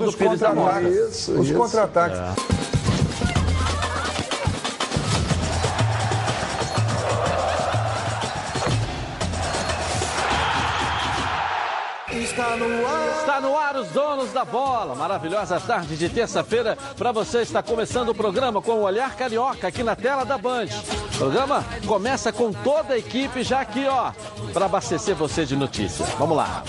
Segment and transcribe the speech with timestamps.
[0.00, 1.28] dos contra-ataques.
[1.28, 2.71] Os contra-ataques.
[13.20, 14.94] Está no ar os donos da bola.
[14.94, 17.42] Maravilhosa tarde de terça-feira para você.
[17.42, 20.66] Está começando o programa com o Olhar Carioca aqui na tela da Band.
[21.14, 24.12] O programa começa com toda a equipe já aqui, ó,
[24.52, 26.08] para abastecer você de notícias.
[26.18, 26.64] Vamos lá.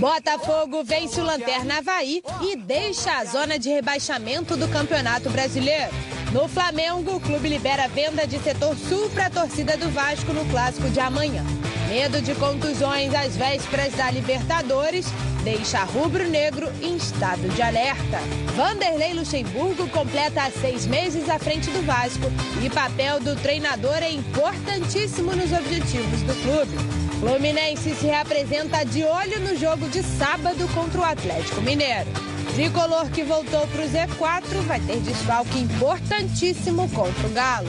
[0.00, 5.92] Botafogo vence o Lanterna Havaí e deixa a zona de rebaixamento do Campeonato Brasileiro.
[6.32, 10.32] No Flamengo, o clube libera a venda de setor sul para a torcida do Vasco
[10.32, 11.44] no clássico de amanhã.
[11.88, 15.06] Medo de contusões às vésperas da Libertadores
[15.44, 18.18] deixa rubro-negro em estado de alerta.
[18.56, 22.26] Vanderlei Luxemburgo completa seis meses à frente do Vasco
[22.64, 27.05] e papel do treinador é importantíssimo nos objetivos do clube.
[27.20, 32.10] Fluminense se reapresenta de olho no jogo de sábado contra o Atlético Mineiro.
[32.54, 37.68] Tricolor que voltou para o Z4 vai ter desfalque importantíssimo contra o Galo.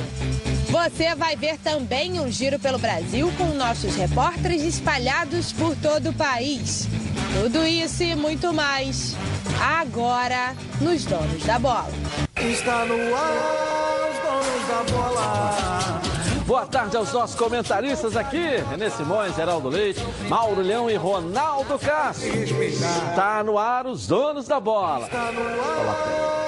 [0.70, 6.14] Você vai ver também um giro pelo Brasil com nossos repórteres espalhados por todo o
[6.14, 6.88] país.
[7.42, 9.16] Tudo isso e muito mais
[9.62, 11.90] agora nos Donos da Bola.
[12.36, 16.17] Está no ar, os donos da bola.
[16.48, 22.30] Boa tarde aos nossos comentaristas aqui, Renê Simões, Geraldo Leite, Mauro Leão e Ronaldo Castro.
[22.30, 25.08] Está no ar os donos da bola.
[25.08, 26.46] Está no ar,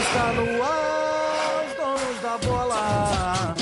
[0.00, 3.61] está no ar, os donos da bola.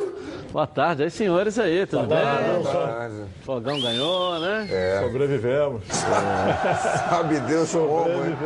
[0.51, 2.19] Boa tarde aí, senhores aí, tudo bem?
[3.43, 4.67] Fogão ganhou, né?
[5.01, 5.81] Sobrevivemos.
[7.09, 8.37] Sabe Deus como, hein?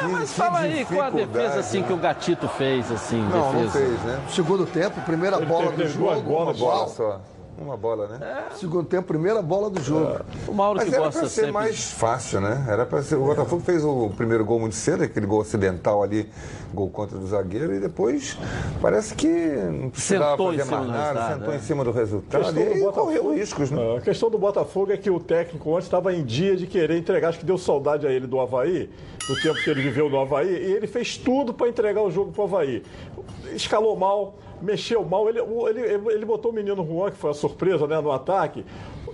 [0.00, 1.86] Que- Mas que fala aí, qual a defesa assim né?
[1.86, 3.78] que o Gatito fez, assim, Não, não defesa?
[3.78, 4.20] fez, né?
[4.30, 6.22] Segundo tempo, primeira bola do jogo.
[6.22, 6.88] bola Uau.
[6.88, 7.20] só.
[7.58, 8.44] Uma bola, né?
[8.56, 10.20] Segundo tempo, primeira bola do jogo.
[10.48, 11.52] O Mauro Mas que era gosta pra ser sempre...
[11.52, 12.66] mais fácil, né?
[12.68, 13.16] Era para ser.
[13.16, 16.28] O Botafogo fez o primeiro gol muito cedo, aquele gol acidental ali,
[16.72, 18.38] gol contra do zagueiro, e depois
[18.80, 21.56] parece que não precisava Sentou em fazer cima mais do nada, resultado, sentou é.
[21.56, 22.92] em cima do resultado e Botafogo.
[22.92, 23.96] correu riscos, né?
[23.96, 27.28] A questão do Botafogo é que o técnico ontem estava em dia de querer entregar,
[27.28, 28.90] acho que deu saudade a ele do Havaí,
[29.28, 32.32] do tempo que ele viveu no Havaí, e ele fez tudo para entregar o jogo
[32.32, 32.82] para o Havaí.
[33.54, 37.86] Escalou mal, mexeu mal, ele, ele, ele botou o menino Juan, que foi a surpresa
[37.86, 38.64] né, no ataque.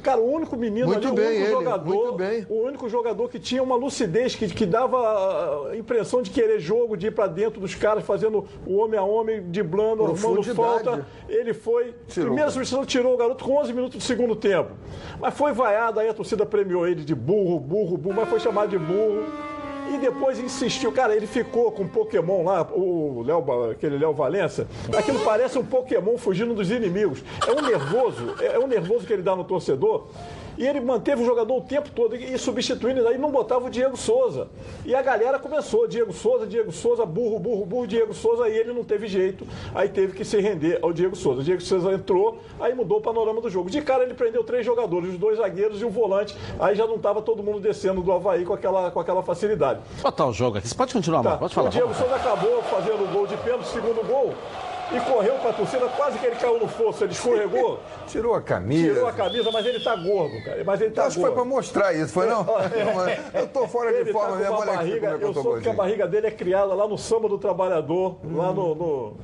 [0.03, 2.16] Cara, o único menino Muito ali, bem o único ele, jogador,
[2.48, 6.97] o único jogador que tinha uma lucidez, que, que dava a impressão de querer jogo,
[6.97, 10.56] de ir para dentro dos caras, fazendo o homem a homem, driblando, arrumando Profundidade.
[10.56, 11.06] falta.
[11.28, 11.94] Ele foi.
[12.14, 14.70] primeira substituição tirou o garoto com 11 minutos do segundo tempo.
[15.20, 18.70] Mas foi vaiado, aí a torcida premiou ele de burro, burro, burro, mas foi chamado
[18.70, 19.25] de burro.
[19.91, 24.66] E depois insistiu, cara, ele ficou com um Pokémon lá, o Léo, aquele Léo Valença.
[24.97, 27.25] Aquilo parece um Pokémon fugindo dos inimigos.
[27.47, 30.09] É um nervoso, é é um nervoso que ele dá no torcedor.
[30.58, 33.96] E ele manteve o jogador o tempo todo e substituindo, aí não botava o Diego
[33.96, 34.48] Souza.
[34.84, 38.72] E a galera começou, Diego Souza, Diego Souza, burro, burro, burro, Diego Souza, aí ele
[38.72, 41.42] não teve jeito, aí teve que se render ao Diego Souza.
[41.42, 43.70] O Diego Souza entrou, aí mudou o panorama do jogo.
[43.70, 46.96] De cara ele prendeu três jogadores, os dois zagueiros e o volante, aí já não
[46.96, 49.78] estava todo mundo descendo do Havaí com aquela, com aquela facilidade.
[50.02, 50.66] Botar o jogo aqui.
[50.66, 51.28] Você pode continuar, Tá.
[51.28, 51.69] Mauro, pode falar.
[51.69, 54.34] O Diego Souza acabou fazendo o gol de pênalti, segundo gol,
[54.91, 57.78] e correu para a torcida, quase que ele caiu no fosso, ele escorregou,
[58.09, 58.94] Tirou a camisa.
[58.94, 60.62] tirou a camisa, mas ele tá gordo, cara.
[60.65, 62.47] Mas ele tá Acho que foi para mostrar isso, foi não?
[63.34, 65.60] Eu tô fora de Ele tá forma olha aqui barriga, como é eu eu soube
[65.62, 69.16] que a barriga dele é criada lá no samba do trabalhador, lá no, no-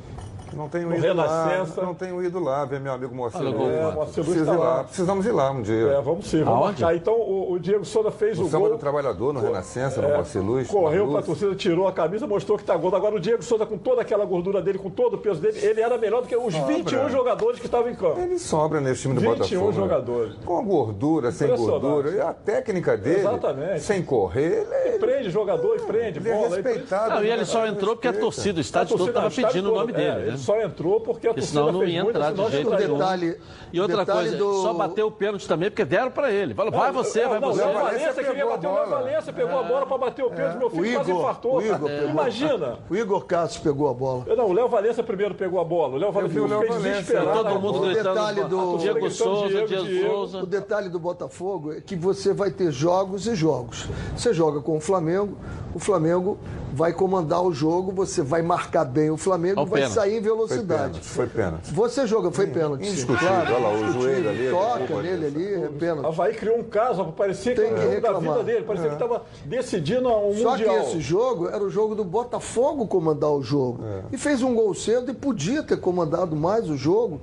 [0.56, 1.82] Não tenho no ido lá, Renascença.
[1.82, 3.40] não tenho ido lá ver meu amigo Moacir.
[3.46, 3.96] O gol, É, Marcos.
[3.98, 4.84] Marcelo Preciso está ir lá, lá.
[4.84, 5.74] precisamos ir lá um dia.
[5.88, 6.82] É, vamos sim, vamos Aonde?
[6.82, 6.96] marcar.
[6.96, 8.76] Então o, o Diego Souza fez No o Samba gol.
[8.76, 10.68] do Trabalhador, no Renascença, no É, Moacir Luz.
[10.68, 11.26] Correu pra Luz.
[11.26, 12.96] torcida, tirou a camisa, mostrou que tá gordo.
[12.96, 15.80] Agora o Diego Souza, com toda aquela gordura dele, com todo o peso dele, ele
[15.80, 18.18] era melhor do que os 21 jogadores que estavam em campo.
[18.20, 19.66] Ele sobra nesse time do 21 Botafogo.
[19.68, 19.72] né?
[19.76, 20.34] jogadores.
[20.44, 22.10] Com a gordura, sem gordura.
[22.10, 23.80] E a técnica dele, Exatamente.
[23.80, 26.46] sem correr, ele, Prende jogador, prende ele é bola.
[26.54, 27.14] ele prende- respeitado.
[27.14, 27.44] Não, e ele né?
[27.44, 30.20] só entrou porque a torcida, o A estádio todo estava pedindo o nome é, dele,
[30.22, 30.36] Ele né?
[30.44, 32.92] Só entrou porque a torcida senão não fez ia muito, entrar de jeito nenhum.
[32.98, 33.40] Detalhe,
[33.72, 36.54] E outra detalhe coisa, do- só bateu o pênalti também, porque deram pra ele.
[36.54, 37.62] Falaram, vai você, É, vai não, você.
[37.62, 38.96] O Léo Valência Valência queria bater o Léo bola.
[39.02, 41.56] Valência, pegou a bola pra bater o pênalti, meu O filho quase infartou.
[41.58, 42.04] o É.
[42.10, 42.78] Imagina.
[42.90, 44.24] O Igor Castro pegou a bola.
[44.36, 45.94] Não, o Léo Valença primeiro pegou a bola.
[45.94, 47.32] O Léo Valença o fez desesperado.
[47.44, 50.08] Todo mundo O gritando, detalhe do- Diego Souza, Diego.
[50.08, 50.38] Souza.
[50.42, 53.88] O detalhe do Botafogo é que você vai ter jogos e jogos.
[54.16, 55.36] Você joga com o Flamengo,
[55.74, 56.38] o Flamengo
[56.72, 59.94] vai comandar o jogo, você vai marcar bem o Flamengo, Ao vai pênalti.
[59.94, 60.82] sair em Foi velocidade.
[60.84, 61.04] pênalti.
[61.04, 61.74] Foi pênalti.
[61.74, 62.86] Você joga, foi pênalti.
[62.86, 66.06] Indiscutível, claro, olha lá, o joelho ali, Toca nele ali, é pênalti.
[66.06, 68.88] Havaí criou um caso, parecia que Tem era o que jogo da vida dele, parecia
[68.88, 70.74] que estava decidindo um Só mundial.
[70.74, 73.80] que esse jogo era o jogo do Botafogo comandar o jogo.
[74.12, 77.20] E fez um gol cedo e podia ter comandado mais o jogo.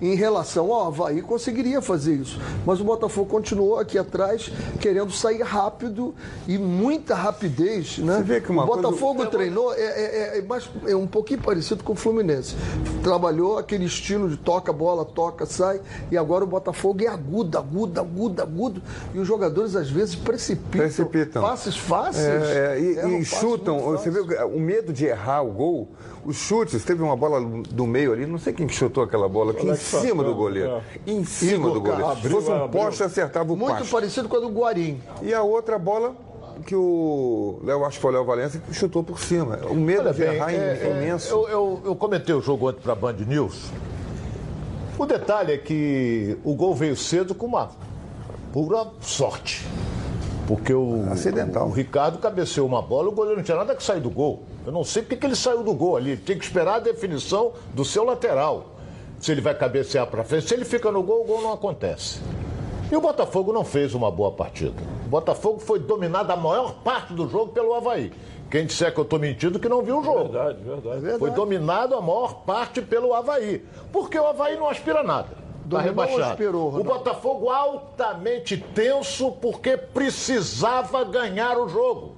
[0.00, 2.40] Em relação ao Havaí, conseguiria fazer isso.
[2.64, 4.50] Mas o Botafogo continuou aqui atrás,
[4.80, 6.14] querendo sair rápido
[6.48, 7.98] e muita rapidez.
[7.98, 8.16] Né?
[8.16, 11.40] Você vê que uma o coisa- Botafogo treinou, é, é- é mais, é um pouquinho
[11.42, 12.54] parecido com o Fluminense.
[13.02, 15.80] Trabalhou aquele estilo de toca, bola, toca, sai.
[16.10, 18.82] E agora o Botafogo é agudo, agudo, agudo, agudo.
[19.14, 20.80] E os jogadores às vezes precipitam.
[20.80, 21.42] Precipitam.
[21.42, 22.24] Passes fáceis.
[22.26, 25.88] É, é, e, erram e chutam, você vê o medo de errar o gol,
[26.24, 29.52] os chutes, teve uma bola do meio ali, não sei quem que chutou aquela bola,
[29.52, 30.70] aqui em Alex cima Santana, do goleiro.
[30.70, 31.10] é.
[31.10, 32.16] Em cima do goleiro.
[32.20, 33.90] Se fosse um poste, acertava o Muito pasto.
[33.90, 35.00] parecido com a do Guarim.
[35.22, 36.14] E a outra bola
[36.66, 39.58] que o Léo, acho que foi o Léo Valência, que chutou por cima.
[39.70, 41.32] O medo Olha de bem, errar é, é, é, imenso.
[41.32, 43.70] Eu, eu, eu comentei o jogo ontem para Band News.
[44.98, 47.70] O detalhe é que o gol veio cedo com uma
[48.52, 49.66] pura sorte.
[50.46, 51.68] Porque o, Acidental.
[51.68, 54.42] o Ricardo cabeceou uma bola, o goleiro não tinha nada que sair do gol.
[54.64, 56.16] Eu não sei porque que ele saiu do gol ali.
[56.16, 58.66] Tem que esperar a definição do seu lateral.
[59.20, 60.48] Se ele vai cabecear para frente.
[60.48, 62.20] Se ele fica no gol, o gol não acontece.
[62.90, 64.74] E o Botafogo não fez uma boa partida.
[65.06, 68.12] O Botafogo foi dominado a maior parte do jogo pelo Havaí.
[68.50, 70.32] Quem disser que eu estou mentindo, que não viu o jogo.
[70.32, 71.18] Verdade, verdade.
[71.18, 73.64] Foi dominado a maior parte pelo Havaí.
[73.92, 75.38] Porque o Havaí não aspira nada.
[75.70, 76.22] Ou rebaixado.
[76.22, 76.82] aspirou, o?
[76.82, 82.16] Botafogo altamente tenso porque precisava ganhar o jogo.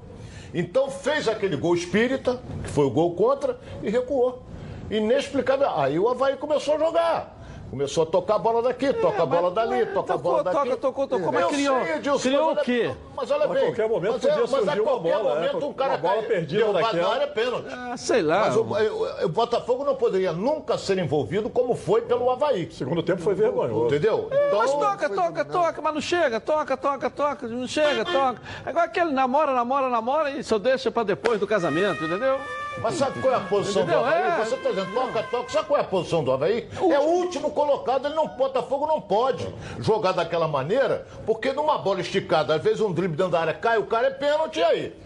[0.55, 4.43] Então fez aquele gol espírita, que foi o gol contra, e recuou.
[4.91, 5.71] Inexplicável.
[5.71, 7.42] Aí o Havaí começou a jogar.
[7.73, 10.31] Começou a tocar a bola daqui, toca a bola mas- dali, mas toca a tocou,
[10.33, 10.57] bola daqui.
[10.59, 12.95] toca, tocou, tocou, mas Eu criou- sei, Edilson, criou mas o quê?
[13.17, 13.63] Mas olha Mas bem.
[13.63, 15.47] a qualquer momento mas, é- podia mas a surgir uma qualquer bola, né?
[15.47, 17.69] momento um cara Uma bola cai- perdida derrubado na área é pênalti.
[17.73, 18.41] Ah, sei lá.
[18.41, 22.71] Mas o, o- o Botafogo não poderia nunca ser envolvido como foi pelo Havaí.
[22.71, 23.87] Segundo tempo foi vergonhoso.
[23.87, 24.29] Entendeu?
[24.31, 28.39] Mas Então, toca, toca, toca, mas não chega, toca, toca, toca, não chega, toca.
[28.67, 32.39] É igual aquele namora, namora, namora e só deixa pra depois do casamento, entendeu?
[32.81, 34.01] Mas sabe qual é a posição Entendeu?
[34.01, 34.23] do Havaí?
[34.23, 34.45] É.
[34.45, 35.51] Você está dizendo toca, toca.
[35.51, 36.69] Sabe qual é a posição do Havaí?
[36.91, 38.07] É o último colocado.
[38.07, 39.49] Ele não, Botafogo não pode
[39.79, 43.79] jogar daquela maneira, porque numa bola esticada, às vezes um drible dentro da área cai,
[43.79, 44.97] o cara é pênalti e aí.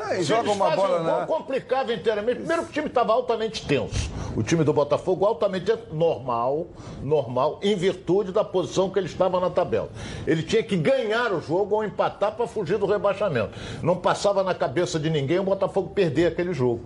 [0.00, 1.26] Aí Se joga eles uma bola um na.
[1.26, 2.38] complicava inteiramente.
[2.38, 4.10] Primeiro que o time estava altamente tenso.
[4.36, 6.66] O time do Botafogo altamente normal,
[7.02, 9.90] normal, em virtude da posição que ele estava na tabela.
[10.26, 13.50] Ele tinha que ganhar o jogo ou empatar para fugir do rebaixamento.
[13.82, 16.80] Não passava na cabeça de ninguém o Botafogo perder aquele jogo.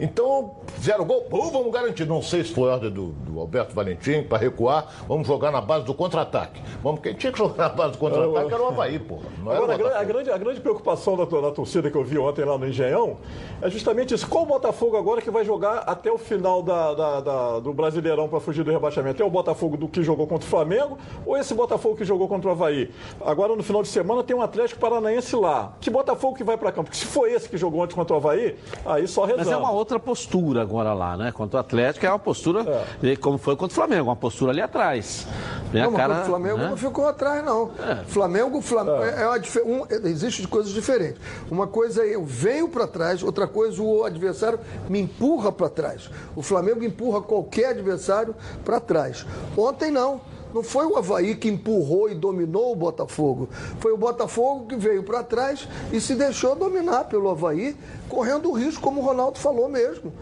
[0.00, 2.04] Então, fizeram gol, pô, vamos garantir.
[2.06, 4.88] Não sei se foi ordem do, do Alberto Valentim para recuar.
[5.06, 6.60] Vamos jogar na base do contra-ataque.
[6.82, 9.18] Vamos, quem tinha que jogar na base do contra-ataque era o Havaí, pô.
[9.42, 12.04] Não era o Agora, a, a grande, a grande preocupação da, da torcida que eu
[12.04, 13.16] vi ontem lá no Engenhão
[13.62, 14.28] é justamente isso.
[14.28, 18.28] Qual o Botafogo agora que vai jogar até o final da- da- da- do Brasileirão
[18.28, 19.22] para fugir do rebaixamento?
[19.22, 22.48] É o Botafogo do que jogou contra o Flamengo ou esse Botafogo que jogou contra
[22.48, 22.90] o Havaí?
[23.24, 25.72] Agora, no final de semana, tem um Atlético Paranaense lá.
[25.80, 26.84] Que Botafogo que vai para campo?
[26.90, 29.44] Porque se foi esse que jogou ontem contra o Havaí, aí só rezando.
[29.84, 31.30] É uma outra postura agora lá, né?
[31.30, 32.64] Contra o Atlético é uma postura,
[33.02, 35.26] eh, como foi contra o Flamengo, uma postura ali atrás.
[35.74, 36.68] A Não, cara, o Flamengo né?
[36.70, 37.70] não ficou atrás, não.
[38.06, 38.86] Flamengo, Flam...
[39.04, 39.26] é.
[39.28, 41.20] uma dife- um, existe coisas diferentes.
[41.50, 44.58] Uma coisa é eu venho para trás, outra coisa o adversário
[44.88, 46.08] me empurra para trás.
[46.34, 49.26] O Flamengo empurra qualquer adversário para trás.
[49.54, 50.20] Ontem não.
[50.54, 53.48] Não foi o Havaí que empurrou e dominou o Botafogo.
[53.80, 57.76] Foi o Botafogo que veio para trás e se deixou dominar pelo Havaí,
[58.08, 60.12] correndo o risco, como o Ronaldo falou mesmo.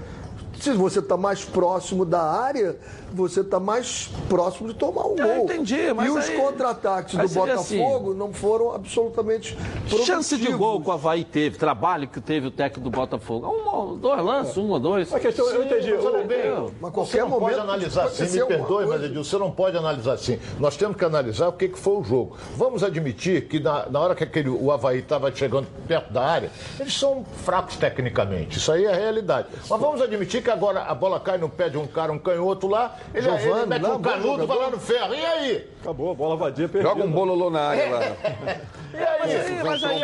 [0.58, 2.78] Se você está mais próximo da área,
[3.14, 5.44] você está mais próximo de tomar um Eu gol.
[5.44, 7.78] entendi, mas e os aí- contra-ataques do seria assim.
[7.78, 9.56] Botafogo não foram absolutamente
[10.04, 10.56] Chance de produtivos.
[10.56, 13.46] gol que o Havaí teve, trabalho que teve o técnico do Botafogo.
[13.46, 15.12] Um, dois lances, um ou dois.
[15.12, 15.92] A questão, eu entendi.
[15.92, 19.02] Mas olha O- bem, Mas você qualquer não momento pode analisar assim, me perdoe, mas.
[19.02, 20.38] Edilson, você não pode analisar assim.
[20.58, 22.36] Nós temos que analisar o que, que foi o jogo.
[22.56, 26.50] Vamos admitir que na, na hora que aquele, o Havaí estava chegando perto da área,
[26.78, 28.58] eles são fracos tecnicamente.
[28.58, 29.48] Isso aí é a realidade.
[29.68, 32.66] Mas vamos admitir que agora a bola cai no pé de um cara, um canhoto
[32.68, 35.14] lá, ele, ele Giovani, mete lá, um canudo, vai lá no ferro.
[35.14, 35.68] E aí?
[35.80, 36.90] Acabou, a bola vadia, perdida.
[36.92, 38.00] Joga um bololô na área lá.
[38.92, 39.36] E aí?
[39.36, 40.00] Aí, mas aí,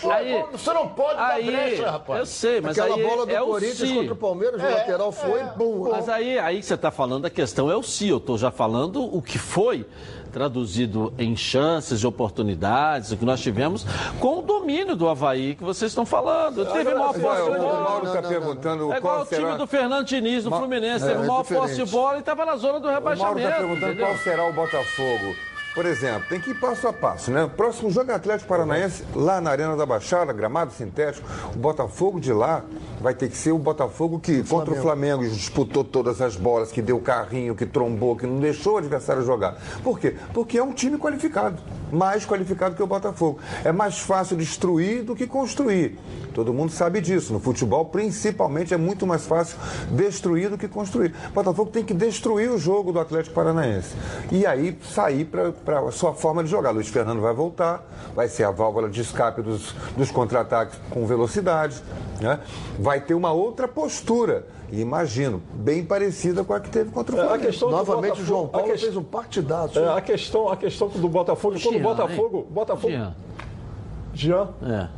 [0.00, 2.18] Pô, aí, você não pode dar aí, brecha, rapaz.
[2.18, 5.12] eu sei, mas Aquela aí bola do é o Corinthians contra o Palmeiras, o lateral
[5.12, 5.88] foi, bum.
[5.90, 8.08] Mas aí, aí que você está falando, a questão é o se.
[8.08, 9.86] Eu estou já falando o que foi
[10.32, 13.84] traduzido em chances e oportunidades, o que nós tivemos,
[14.18, 16.64] com o domínio do Havaí que vocês estão falando.
[16.66, 17.80] Teve maior posse de o bola.
[17.82, 19.56] Mauro não, está perguntando É igual o time será.
[19.56, 21.04] do Fernando Diniz, do Fluminense.
[21.04, 21.62] Teve é maior diferente.
[21.68, 23.38] posse de bola e estava na zona do O Mauro rebaixamento.
[23.40, 24.06] está perguntando entendeu?
[24.06, 25.36] qual será o Botafogo.
[25.74, 27.50] Por exemplo, tem que ir passo a passo, né?
[27.56, 31.26] Próximo jogo é Atlético Paranaense, lá na Arena da Baixada, gramado sintético.
[31.54, 32.62] O Botafogo de lá
[33.00, 36.82] vai ter que ser o Botafogo que, contra o Flamengo, disputou todas as bolas, que
[36.82, 39.56] deu carrinho, que trombou, que não deixou o adversário jogar.
[39.82, 40.14] Por quê?
[40.34, 41.56] Porque é um time qualificado,
[41.90, 43.38] mais qualificado que o Botafogo.
[43.64, 45.98] É mais fácil destruir do que construir.
[46.34, 47.32] Todo mundo sabe disso.
[47.32, 49.58] No futebol, principalmente, é muito mais fácil
[49.90, 51.14] destruir do que construir.
[51.30, 53.94] O Botafogo tem que destruir o jogo do Atlético Paranaense.
[54.30, 56.70] E aí sair para a sua forma de jogar.
[56.70, 61.82] Luiz Fernando vai voltar, vai ser a válvula de escape dos, dos contra-ataques com velocidade.
[62.20, 62.40] Né?
[62.78, 64.46] Vai ter uma outra postura.
[64.70, 67.70] Imagino, bem parecida com a que teve contra o É, a Flamengo.
[67.70, 69.78] Novamente, o João Paulo a questão- fez um partidaço.
[69.78, 72.46] É, a questão, a questão do Botafogo, quando o Botafogo.
[72.50, 72.94] Botafogo.
[74.14, 74.48] Jean.
[74.62, 74.88] É.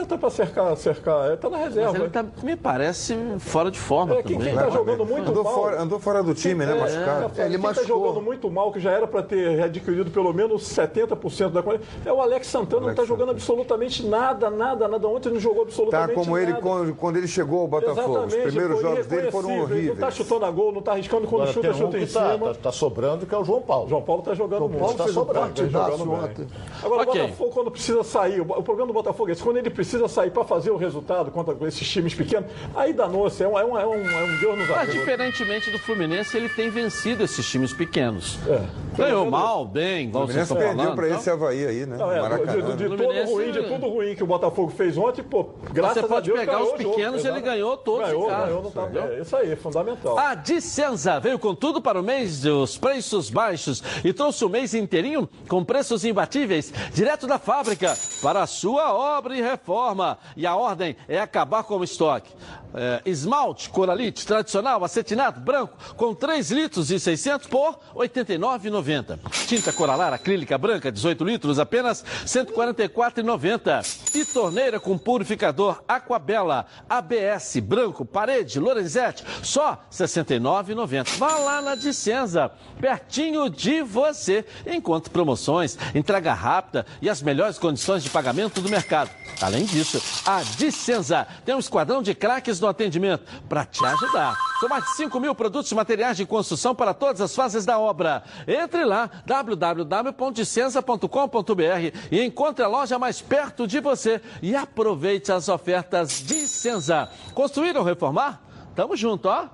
[0.00, 1.30] É, tá pra cercar, cercar.
[1.30, 1.92] É, tá na reserva.
[1.92, 5.42] Mas ele tá, me parece fora de forma É, quem, quem tá jogando muito andou,
[5.44, 5.54] mal.
[5.54, 6.76] fora, andou fora do time, né?
[6.76, 7.32] É, Machucado.
[7.40, 7.86] é, Ele quem tá machucou.
[8.08, 12.12] jogando muito mal, que já era para ter adquirido pelo menos 70% da qualidade, é
[12.12, 15.08] o Alex Santana, não Alex tá jogando absolutamente nada, nada, nada.
[15.08, 16.42] Ontem não jogou Tá absolutamente como nada.
[16.50, 18.24] ele quando, quando ele chegou ao Botafogo.
[18.26, 19.76] Os primeiros jogos dele foram irreconhecível.
[19.78, 20.14] Ele Não tá horríveis.
[20.16, 22.48] chutando a gol, não tá arriscando quando Agora chuta, um chuta em tá, cima.
[22.48, 23.88] tá, tá sobrando, que é o João Paulo.
[23.88, 24.78] João Paulo tá jogando muito.
[24.78, 26.04] Paulo tá sobrando, jogando
[26.34, 26.46] bem.
[26.82, 30.08] Agora, o Botafogo, quando precisa sair, o problema do Botafogo é esse, quando ele precisa
[30.08, 33.78] sair para fazer o resultado contra esses times pequenos, aí danou-se, é um, é um,
[33.78, 34.98] é um, é um Deus nos Mas ajuda.
[34.98, 38.38] diferentemente do Fluminense, ele tem vencido esses times pequenos.
[38.48, 38.62] É.
[38.96, 40.96] Ganhou mal, bem, igual O vocês Fluminense estão perdeu falando.
[40.96, 41.18] para então.
[41.20, 41.96] esse Havaí aí, né?
[41.96, 42.76] Não, é, de, Maracanã.
[42.76, 46.08] de- de todo ruim, de tudo ruim que o Botafogo fez ontem, pô, graças Você
[46.08, 48.70] pode a Deus pegar ganhou os o jogo, pequenos, ele ganhou todos Ganhou, ganhou, não
[48.70, 50.18] tá, é, isso aí, é fundamental.
[50.18, 54.74] A Dicenza veio com tudo para o mês dos preços baixos e trouxe o mês
[54.74, 60.18] inteirinho com preços imbatíveis, direto da fábrica, para a sua obra e reforma.
[60.36, 62.32] E a ordem é acabar com o estoque.
[62.76, 69.18] É, esmalte, coralite, tradicional, acetinado, branco, com 3 litros e 600 por R$ 89,90.
[69.46, 74.16] Tinta coralar acrílica branca, 18 litros, apenas R$ 144,90.
[74.16, 81.16] E torneira com purificador Aquabela, ABS, branco, parede, Lorenzetti, só R$ 69,90.
[81.16, 82.50] Vá lá na Dicenza,
[82.80, 84.44] pertinho de você.
[84.66, 89.10] Encontre promoções, entrega rápida e as melhores condições de pagamento do mercado.
[89.40, 94.36] Além disso, a Dicenza tem um esquadrão de craques no atendimento para te ajudar.
[94.58, 97.78] São mais de 5 mil produtos e materiais de construção para todas as fases da
[97.78, 98.22] obra.
[98.46, 106.22] Entre lá, www.dicenza.com.br e encontre a loja mais perto de você e aproveite as ofertas
[106.24, 107.10] Dicenza.
[107.34, 108.40] Construir ou reformar?
[108.74, 109.44] Tamo junto, ó,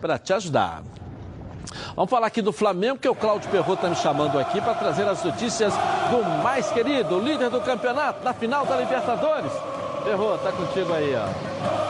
[0.00, 0.82] para te ajudar.
[1.94, 5.06] Vamos falar aqui do Flamengo, que o Cláudio Perrot está me chamando aqui para trazer
[5.06, 5.72] as notícias
[6.10, 9.52] do mais querido, líder do campeonato, na final da Libertadores.
[10.04, 11.89] Perrot, tá contigo aí, ó.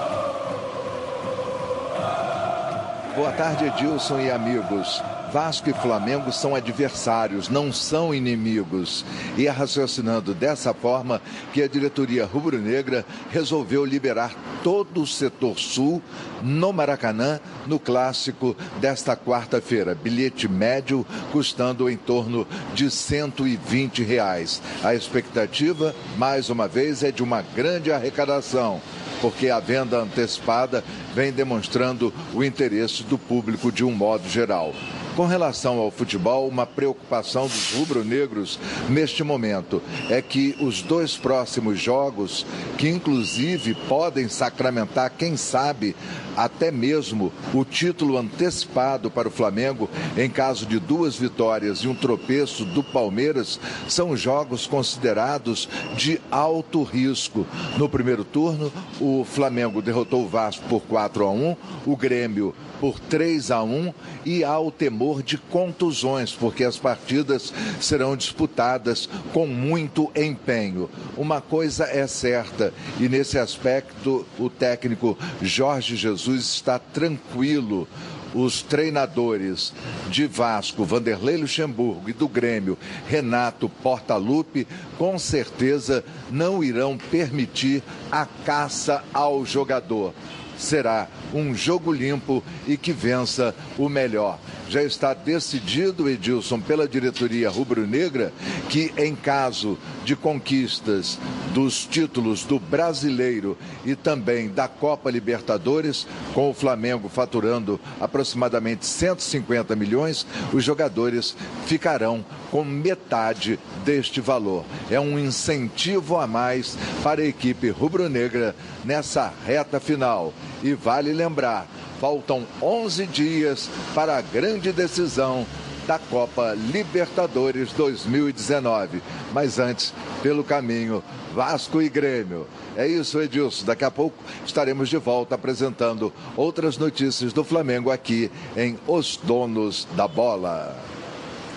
[3.17, 5.02] Boa tarde, Edilson e amigos.
[5.33, 9.05] Vasco e Flamengo são adversários, não são inimigos.
[9.37, 11.21] E é raciocinando dessa forma
[11.52, 16.00] que a diretoria rubro-negra resolveu liberar todo o setor sul
[16.40, 19.93] no Maracanã no clássico desta quarta-feira.
[19.93, 24.62] Bilhete médio custando em torno de 120 reais.
[24.85, 28.81] A expectativa, mais uma vez, é de uma grande arrecadação
[29.21, 30.85] porque a venda antecipada
[31.15, 34.75] vem demonstrando o interesse do público de um modo geral.
[35.17, 38.59] Com relação ao futebol, uma preocupação dos rubro-negros
[38.89, 42.47] neste momento é que os dois próximos jogos,
[42.79, 45.97] que inclusive podem sacramentar, quem sabe,
[46.44, 51.94] até mesmo o título antecipado para o Flamengo, em caso de duas vitórias e um
[51.94, 57.47] tropeço do Palmeiras, são jogos considerados de alto risco.
[57.76, 62.99] No primeiro turno, o Flamengo derrotou o Vasco por 4 a 1, o Grêmio por
[62.99, 63.92] 3 a 1
[64.25, 70.88] e há o temor de contusões, porque as partidas serão disputadas com muito empenho.
[71.16, 77.87] Uma coisa é certa, e nesse aspecto o técnico Jorge Jesus está tranquilo
[78.35, 79.73] os treinadores
[80.09, 88.27] de Vasco, Vanderlei Luxemburgo e do Grêmio, Renato Portaluppi, com certeza não irão permitir a
[88.27, 90.15] caça ao jogador.
[90.61, 94.38] Será um jogo limpo e que vença o melhor.
[94.69, 98.33] Já está decidido, Edilson, pela diretoria rubro-negra,
[98.69, 101.19] que em caso de conquistas
[101.52, 109.75] dos títulos do Brasileiro e também da Copa Libertadores, com o Flamengo faturando aproximadamente 150
[109.75, 111.35] milhões, os jogadores
[111.67, 114.64] ficarão com metade deste valor.
[114.90, 120.33] É um incentivo a mais para a equipe rubro-negra nessa reta final.
[120.63, 121.67] E vale lembrar,
[122.01, 125.47] faltam 11 dias para a grande decisão
[125.87, 129.03] da Copa Libertadores 2019.
[129.33, 131.03] Mas antes, pelo caminho,
[131.35, 132.47] Vasco e Grêmio.
[132.77, 133.67] É isso, Edilson.
[133.67, 139.87] Daqui a pouco estaremos de volta apresentando outras notícias do Flamengo aqui em Os Donos
[139.97, 140.89] da Bola.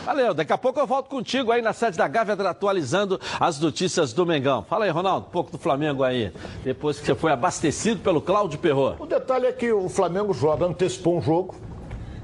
[0.06, 4.12] Valeu, daqui a pouco eu volto contigo aí na sede da Gávea atualizando as notícias
[4.12, 4.62] do Mengão.
[4.64, 8.60] Fala aí, Ronaldo, um pouco do Flamengo aí, depois que você foi abastecido pelo Cláudio
[8.60, 9.02] Perrot.
[9.02, 11.56] O detalhe é que o Flamengo joga, antecipou um jogo,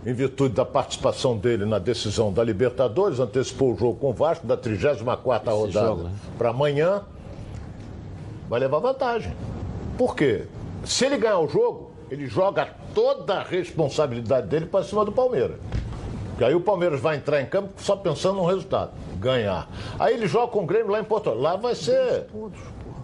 [0.06, 4.46] em virtude da participação dele na decisão da Libertadores, antecipou o jogo com o Vasco
[4.46, 6.12] da 34ª rodada né?
[6.38, 7.04] para amanhã,
[8.50, 9.34] vai levar vantagem.
[9.98, 10.48] Por quê?
[10.84, 15.58] Se ele ganhar o jogo, ele joga toda a responsabilidade dele para cima do Palmeiras.
[16.40, 19.68] Porque aí o Palmeiras vai entrar em campo só pensando no resultado, ganhar.
[20.00, 21.44] Aí ele joga com o Grêmio lá em Porto Alegre.
[21.44, 22.28] Lá vai ser.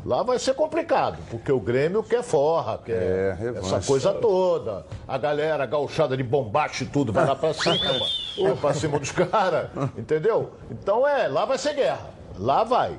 [0.06, 4.86] Lá vai ser complicado, porque o Grêmio quer forra, quer É, essa coisa toda.
[5.06, 7.76] A galera gauchada de bombache e tudo vai lá pra cima,
[8.42, 10.52] vai pra cima dos caras, entendeu?
[10.72, 12.08] Então é, lá vai ser guerra.
[12.40, 12.96] Lá vai.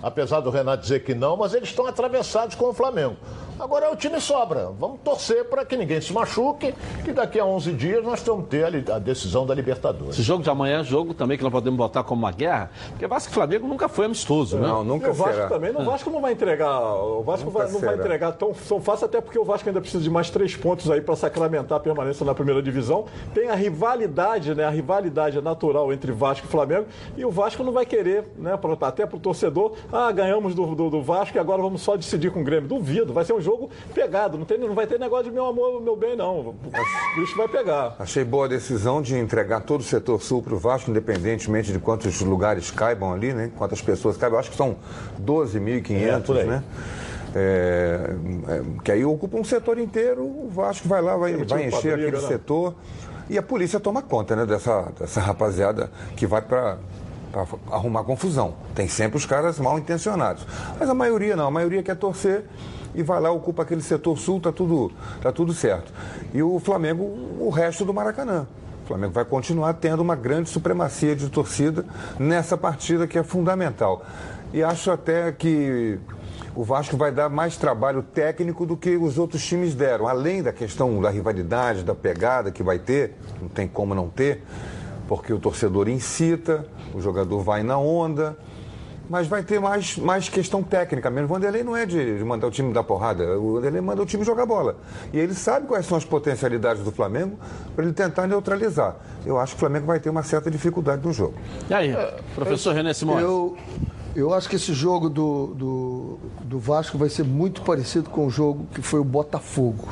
[0.00, 3.16] Apesar do Renato dizer que não, mas eles estão atravessados com o Flamengo.
[3.58, 4.70] Agora o time sobra.
[4.78, 8.64] Vamos torcer para que ninguém se machuque, que daqui a 11 dias nós vamos ter
[8.64, 10.10] a a decisão da Libertadores.
[10.14, 13.06] Esse jogo de amanhã é jogo também que nós podemos botar como uma guerra, porque
[13.06, 14.66] Vasco e Flamengo nunca foi amistoso, né?
[14.68, 15.48] Não, E nunca o Vasco será.
[15.48, 16.80] também, não, o Vasco não vai entregar.
[16.94, 20.02] O Vasco vai- não vai entregar tão, tão fácil, até porque o Vasco ainda precisa
[20.02, 23.06] de mais três pontos aí para sacramentar a permanência na primeira divisão.
[23.32, 24.64] Tem a rivalidade, né?
[24.64, 26.86] A rivalidade natural entre Vasco e Flamengo.
[27.16, 28.56] E o Vasco não vai querer, né?
[28.56, 32.30] pra- até pro torcedor, ah, ganhamos do, do, do Vasco e agora vamos só decidir
[32.30, 32.68] com o Grêmio.
[32.68, 34.36] Duvido, vai ser um jogo pegado.
[34.36, 36.40] Não, tem, não vai ter negócio de meu amor, meu bem, não.
[36.40, 36.54] O
[37.20, 37.94] bicho vai pegar.
[37.98, 41.78] Achei boa a decisão de entregar todo o setor sul para o Vasco, independentemente de
[41.78, 43.50] quantos lugares caibam ali, né?
[43.56, 44.38] Quantas pessoas caibam.
[44.38, 44.76] Acho que são
[45.24, 46.46] 12.500, É, por aí.
[46.46, 46.62] né?
[47.34, 48.10] É,
[48.48, 52.12] é, que aí ocupa um setor inteiro, o Vasco vai lá, vai, vai encher aquele
[52.12, 52.20] né?
[52.28, 52.74] setor.
[53.28, 56.78] E a polícia toma conta né, dessa, dessa rapaziada que vai para
[57.70, 58.54] arrumar confusão.
[58.74, 60.46] Tem sempre os caras mal intencionados.
[60.78, 62.44] Mas a maioria não, a maioria quer torcer
[62.94, 64.90] e vai lá, ocupa aquele setor sul, tá tudo,
[65.20, 65.92] tá tudo certo.
[66.32, 67.02] E o Flamengo,
[67.38, 68.46] o resto do Maracanã.
[68.84, 71.84] O Flamengo vai continuar tendo uma grande supremacia de torcida
[72.18, 74.04] nessa partida que é fundamental.
[74.52, 75.98] E acho até que
[76.54, 80.08] o Vasco vai dar mais trabalho técnico do que os outros times deram.
[80.08, 84.42] Além da questão da rivalidade, da pegada que vai ter, não tem como não ter,
[85.08, 88.36] porque o torcedor incita, o jogador vai na onda.
[89.08, 91.26] Mas vai ter mais, mais questão técnica mesmo.
[91.26, 93.38] O Vanderlei não é de, de mandar o time dar porrada.
[93.38, 94.76] O Vanderlei manda o time jogar bola.
[95.12, 97.38] E ele sabe quais são as potencialidades do Flamengo
[97.76, 98.96] para ele tentar neutralizar.
[99.24, 101.34] Eu acho que o Flamengo vai ter uma certa dificuldade no jogo.
[101.70, 101.94] E aí,
[102.34, 103.22] professor René Simões?
[103.22, 103.56] Eu,
[104.16, 108.30] eu acho que esse jogo do, do, do Vasco vai ser muito parecido com o
[108.30, 109.86] jogo que foi o Botafogo.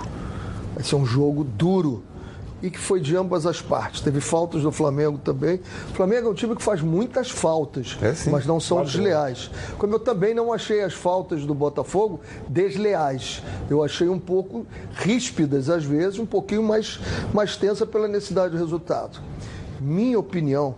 [0.74, 2.02] Vai ser um jogo duro
[2.64, 4.00] e que foi de ambas as partes.
[4.00, 5.60] Teve faltas do Flamengo também.
[5.90, 9.50] O Flamengo é um time que faz muitas faltas, É, mas não são desleais.
[9.76, 13.42] Como eu também não achei as faltas do Botafogo desleais.
[13.68, 16.98] Eu achei um pouco ríspidas, às vezes, um pouquinho mais,
[17.34, 19.20] mais tensa pela necessidade do resultado.
[19.78, 20.74] Minha opinião,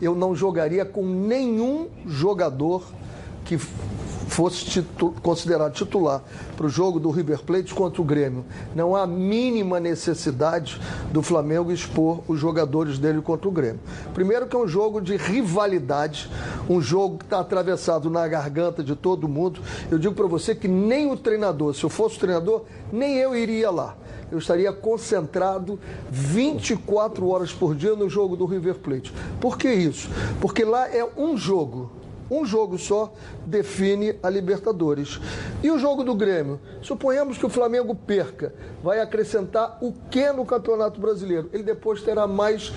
[0.00, 2.84] eu não jogaria com nenhum jogador
[3.44, 3.58] que
[4.36, 6.22] fosse titu- considerado titular
[6.58, 8.44] para o jogo do River Plate contra o Grêmio.
[8.74, 10.78] Não há mínima necessidade
[11.10, 13.80] do Flamengo expor os jogadores dele contra o Grêmio.
[14.12, 16.30] Primeiro que é um jogo de rivalidade,
[16.68, 19.62] um jogo que está atravessado na garganta de todo mundo.
[19.90, 23.34] Eu digo para você que nem o treinador, se eu fosse o treinador, nem eu
[23.34, 23.96] iria lá
[24.28, 25.78] eu estaria concentrado
[26.10, 29.12] 24 horas por dia no jogo do River Plate.
[29.40, 30.10] Por que isso?
[30.40, 31.92] Porque lá é um jogo.
[32.30, 33.12] Um jogo só
[33.44, 35.20] define a Libertadores.
[35.62, 36.60] E o jogo do Grêmio?
[36.82, 38.52] Suponhamos que o Flamengo perca.
[38.82, 41.48] Vai acrescentar o que no Campeonato Brasileiro?
[41.52, 42.72] Ele depois terá mais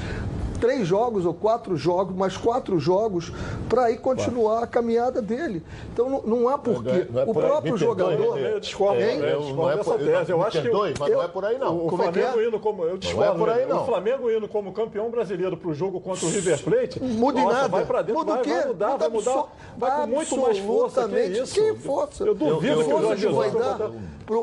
[0.59, 3.31] três jogos ou quatro jogos, mais quatro jogos,
[3.67, 5.63] para aí continuar a caminhada dele.
[5.93, 7.07] Então não, não há porquê.
[7.09, 7.49] Não é o por aí.
[7.49, 8.37] próprio perdoe, jogador.
[8.39, 10.31] Eu discordo, É, eu eu- discordo não é dessa por- tese.
[10.31, 11.75] Eu acho que perdoe, mas não é por aí, não.
[11.77, 12.47] O, o Como é que Flamengo é?
[12.47, 12.83] indo como.
[12.83, 13.39] Eu discordo.
[13.39, 13.65] por aí, né?
[13.73, 13.81] não.
[13.81, 16.99] O Flamengo indo como campeão brasileiro para o jogo contra o River Plate.
[17.03, 17.67] Muda em nossa, nada.
[17.69, 18.49] Vai para dentro, Muda o vai, quê?
[18.53, 19.43] vai mudar, Muda vai mudar.
[19.77, 21.07] Vai com muito mais força.
[21.09, 21.53] Que isso?
[21.53, 22.23] Que força?
[22.23, 23.91] Eu duvido Eu- eu- que o força Jorge vai dar.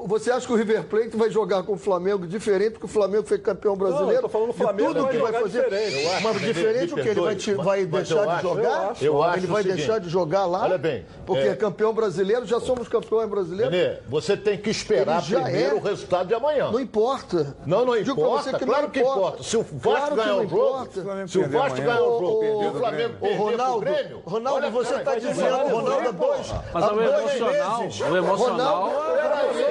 [0.07, 3.23] Você acha que o River Plate vai jogar com o Flamengo diferente que o Flamengo
[3.25, 4.15] foi campeão brasileiro?
[4.17, 5.63] eu tô falando o De Flamengo tudo vai que vai fazer.
[5.65, 6.03] diferente.
[6.03, 8.63] Eu acho, mas diferente o que ele vai, te- vai deixar de acho- jogar?
[8.65, 10.65] eu acho- eu acho ele vai seguinte, deixar de jogar lá?
[10.65, 13.73] olha bem, Porque é- é campeão brasileiro, já somos campeões brasileiros.
[13.73, 15.79] Renê, você tem que esperar primeiro é.
[15.79, 16.69] o resultado de amanhã.
[16.73, 17.57] Não importa.
[17.65, 18.59] Não, não Digo importa.
[18.59, 19.43] claro que importa.
[19.45, 21.29] Se o Vasco Claro ganhar não o jogo, importa.
[21.29, 24.23] se o Vasco ganhar o jogo e o Flamengo perder Ronaldo, Grêmio...
[24.27, 26.53] Ronaldo, você está dizendo, Ronaldo, dois.
[26.75, 28.93] Mas o dois emocional, o emocional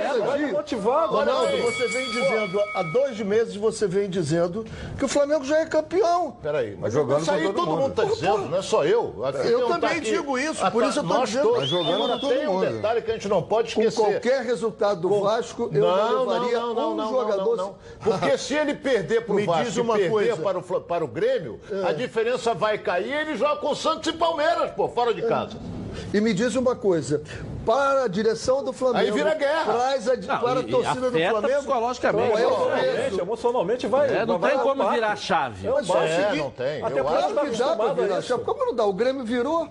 [0.08, 1.14] Ronaldo, é- Vai Serginho, motivado.
[1.14, 1.62] Ronaldo, olha aí.
[1.62, 4.66] você vem dizendo, há dois meses você vem dizendo
[4.98, 6.38] que o Flamengo já é campeão.
[6.42, 9.26] Peraí, mas jogando isso aí com todo todo mundo está dizendo, não é só eu.
[9.26, 10.02] Aqui Eu um também tá aqui.
[10.02, 11.44] digo isso, Ah, por tá, isso eu tô dizendo.
[11.44, 11.60] todos.
[11.60, 12.66] Mas jogando Agora, com todo tem um mundo.
[12.72, 14.12] detalhe que a gente não pode Com esquecer.
[14.12, 17.56] qualquer resultado do Vasco, eu não, levaria um jogador.
[17.58, 17.76] não, não.
[18.04, 20.32] Porque se ele perder para o Me Vasco diz e uma perder coisa.
[20.34, 20.36] É.
[20.36, 24.08] para o, para o Grêmio, a diferença vai cair e ele joga com o Santos
[24.12, 25.58] e Palmeiras, pô, fora de casa.
[26.14, 27.22] E me diz uma coisa:
[27.66, 29.06] para a direção do Flamengo.
[29.06, 29.74] Aí vira guerra.
[29.74, 31.58] Traz a, Não, para a e- e torcida do Flamengo.
[31.58, 32.28] psicologicamente.
[32.32, 34.16] Qual é Emocionalmente, emocionalmente vai.
[34.16, 35.68] É, não vai tem como virar a chave.
[35.68, 36.14] É Mas só o baixo.
[36.14, 36.84] É, seguinte- não tem.
[36.84, 37.04] Até Eu.
[37.06, 38.44] Claro que dá para acostumado a virar a chave.
[38.44, 38.86] Como não dá?
[38.86, 39.68] O Grêmio virou.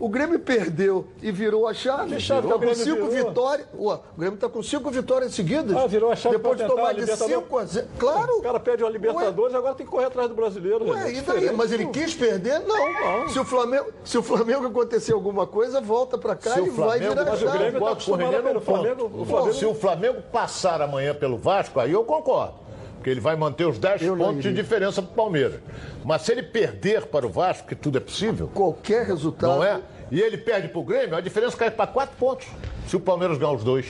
[0.00, 2.14] O Grêmio perdeu e virou a chave.
[2.14, 3.28] Que chave que Está o com Grêmio cinco virou?
[3.30, 3.66] vitórias.
[3.76, 5.76] Ué, o Grêmio está com cinco vitórias seguidas.
[5.76, 7.06] Ah, virou a chave Depois de tomar a de.
[7.16, 7.88] 5 a 0.
[7.98, 8.38] Claro.
[8.38, 10.88] O cara perde uma Libertadores, agora tem que correr atrás do brasileiro.
[10.88, 11.52] Ué, e daí?
[11.52, 12.60] Mas ele quis perder?
[12.60, 13.28] Não.
[13.28, 16.72] Se, o Flamengo, se o Flamengo acontecer alguma coisa, volta para cá Se e o
[16.72, 17.44] vai Flamengo- virar Mas o.
[17.52, 18.60] Grêmio tá pelo.
[18.60, 19.10] Flamengo.
[19.20, 22.54] O Flamengo se o Flamengo passar amanhã pelo Vasco, aí eu concordo.
[22.96, 25.60] Porque ele vai manter os 10 Eu pontos de diferença para o Palmeiras.
[26.04, 29.50] Mas se ele perder para o Vasco, que tudo é possível, Qualquer resultado.
[29.56, 29.80] não é?
[30.10, 32.48] E ele perde para o Grêmio, a diferença cai para 4 pontos.
[32.88, 33.86] Se o Palmeiras ganhar os dois.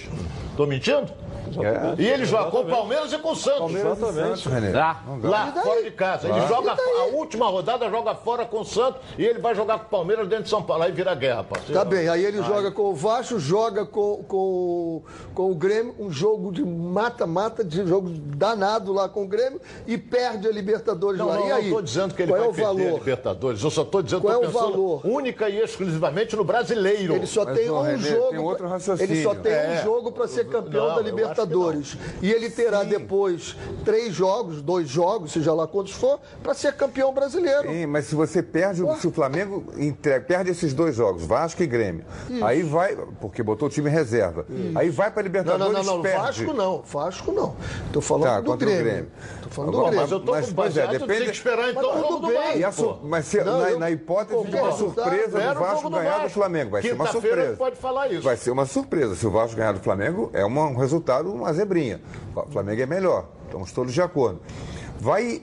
[0.50, 1.10] Estou mentindo?
[1.56, 2.02] É.
[2.02, 3.72] E ele joga com o Palmeiras e com o Santos.
[3.72, 4.78] Santos, René.
[4.78, 6.28] Ah, Lá, fora de casa.
[6.28, 9.86] Ele joga a última rodada, joga fora com o Santos e ele vai jogar com
[9.86, 10.82] o Palmeiras dentro de São Paulo.
[10.84, 11.74] Aí vira guerra, parceiro.
[11.74, 15.02] Tá bem, aí ele joga com o Vasco, joga com, com,
[15.34, 19.96] com o Grêmio, um jogo de mata-mata, de jogo danado lá com o Grêmio, e
[19.98, 21.36] perde a Libertadores Não, lá.
[21.36, 21.64] não, e não aí?
[21.66, 22.98] estou dizendo que ele Qual vai é o perder a valor?
[22.98, 23.62] Libertadores.
[23.62, 25.00] Eu só estou dizendo que Qual é o valor?
[25.06, 27.14] única e exclusivamente no brasileiro.
[27.14, 28.28] Ele só Mas, tem um Renê, jogo.
[28.30, 29.12] tem outro raciocínio.
[29.12, 29.78] Ele só tem É.
[29.80, 31.10] um jogo para ser campeão Não, da eu que
[31.42, 31.96] Libertadores.
[32.22, 37.12] E ele terá depois três jogos, dois jogos, seja lá quantos for, para ser campeão
[37.12, 37.68] brasileiro.
[37.70, 41.66] Sim, mas se você perde, se o Flamengo entre- perde esses dois jogos, Vasco e
[41.66, 42.04] Grêmio,
[42.42, 46.02] aí vai, porque botou o time reserva, aí vai para Não, Libertadores não, não, não.
[46.02, 46.18] perde.
[46.18, 46.82] Vasco não.
[46.82, 47.56] Vasco não.
[47.92, 48.84] Tô falando Tá, do contra o Grêmio.
[48.92, 49.10] Grêmio.
[49.42, 50.14] Tô falando Agora, do Mas Grêmio.
[50.14, 52.36] eu estou Mas, com é, baseado, depende- tem que esperar então Mas o tudo bem.
[52.60, 52.66] Vasco.
[52.68, 55.90] A su- mas se, Não, na, eu na hipótese de uma surpresa do o Vasco
[55.90, 56.30] do ganhar do.
[56.30, 57.56] Flamengo, vai ser uma surpresa.
[57.56, 58.22] pode falar isso.
[58.22, 59.14] Vai ser uma surpresa.
[59.16, 62.00] Se o Vasco ganhar do Flamengo, é uma- um resultado, uma zebrinha.
[62.34, 63.28] O Flamengo é melhor.
[63.46, 64.40] Estamos todos de acordo.
[65.00, 65.42] Vai,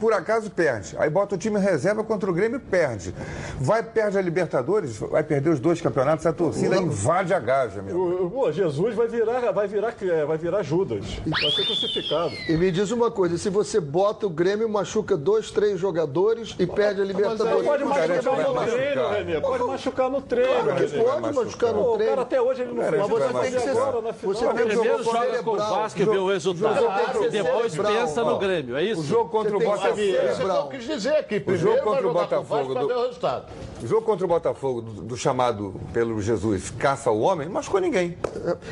[0.00, 0.94] por acaso, perde.
[0.98, 3.14] Aí bota o time reserva contra o Grêmio e perde.
[3.60, 7.96] Vai, perde a Libertadores, vai perder os dois campeonatos, a torcida invade a Gávea, meu.
[7.96, 11.18] O- o- Jesus vai virar, vai virar, é, vai virar Judas.
[11.26, 12.32] Vai ser crucificado.
[12.48, 16.66] E me diz uma coisa, se você bota o Grêmio, machuca dois, três jogadores e
[16.66, 17.64] perde a Libertadores.
[17.66, 18.74] Pode o cara machucar no machucar.
[18.76, 19.40] treino, Renê.
[19.40, 22.22] Pode machucar no treino, Claro que pode machucar Pô, no o cara treino.
[22.22, 23.74] até hoje ele não mas você tem que ser-
[24.22, 25.56] você tem que Primeiro joga com o.
[25.56, 26.84] Vasco e vê o resultado.
[27.24, 29.00] E depois pensa no Grêmio, é isso?
[29.00, 30.26] O jogo contra o Você que Botafogo.
[30.26, 30.32] saber.
[30.32, 31.40] Isso é o que eu quis dizer aqui.
[31.40, 33.46] Primeiro jogo contra o Botafogo do- ver o resultado.
[33.82, 38.16] O jogo contra o Botafogo, do, do chamado pelo Jesus caça ao homem, machucou ninguém.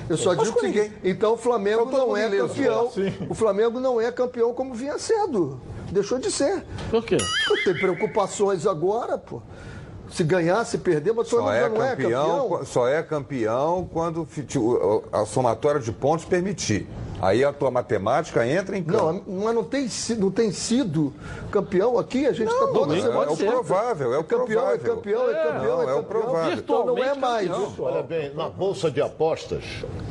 [0.09, 0.93] Eu só digo que ninguém.
[1.05, 2.49] então o Flamengo Então não é ileso.
[2.49, 2.91] campeão.
[2.91, 3.13] Sim.
[3.29, 5.61] O Flamengo não é campeão como vinha sendo.
[5.91, 6.65] Deixou de ser.
[6.91, 7.19] Por quê?
[7.65, 9.43] Tem preocupações agora, pô.
[10.11, 12.65] Se ganhar, se perder, mas o Só Flamengo é, já não é campeão, campeão.
[12.65, 14.29] só é campeão quando
[15.13, 16.87] a somatória de pontos permitir.
[17.21, 19.23] Aí a tua matemática entra em campo.
[19.27, 19.89] Não, mas não tem,
[20.19, 21.13] não tem sido
[21.51, 23.25] campeão aqui, a gente está toda é, semana.
[23.25, 24.97] é o provável, é o campeão, é provável.
[24.97, 26.23] campeão, é campeão, não, é é o campeão.
[26.23, 26.59] provável.
[26.59, 27.49] Então não é mais.
[27.49, 27.75] campeão.
[27.79, 29.65] Olha bem, na Bolsa de Apostas,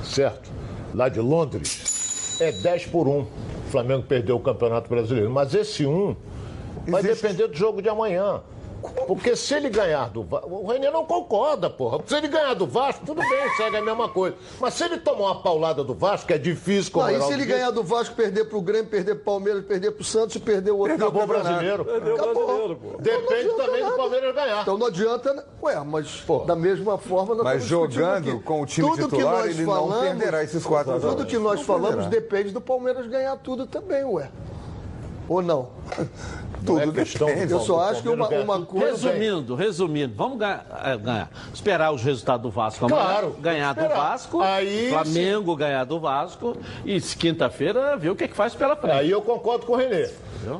[0.03, 0.49] certo?
[0.93, 3.21] Lá de Londres, é 10 por 1.
[3.21, 3.27] O
[3.69, 5.29] Flamengo perdeu o Campeonato Brasileiro.
[5.29, 6.15] Mas esse 1
[6.88, 7.21] vai Existe.
[7.21, 8.41] depender do jogo de amanhã.
[9.08, 10.50] Porque se ele ganhar do Vasco.
[10.50, 12.00] O Renê não concorda, porra.
[12.06, 14.36] Se ele ganhar do Vasco, tudo bem, segue a mesma coisa.
[14.60, 17.34] Mas se ele tomar uma paulada do Vasco, que é difícil, como Não, e se
[17.34, 20.72] ele ganhar do Vasco, perder pro Grêmio, perder pro Palmeiras, perder pro Santos e perder
[20.72, 21.50] o outro Acabou o campeonato?
[21.50, 21.86] brasileiro.
[21.86, 22.46] Perdeu o Acabou.
[22.46, 22.98] brasileiro, pô.
[23.02, 23.98] Depende adianta também do nada.
[23.98, 24.62] Palmeiras ganhar.
[24.62, 25.34] Então não adianta.
[25.34, 25.43] né?
[25.62, 27.36] Ué, mas da mesma forma.
[27.36, 28.39] nós Mas jogando aqui.
[28.43, 31.26] com o time Tudo que titular, nós ele não falamos- perderá esses quatro Tudo jogos.
[31.26, 32.10] que nós Não falamos perderá.
[32.22, 34.30] depende do Palmeiras ganhar tudo também, ué.
[35.30, 35.69] Ou não?
[36.63, 37.47] É Tudo questão depende.
[37.47, 39.10] do Eu só acho que uma, uma coisa.
[39.12, 41.30] Resumindo, resumindo, vamos ganhar, eh, ganhar.
[41.54, 43.88] esperar os resultados do Vasco amanhã, Claro, ganhar do.
[43.88, 48.56] Vasco, Aí Flamengo ganhar do Vasco e se quinta-feira ver o que, é que faz
[48.56, 48.93] pela frente.
[48.95, 50.10] Aí eu concordo com o Renê.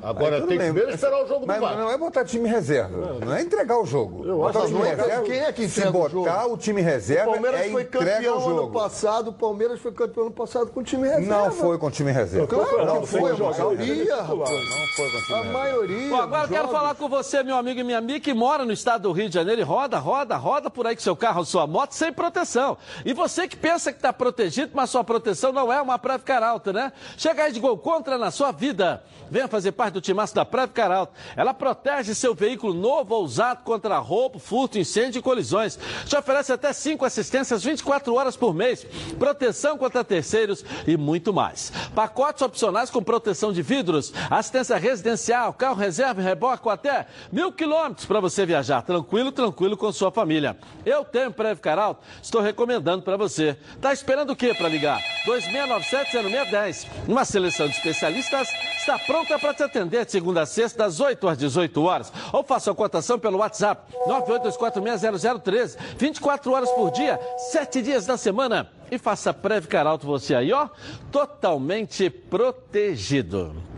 [0.02, 1.78] Agora Tudo tem que primeiro esperar o jogo do Mas Vasco.
[1.78, 4.26] não é botar time reserva, não é entregar o jogo.
[4.26, 6.24] Eu botar acho o time é- reserva, quem é que se entrega o jogo?
[6.26, 9.92] botar o time O reserva, Palmeiras é foi o campeão ano passado, o Palmeiras foi
[9.92, 11.28] campeão ano passado com o time reserva.
[11.36, 12.48] Não foi com o time reserva.
[12.48, 13.70] Claro Não, que foi a jogar, rapaz.
[13.70, 15.52] Não foi com o time A reserva.
[15.52, 16.78] maioria Bom, agora eu quero jogos.
[16.78, 19.34] falar com você, meu amigo e minha amiga, que mora no estado do Rio de
[19.36, 22.78] Janeiro e roda, roda, roda por aí com seu carro ou sua moto sem proteção.
[23.06, 26.74] E você que pensa que está protegido, mas sua proteção não é uma Preve Caralto,
[26.74, 26.92] né?
[27.18, 29.04] Chega aí de gol contra na sua vida.
[29.30, 31.14] Venha fazer parte do timaço da Preve Caralto.
[31.36, 35.78] Ela protege seu veículo novo ou usado contra roubo, furto, incêndio e colisões.
[36.06, 38.86] Te oferece até cinco assistências 24 horas por mês,
[39.18, 41.72] proteção contra terceiros e muito mais.
[41.96, 47.52] Pacotes opcionais com proteção de vidros, assistência residencial, carro reserva e reboque com até mil
[47.52, 50.58] quilômetros para você viajar tranquilo, tranquilo com sua família.
[50.86, 53.58] Eu tenho Preve Caralto, estou recomendando para você.
[53.82, 55.02] Tá esperando o quê para ligar?
[55.26, 56.88] 2697-0610.
[57.08, 61.28] Uma seleção de especialistas está pronta para te atender de segunda a sexta, das 8
[61.28, 62.14] às 18 horas.
[62.32, 65.78] Ou faça a cotação pelo WhatsApp 982460013.
[65.98, 67.20] 24 horas por dia,
[67.52, 68.70] 7 dias da semana.
[68.90, 70.70] E faça Preve Caralto você aí, ó,
[71.12, 73.73] totalmente protegido.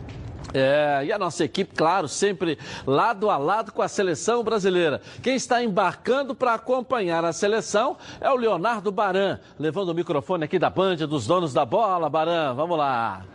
[0.58, 5.02] É, e a nossa equipe, claro, sempre lado a lado com a seleção brasileira.
[5.22, 10.58] Quem está embarcando para acompanhar a seleção é o Leonardo Baran, levando o microfone aqui
[10.58, 12.10] da Band dos donos da bola.
[12.10, 13.26] Baran, vamos lá.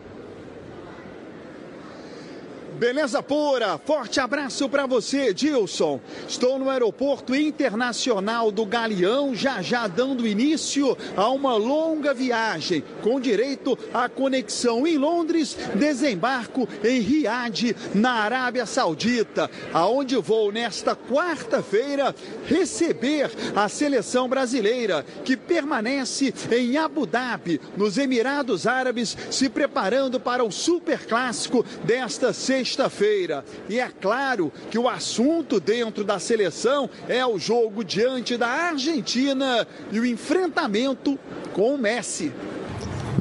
[2.81, 6.01] Beleza pura, forte abraço para você, Dilson.
[6.27, 13.21] Estou no Aeroporto Internacional do Galeão, já já dando início a uma longa viagem, com
[13.21, 22.15] direito à conexão em Londres, desembarco em Riad, na Arábia Saudita, aonde vou nesta quarta-feira
[22.47, 30.43] receber a seleção brasileira, que permanece em Abu Dhabi, nos Emirados Árabes, se preparando para
[30.43, 33.45] o super clássico desta sexta sexta-feira.
[33.69, 39.67] E é claro que o assunto dentro da seleção é o jogo diante da Argentina
[39.91, 41.19] e o enfrentamento
[41.53, 42.33] com o Messi.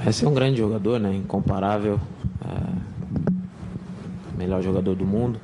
[0.04, 1.14] Messi é um grande jogador, né?
[1.14, 2.00] Incomparável.
[2.46, 4.38] É...
[4.38, 5.40] Melhor jogador do mundo.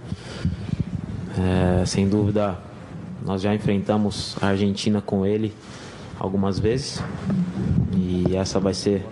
[1.37, 1.85] É...
[1.85, 2.57] Sem dúvida,
[3.25, 5.53] nós já enfrentamos a Argentina com ele
[6.19, 7.01] algumas vezes.
[7.93, 9.03] E essa vai ser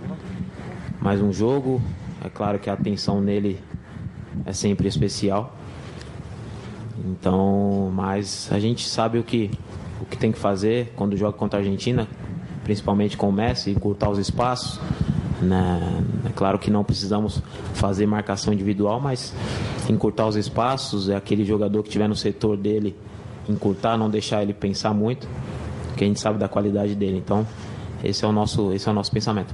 [1.02, 1.82] mais um jogo.
[2.24, 3.60] É claro que a atenção nele
[4.46, 5.56] é sempre especial.
[7.06, 9.52] Então, mas a gente sabe o que,
[10.02, 12.08] o que tem que fazer quando joga contra a Argentina,
[12.64, 14.80] principalmente com o Messi, encurtar os espaços.
[15.42, 16.04] Né?
[16.26, 17.42] É claro que não precisamos
[17.74, 19.34] fazer marcação individual, mas
[19.90, 22.96] encurtar os espaços, é aquele jogador que estiver no setor dele,
[23.50, 25.28] encurtar, não deixar ele pensar muito,
[25.90, 27.18] porque a gente sabe da qualidade dele.
[27.18, 27.46] Então,
[28.04, 29.54] esse é o nosso, esse é o nosso pensamento.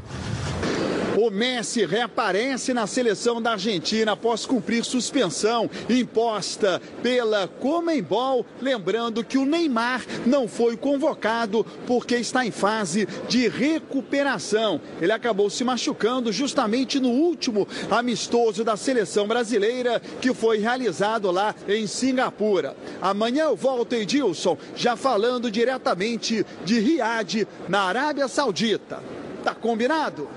[1.18, 8.46] O Messi reaparece na seleção da Argentina após cumprir suspensão imposta pela Comembol.
[8.62, 14.80] Lembrando que o Neymar não foi convocado porque está em fase de recuperação.
[15.02, 21.56] Ele acabou se machucando justamente no último amistoso da seleção brasileira que foi realizado lá
[21.68, 22.76] em Singapura.
[23.02, 29.02] Amanhã eu volto, Edilson, já falando diretamente de Riad, na Arábia Saudita.
[29.44, 30.28] Tá combinado?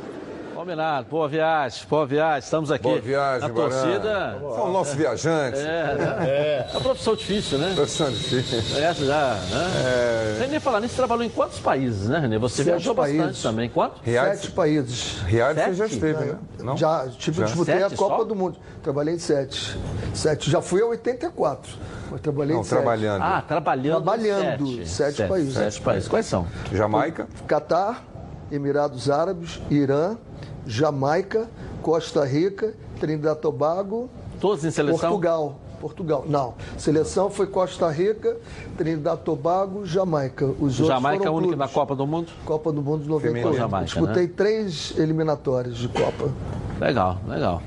[0.55, 2.83] Combinado, boa viagem, boa viagem, estamos aqui.
[2.83, 4.39] Boa viagem, Na torcida.
[4.39, 5.59] São o nosso viajante.
[5.59, 6.17] É, né?
[6.21, 6.69] é.
[6.73, 7.73] uma profissão difícil, né?
[7.75, 8.79] Profissão difícil.
[8.79, 9.71] Essa já, né?
[9.85, 10.37] É...
[10.41, 12.39] Sem nem falar nisso, trabalhou em quantos países, né, Renê?
[12.39, 13.19] Você Sete viajou países.
[13.19, 13.69] bastante também.
[13.71, 14.03] Quantos?
[14.03, 15.23] Riad, Sete países.
[15.23, 15.75] Riad você Sete?
[15.75, 16.39] já esteve, né?
[16.61, 16.77] Não?
[16.77, 17.47] Já, tipo, Já?
[17.47, 18.25] disputei Sete a Copa só?
[18.25, 18.59] do Mundo.
[18.83, 19.79] Trabalhei em sete.
[20.15, 20.51] Sete.
[20.51, 21.73] Já fui a 84.
[22.11, 22.79] Mas trabalhei Não, em sete.
[22.79, 23.23] trabalhando.
[23.23, 24.03] Ah, trabalhando.
[24.03, 25.55] Trabalhando, em sete países.
[25.55, 26.09] Sete países.
[26.09, 26.47] Quais são?
[26.73, 27.27] Jamaica?
[27.47, 28.05] Catar,
[28.53, 30.17] Emirados Árabes, Irã,
[30.67, 31.49] Jamaica,
[31.83, 34.09] Costa Rica, Trinidad e Tobago,
[34.41, 35.11] Todos em seleção?
[35.11, 35.59] Portugal.
[35.81, 36.25] Portugal.
[36.29, 36.55] Não.
[36.79, 38.37] Seleção foi Costa Rica,
[38.77, 40.47] Trinidad Tobago, Jamaica.
[40.47, 41.67] Os outros Jamaica é a única na.
[41.67, 42.31] Copa do Mundo?
[42.45, 43.51] Copa do Mundo de Feminino.
[43.51, 43.57] 98.
[43.57, 44.33] Jamaica, Disputei né?
[44.37, 46.33] três eliminatórias de Copa.
[46.81, 47.63] Legal, legal.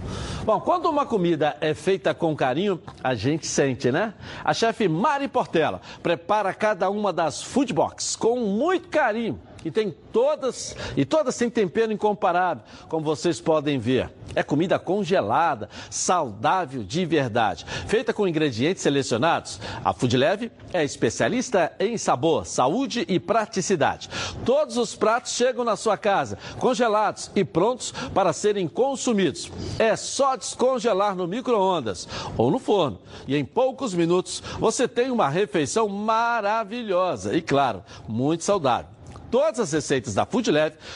[0.45, 4.13] Bom, quando uma comida é feita com carinho, a gente sente, né?
[4.43, 9.39] A chefe Mari Portela prepara cada uma das food box com muito carinho.
[9.65, 14.11] E tem todas, e todas têm tempero incomparável, como vocês podem ver.
[14.35, 17.65] É comida congelada, saudável de verdade.
[17.87, 24.07] Feita com ingredientes selecionados, a Food Leve é especialista em sabor, saúde e praticidade.
[24.45, 29.51] Todos os pratos chegam na sua casa, congelados e prontos para serem consumidos.
[29.79, 32.99] É só descongelar no micro-ondas ou no forno.
[33.27, 38.94] E em poucos minutos você tem uma refeição maravilhosa e, claro, muito saudável.
[39.29, 40.45] Todas as receitas da Food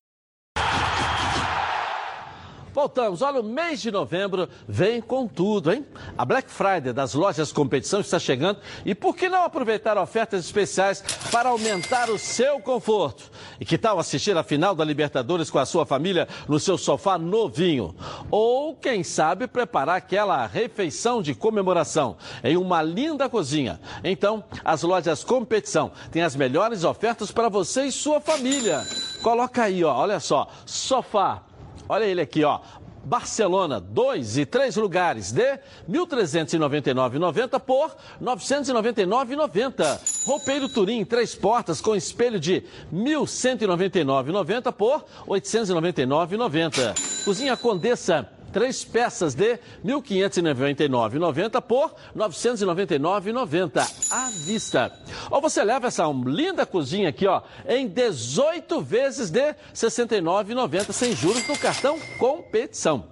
[2.78, 3.22] Voltamos.
[3.22, 5.84] Olha, o mês de novembro vem com tudo, hein?
[6.16, 11.02] A Black Friday das lojas competição está chegando e por que não aproveitar ofertas especiais
[11.32, 13.32] para aumentar o seu conforto?
[13.58, 17.18] E que tal assistir a final da Libertadores com a sua família no seu sofá
[17.18, 17.96] novinho?
[18.30, 23.80] Ou, quem sabe, preparar aquela refeição de comemoração em uma linda cozinha?
[24.04, 28.86] Então, as lojas competição têm as melhores ofertas para você e sua família.
[29.20, 31.47] Coloca aí, ó, olha só, sofá
[31.88, 32.60] Olha ele aqui, ó.
[33.04, 40.26] Barcelona, dois e três lugares de R$ 1.399,90 por R$ 999,90.
[40.26, 45.04] Roupeiro Turim, três portas com espelho de R$ 1.199,90 por R$
[45.40, 47.24] 899,90.
[47.24, 54.92] Cozinha Condessa, três peças de R$ 1.599,90 por R$ 999,90 à vista.
[55.30, 61.14] Ou você leva essa linda cozinha aqui, ó, em 18 vezes de R$ 69,90 sem
[61.14, 63.04] juros no cartão Competição.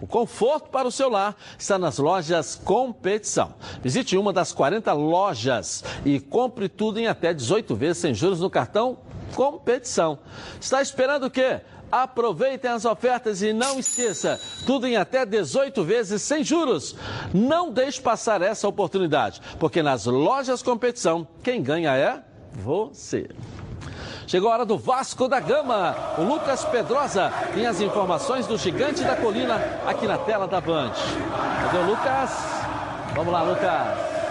[0.00, 3.52] O conforto para o seu lar está nas lojas Competição.
[3.82, 8.48] Visite uma das 40 lojas e compre tudo em até 18 vezes sem juros no
[8.48, 8.96] cartão
[9.34, 10.18] Competição.
[10.58, 11.60] Está esperando o quê?
[11.94, 16.96] Aproveitem as ofertas e não esqueça, tudo em até 18 vezes sem juros.
[17.32, 22.20] Não deixe passar essa oportunidade, porque nas lojas competição, quem ganha é
[22.52, 23.28] você.
[24.26, 25.94] Chegou a hora do Vasco da Gama.
[26.18, 30.90] O Lucas Pedrosa tem as informações do Gigante da Colina aqui na tela da Band.
[31.62, 32.30] Cadê o Lucas?
[33.14, 34.23] Vamos lá, Lucas.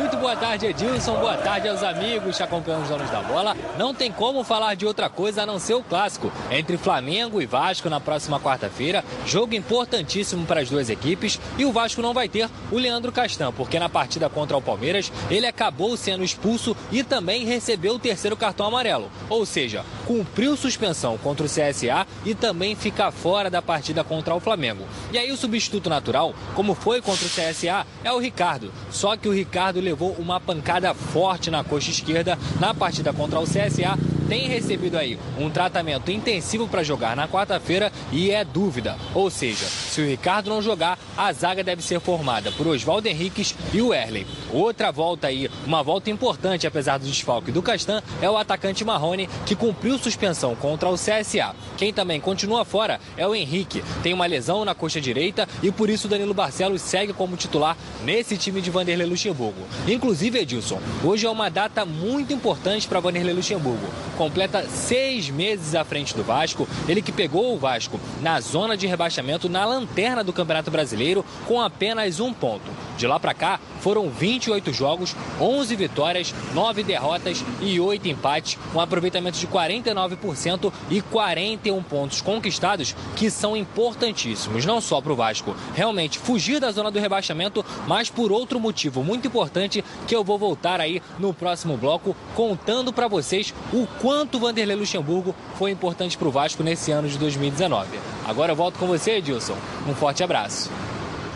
[0.00, 1.20] Muito boa tarde, Edilson.
[1.20, 3.54] Boa tarde aos amigos que acompanham os donos da bola.
[3.76, 7.44] Não tem como falar de outra coisa a não ser o clássico entre Flamengo e
[7.44, 9.04] Vasco na próxima quarta-feira.
[9.26, 11.38] Jogo importantíssimo para as duas equipes.
[11.58, 15.12] E o Vasco não vai ter o Leandro Castan, porque na partida contra o Palmeiras
[15.30, 19.10] ele acabou sendo expulso e também recebeu o terceiro cartão amarelo.
[19.28, 24.40] Ou seja, cumpriu suspensão contra o CSA e também fica fora da partida contra o
[24.40, 24.88] Flamengo.
[25.12, 28.72] E aí o substituto natural, como foi contra o CSA, é o Ricardo.
[28.90, 33.44] Só que o Ricardo levou uma pancada forte na coxa esquerda na partida contra o
[33.44, 33.98] CSA.
[34.28, 38.96] Tem recebido aí um tratamento intensivo para jogar na quarta-feira e é dúvida.
[39.12, 43.56] Ou seja, se o Ricardo não jogar, a zaga deve ser formada por Oswaldo Henriques
[43.74, 44.24] e o Erley.
[44.52, 49.28] Outra volta aí, uma volta importante apesar do desfalque do Castan, é o atacante Marrone,
[49.44, 51.56] que cumpriu suspensão contra o CSA.
[51.76, 53.82] Quem também continua fora é o Henrique.
[54.00, 58.36] Tem uma lesão na coxa direita e por isso Danilo Barcelos segue como titular nesse
[58.36, 59.66] time de Vanderlei Luxemburgo.
[59.86, 63.86] Inclusive, Edilson, hoje é uma data muito importante para Vanderlei Luxemburgo.
[64.16, 68.86] Completa seis meses à frente do Vasco, ele que pegou o Vasco na zona de
[68.86, 72.70] rebaixamento na lanterna do Campeonato Brasileiro com apenas um ponto.
[72.96, 78.80] De lá para cá, foram 28 jogos, 11 vitórias, 9 derrotas e 8 empates, um
[78.80, 85.56] aproveitamento de 49% e 41 pontos conquistados, que são importantíssimos, não só para o Vasco
[85.74, 89.59] realmente fugir da zona do rebaixamento, mas por outro motivo muito importante
[90.06, 95.34] que eu vou voltar aí no próximo bloco contando para vocês o quanto Vanderlei Luxemburgo
[95.56, 97.98] foi importante para o Vasco nesse ano de 2019.
[98.24, 99.56] Agora eu volto com você, Edilson.
[99.88, 100.70] Um forte abraço.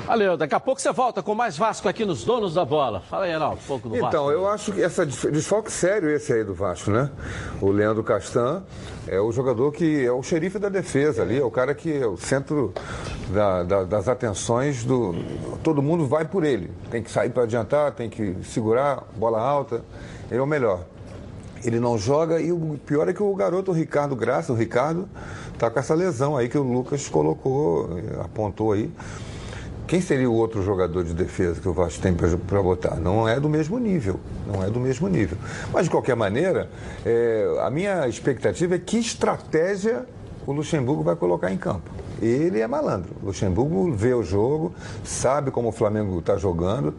[0.06, 3.00] Valeu, daqui a pouco você volta com mais Vasco aqui nos Donos da Bola.
[3.00, 4.08] Fala aí, Arnaldo, um pouco do Vasco.
[4.08, 7.10] Então, eu acho que essa desfalque sério esse aí do Vasco, né?
[7.58, 8.62] O Leandro Castan
[9.08, 12.06] é o jogador que é o xerife da defesa ali, é o cara que é
[12.06, 12.74] o centro
[13.30, 15.14] da, da, das atenções do.
[15.62, 16.70] Todo mundo vai por ele.
[16.90, 19.82] Tem que sair para adiantar, tem que segurar, bola alta.
[20.30, 20.80] Ele é o melhor.
[21.64, 25.08] Ele não joga e o pior é que o garoto o Ricardo Graça, o Ricardo,
[25.58, 27.88] tá com essa lesão aí que o Lucas colocou,
[28.22, 28.92] apontou aí.
[29.94, 32.96] Quem seria o outro jogador de defesa que o Vasco tem para botar?
[32.96, 35.38] Não é do mesmo nível, não é do mesmo nível.
[35.72, 36.68] Mas, de qualquer maneira,
[37.06, 40.04] é, a minha expectativa é que estratégia
[40.44, 41.88] o Luxemburgo vai colocar em campo.
[42.20, 43.14] Ele é malandro.
[43.22, 46.92] O Luxemburgo vê o jogo, sabe como o Flamengo está jogando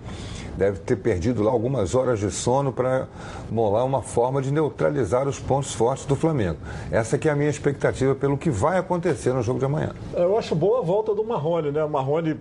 [0.57, 3.07] deve ter perdido lá algumas horas de sono para
[3.51, 6.57] molar uma forma de neutralizar os pontos fortes do Flamengo.
[6.91, 9.91] Essa que é a minha expectativa pelo que vai acontecer no jogo de amanhã.
[10.13, 11.83] Eu acho boa a volta do Marrone, né?
[11.83, 12.37] O Marrone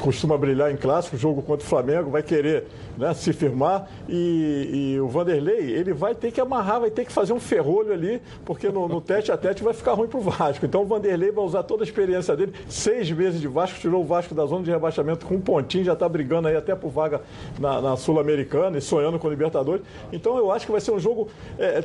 [0.00, 2.66] costuma brilhar em clássico, jogo contra o Flamengo, vai querer
[2.96, 7.12] né, se firmar e, e, o Vanderlei, ele vai ter que amarrar, vai ter que
[7.12, 10.22] fazer um ferrolho ali, porque no, no tete a tete vai ficar ruim para o
[10.22, 10.66] Vasco.
[10.66, 14.04] Então o Vanderlei vai usar toda a experiência dele, seis meses de Vasco, tirou o
[14.04, 17.22] Vasco da zona de rebaixamento com um pontinho, já está brigando aí até por vaga
[17.58, 19.84] na, na Sul-Americana e sonhando com o Libertadores.
[20.12, 21.28] Então eu acho que vai ser um jogo.
[21.58, 21.84] É,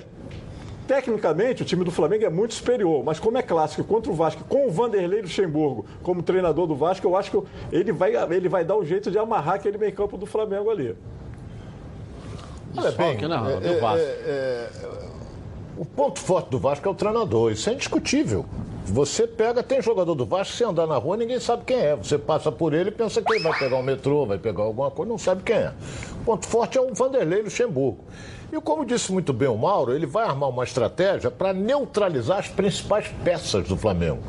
[0.88, 4.44] Tecnicamente, o time do Flamengo é muito superior, mas como é clássico contra o Vasco,
[4.44, 8.66] com o Vanderlei Luxemburgo como treinador do Vasco, eu acho que ele vai, ele vai
[8.66, 10.94] dar o um jeito de amarrar aquele meio campo do Flamengo ali.
[12.76, 14.70] Olha bem, não, é, é, é, é,
[15.78, 18.46] o ponto forte do Vasco é o treinador, isso é indiscutível.
[18.86, 21.96] Você pega, tem jogador do Vasco, se andar na rua, ninguém sabe quem é.
[21.96, 24.92] Você passa por ele e pensa que ele vai pegar um metrô, vai pegar alguma
[24.92, 25.74] coisa, não sabe quem é.
[26.22, 28.00] O ponto forte é o Vanderlei Luxemburgo.
[28.52, 32.48] E como disse muito bem o Mauro, ele vai armar uma estratégia para neutralizar as
[32.48, 34.22] principais peças do Flamengo.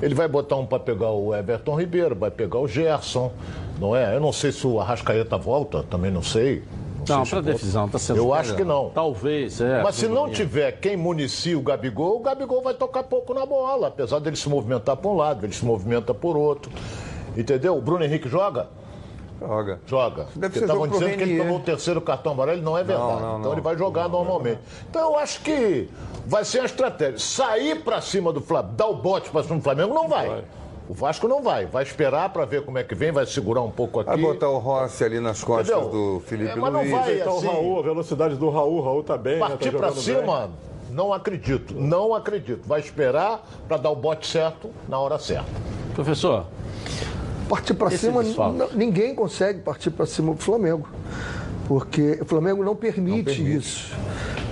[0.00, 3.32] Ele vai botar um para pegar o Everton Ribeiro, vai pegar o Gerson,
[3.80, 4.14] não é?
[4.14, 6.62] Eu não sei se o Arrascaeta volta, também não sei.
[7.08, 8.18] Não, para decisão está sendo.
[8.18, 8.90] Eu acho que não.
[8.90, 9.82] Talvez, é.
[9.82, 13.88] Mas se não tiver quem municia o Gabigol, o Gabigol vai tocar pouco na bola,
[13.88, 16.70] apesar dele se movimentar para um lado, ele se movimenta por outro.
[17.36, 17.76] Entendeu?
[17.76, 18.68] O Bruno Henrique joga?
[19.40, 19.80] Joga.
[19.86, 20.26] Joga.
[20.34, 23.20] Deve estavam dizendo que ele tomou o terceiro cartão amarelo, não é verdade.
[23.20, 24.60] Não, não, então ele vai jogar normalmente.
[24.88, 25.88] Então eu acho que
[26.26, 27.18] vai ser a estratégia.
[27.18, 30.28] Sair para cima do Flamengo, dar o bote para cima do Flamengo, não vai.
[30.28, 30.44] vai.
[30.88, 31.66] O Vasco não vai.
[31.66, 34.10] Vai esperar para ver como é que vem, vai segurar um pouco aqui.
[34.10, 35.90] Vai botar o Rossi ali nas costas Entendeu?
[35.90, 36.90] do Felipe é, mas Luiz.
[36.90, 39.38] Não vai, assim, o Raul, a velocidade do Raul, o Raul tá bem.
[39.38, 40.50] Partir né, tá para cima, bem.
[40.90, 41.74] não acredito.
[41.74, 42.66] Não acredito.
[42.66, 45.50] Vai esperar para dar o bote certo na hora certa.
[45.94, 46.46] Professor.
[47.48, 48.22] Partir para cima,
[48.74, 50.88] ninguém consegue partir para cima do Flamengo.
[51.66, 53.56] Porque o Flamengo não permite, não permite.
[53.56, 53.96] isso.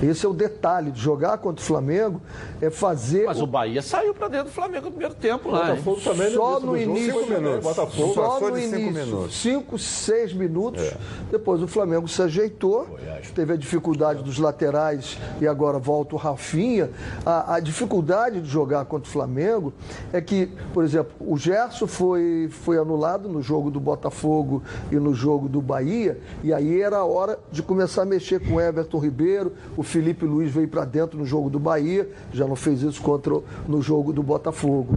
[0.09, 2.21] Esse é o detalhe de jogar contra o Flamengo,
[2.61, 3.25] é fazer.
[3.27, 5.71] Mas o, Bahia saiu para dentro do Flamengo no primeiro tempo lá.
[5.71, 7.13] Botafogo também só no início.
[7.15, 7.63] Cinco minutos.
[7.63, 8.79] Botafogo só no início.
[8.79, 9.43] Cinco minutos.
[9.43, 10.83] Cinco, seis minutos.
[10.83, 10.97] É.
[11.31, 12.99] Depois o Flamengo se ajeitou,
[13.35, 16.91] teve a dificuldade dos laterais e agora volta o Rafinha.
[17.25, 19.73] A, a dificuldade de jogar contra o Flamengo
[20.13, 25.15] é que, por exemplo, o Gerson foi, foi anulado no jogo do Botafogo e no
[25.15, 28.99] jogo do Bahia, e aí era a hora de começar a mexer com o Everton
[28.99, 33.01] Ribeiro, o Felipe Luiz veio para dentro no jogo do Bahia, já não fez isso
[33.01, 34.93] contra no jogo do Botafogo.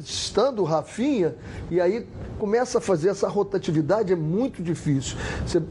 [0.00, 1.34] Estando o Rafinha,
[1.70, 2.06] e aí
[2.38, 5.16] começa a fazer essa rotatividade, é muito difícil.
[5.46, 5.62] Você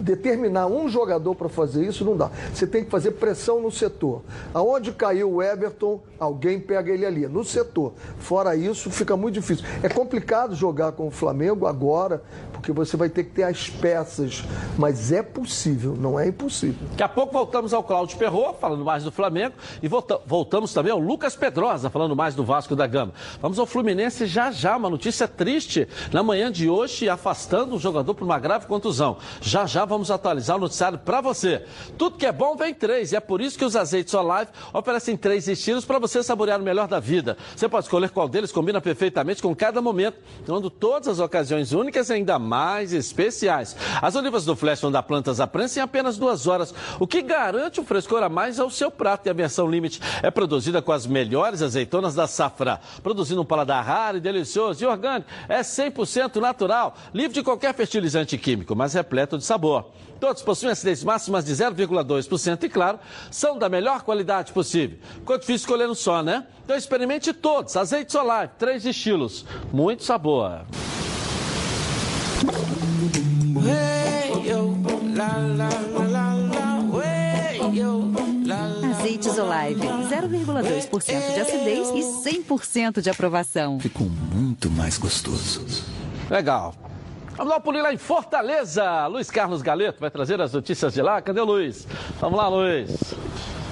[0.00, 2.30] determinar um jogador para fazer isso não dá.
[2.52, 4.22] Você tem que fazer pressão no setor.
[4.52, 7.94] Aonde caiu o Everton, alguém pega ele ali, no setor.
[8.18, 9.64] Fora isso, fica muito difícil.
[9.82, 12.22] É complicado jogar com o Flamengo agora,
[12.52, 14.44] porque você vai ter que ter as peças,
[14.76, 16.86] mas é possível, não é impossível.
[16.90, 20.92] Daqui a pouco voltamos ao Cláudio Perro, falando mais do Flamengo, e volta, voltamos também
[20.92, 23.12] ao Lucas Pedrosa, falando mais do Vasco da Gama.
[23.40, 28.14] Vamos ao Fluminense já já, uma notícia triste na manhã de hoje, afastando o jogador
[28.14, 29.18] por uma grave contusão.
[29.40, 31.64] Já já vamos atualizar o noticiário para você.
[31.96, 35.16] Tudo que é bom vem três, e é por isso que os azeites Olive oferecem
[35.16, 37.36] três estilos para você saborear o melhor da vida.
[37.56, 42.10] Você pode escolher qual deles combina perfeitamente com cada momento, tornando todas as ocasiões únicas
[42.10, 43.76] e ainda mais especiais.
[44.00, 47.22] As olivas do Flash vão dar plantas à prensa em apenas duas horas, o que
[47.22, 49.26] garante um frescor a mais ao seu prato.
[49.26, 52.57] E a versão Limite é produzida com as melhores azeitonas da safra,
[53.02, 55.28] produzindo um paladar raro e delicioso e orgânico.
[55.48, 59.90] É 100% natural, livre de qualquer fertilizante químico, mas repleto de sabor.
[60.20, 62.98] Todos possuem acidez máximas de 0,2% e, claro,
[63.30, 64.98] são da melhor qualidade possível.
[65.14, 66.46] Ficou difícil escolher um só, né?
[66.64, 67.76] Então experimente todos.
[67.76, 69.44] Azeite solar, três estilos.
[69.72, 70.62] Muito sabor.
[77.68, 78.27] Azeites
[79.38, 83.78] Olive, 0,2% de acidez e 100% de aprovação.
[83.80, 85.64] Ficou muito mais gostoso.
[86.30, 86.74] Legal.
[87.36, 89.06] Vamos dar um pulinho lá em Fortaleza.
[89.06, 91.22] Luiz Carlos Galeto vai trazer as notícias de lá.
[91.22, 91.86] Cadê o Luiz?
[92.20, 93.14] Vamos lá, Luiz.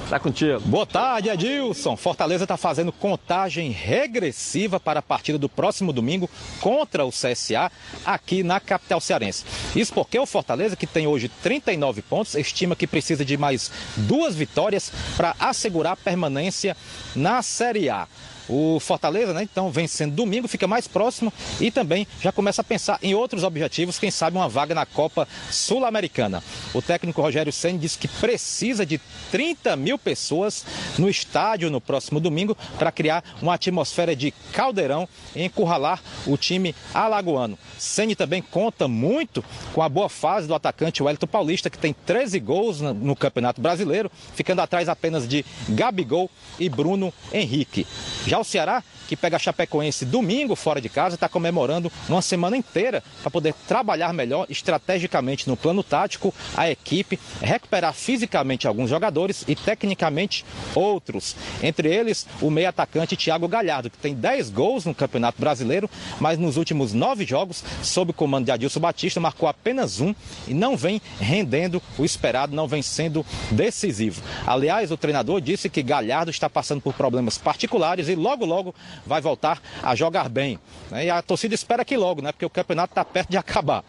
[0.08, 0.60] Tá contigo.
[0.60, 1.96] Boa tarde, Edilson.
[1.96, 6.30] Fortaleza está fazendo contagem regressiva para a partida do próximo domingo
[6.60, 7.72] contra o CSA
[8.04, 9.44] aqui na capital cearense.
[9.74, 14.36] Isso porque o Fortaleza, que tem hoje 39 pontos, estima que precisa de mais duas
[14.36, 16.76] vitórias para assegurar a permanência
[17.16, 18.06] na Série A.
[18.48, 22.98] O Fortaleza, né, então, vencendo domingo, fica mais próximo e também já começa a pensar
[23.02, 26.42] em outros objetivos, quem sabe uma vaga na Copa Sul-Americana.
[26.72, 30.64] O técnico Rogério Senna disse que precisa de 30 mil pessoas
[30.98, 36.74] no estádio no próximo domingo para criar uma atmosfera de caldeirão e encurralar o time
[36.94, 37.58] alagoano.
[37.78, 42.38] Senna também conta muito com a boa fase do atacante Wellington Paulista, que tem 13
[42.40, 47.86] gols no Campeonato Brasileiro, ficando atrás apenas de Gabigol e Bruno Henrique.
[48.26, 52.56] Já o Ceará que pega a Chapecoense domingo fora de casa, está comemorando uma semana
[52.56, 59.44] inteira para poder trabalhar melhor estrategicamente no plano tático a equipe, recuperar fisicamente alguns jogadores
[59.46, 60.44] e tecnicamente
[60.74, 61.36] outros.
[61.62, 65.88] Entre eles, o meio atacante Thiago Galhardo, que tem 10 gols no Campeonato Brasileiro,
[66.20, 70.14] mas nos últimos nove jogos, sob o comando de Adilson Batista, marcou apenas um
[70.46, 74.22] e não vem rendendo o esperado, não vem sendo decisivo.
[74.46, 78.74] Aliás, o treinador disse que Galhardo está passando por problemas particulares e logo, logo
[79.04, 80.58] vai voltar a jogar bem.
[80.90, 81.06] Né?
[81.06, 82.32] E a torcida espera que logo, né?
[82.32, 83.84] porque o campeonato está perto de acabar.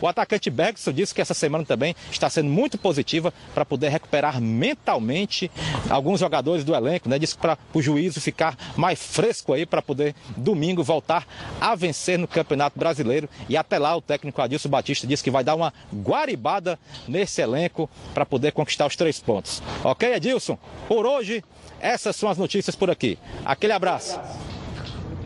[0.00, 4.38] O atacante Bergson disse que essa semana também está sendo muito positiva para poder recuperar
[4.38, 5.50] mentalmente
[5.88, 7.18] alguns jogadores do elenco, né?
[7.18, 11.26] Disse para o juízo ficar mais fresco aí para poder domingo voltar
[11.60, 13.30] a vencer no Campeonato Brasileiro.
[13.48, 16.78] E até lá o técnico Adilson Batista disse que vai dar uma guaribada
[17.08, 19.62] nesse elenco para poder conquistar os três pontos.
[19.82, 20.58] Ok, Adilson?
[20.86, 21.42] Por hoje,
[21.84, 23.18] essas são as notícias por aqui.
[23.44, 24.18] Aquele abraço.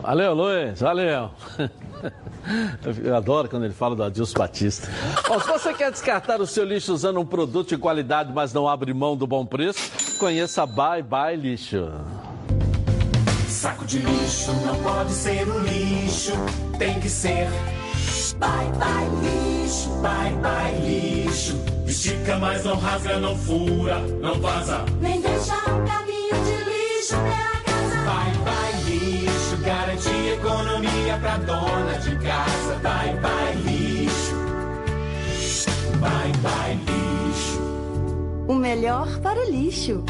[0.01, 0.81] Valeu, Luiz.
[0.81, 1.31] Valeu.
[3.03, 4.89] Eu adoro quando ele fala do Adilson Batista.
[5.27, 8.67] Bom, se você quer descartar o seu lixo usando um produto de qualidade, mas não
[8.67, 11.89] abre mão do bom preço, conheça Bye Bye Lixo.
[13.47, 16.33] Saco de lixo não pode ser um lixo,
[16.77, 17.47] tem que ser.
[18.39, 21.55] Bye bye lixo, bye bye lixo.
[21.85, 24.85] Estica, mas não rasga, não fura, não vaza.
[25.01, 27.95] Nem deixa um caminho de lixo pela casa.
[28.05, 32.75] Bye bye lixo, garantia economia pra dona de casa.
[32.81, 34.35] Bye bye lixo,
[35.99, 37.59] bye bye lixo.
[38.47, 40.03] O melhor para o lixo.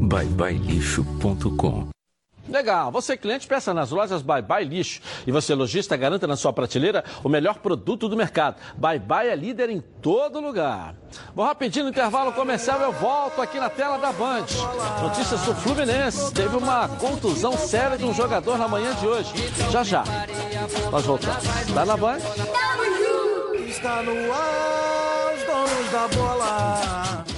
[0.00, 1.91] byebyelixo.com
[2.52, 6.52] Legal, você cliente peça nas lojas Bye Bye Lixo e você lojista garanta na sua
[6.52, 8.56] prateleira o melhor produto do mercado.
[8.76, 10.94] Bye Bye é líder em todo lugar.
[11.34, 14.44] Vou rapidinho no intervalo comercial, eu volto aqui na tela da Band.
[15.00, 19.32] Notícias do Fluminense, teve uma contusão séria de um jogador na manhã de hoje.
[19.70, 20.04] Já já,
[20.90, 21.42] nós voltamos.
[21.72, 22.18] Tá na Band?
[23.66, 27.31] Está no ar, os donos da bola.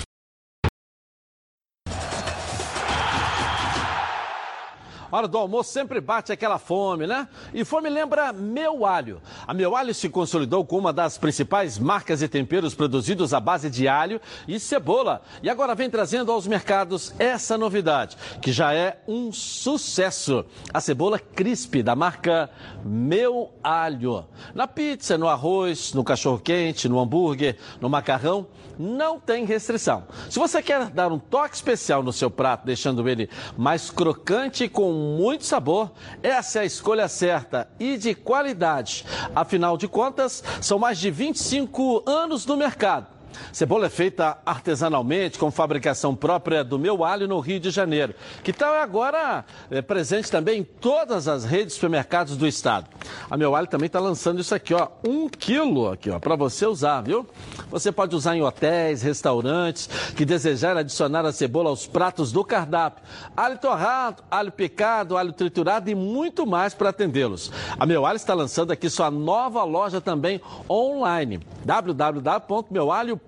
[5.15, 7.29] Hora do almoço sempre bate aquela fome, né?
[7.53, 9.23] E fome lembra Meu Alho.
[9.47, 13.71] A Meu Alho se consolidou como uma das principais marcas e temperos produzidos à base
[13.71, 15.23] de alho e cebola.
[15.41, 20.45] E agora vem trazendo aos mercados essa novidade, que já é um sucesso.
[20.73, 22.51] A cebola crisp da marca
[22.85, 24.27] Meu Alho.
[24.53, 30.09] Na pizza, no arroz, no cachorro-quente, no hambúrguer, no macarrão, não tem restrição.
[30.29, 35.04] Se você quer dar um toque especial no seu prato, deixando ele mais crocante com
[35.05, 35.93] muito sabor,
[36.23, 39.05] essa é a escolha certa e de qualidade.
[39.35, 43.14] Afinal de contas, são mais de 25 anos no mercado.
[43.53, 48.53] Cebola é feita artesanalmente, com fabricação própria do Meu Alho no Rio de Janeiro, que
[48.53, 52.87] tal é agora é, presente também em todas as redes de supermercados do estado.
[53.31, 56.67] A Meu Alho também está lançando isso aqui, ó, um quilo aqui, ó, para você
[56.67, 57.27] usar, viu?
[57.71, 63.05] Você pode usar em hotéis, restaurantes, que desejar adicionar a cebola aos pratos do cardápio.
[63.37, 67.51] Alho torrado, alho picado, alho triturado e muito mais para atendê-los.
[67.79, 73.24] A Meu Alho está lançando aqui sua nova loja também online, www.meualho.com.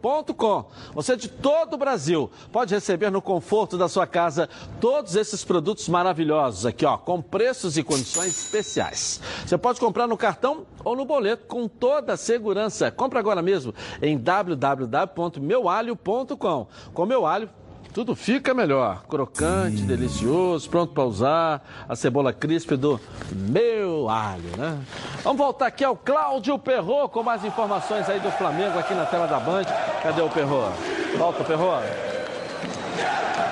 [0.94, 4.48] Você de todo o Brasil pode receber no conforto da sua casa
[4.80, 9.20] todos esses produtos maravilhosos aqui, ó, com preços e condições especiais.
[9.44, 12.88] Você pode comprar no cartão ou no boleto com toda a segurança.
[12.90, 16.66] Compre agora mesmo em www.meualho.com.
[16.94, 17.50] Com meu alho
[17.96, 19.04] tudo fica melhor.
[19.08, 21.66] Crocante, delicioso, pronto para usar.
[21.88, 23.00] A cebola crisp do
[23.32, 24.78] meu alho, né?
[25.24, 29.26] Vamos voltar aqui ao Cláudio Perro com mais informações aí do Flamengo aqui na tela
[29.26, 29.64] da Band.
[30.02, 30.70] Cadê o Perro?
[31.16, 32.15] Volta, Perro.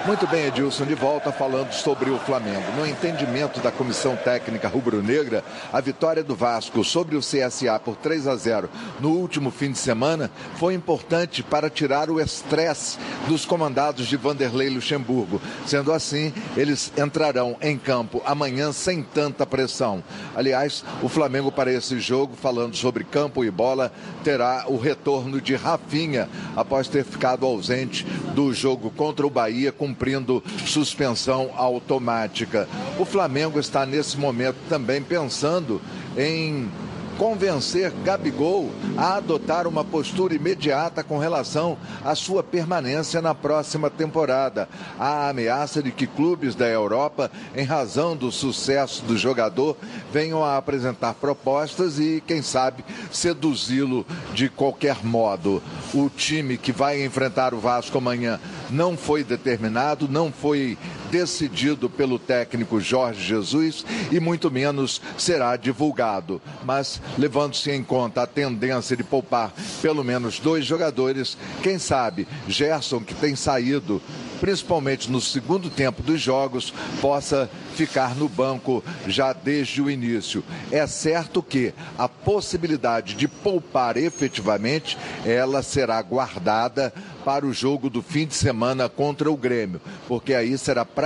[0.06, 2.62] Muito bem, Edilson, de volta falando sobre o Flamengo.
[2.76, 5.42] No entendimento da comissão técnica rubro-negra,
[5.72, 8.68] a vitória do Vasco sobre o CSA por 3 a 0
[9.00, 14.68] no último fim de semana foi importante para tirar o estresse dos comandados de Vanderlei
[14.68, 15.40] Luxemburgo.
[15.66, 20.04] Sendo assim, eles entrarão em campo amanhã sem tanta pressão.
[20.36, 23.90] Aliás, o Flamengo para esse jogo, falando sobre campo e bola,
[24.22, 30.42] terá o retorno de Rafinha após ter ficado ausente do jogo contra o Bahia cumprindo
[30.64, 32.68] suspensão automática.
[32.98, 35.82] O Flamengo está nesse momento também pensando
[36.16, 36.70] em
[37.18, 44.68] convencer Gabigol a adotar uma postura imediata com relação à sua permanência na próxima temporada.
[44.98, 49.76] Há a ameaça de que clubes da Europa, em razão do sucesso do jogador,
[50.12, 55.62] venham a apresentar propostas e, quem sabe, seduzi-lo de qualquer modo.
[55.92, 58.40] O time que vai enfrentar o Vasco amanhã
[58.74, 60.76] não foi determinado, não foi
[61.14, 66.42] decidido pelo técnico Jorge Jesus e muito menos será divulgado.
[66.64, 72.98] Mas levando-se em conta a tendência de poupar pelo menos dois jogadores, quem sabe Gerson,
[72.98, 74.02] que tem saído
[74.40, 80.44] principalmente no segundo tempo dos jogos, possa ficar no banco já desde o início.
[80.70, 86.92] É certo que a possibilidade de poupar efetivamente, ela será guardada
[87.24, 91.03] para o jogo do fim de semana contra o Grêmio, porque aí será praticamente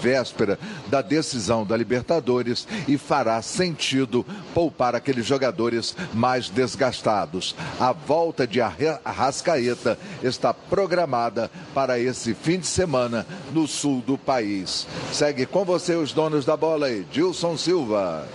[0.00, 7.54] véspera da decisão da Libertadores e fará sentido poupar aqueles jogadores mais desgastados.
[7.78, 14.86] A volta de Arrascaeta está programada para esse fim de semana no sul do país.
[15.12, 18.26] Segue com você os donos da bola aí, Dilson Silva.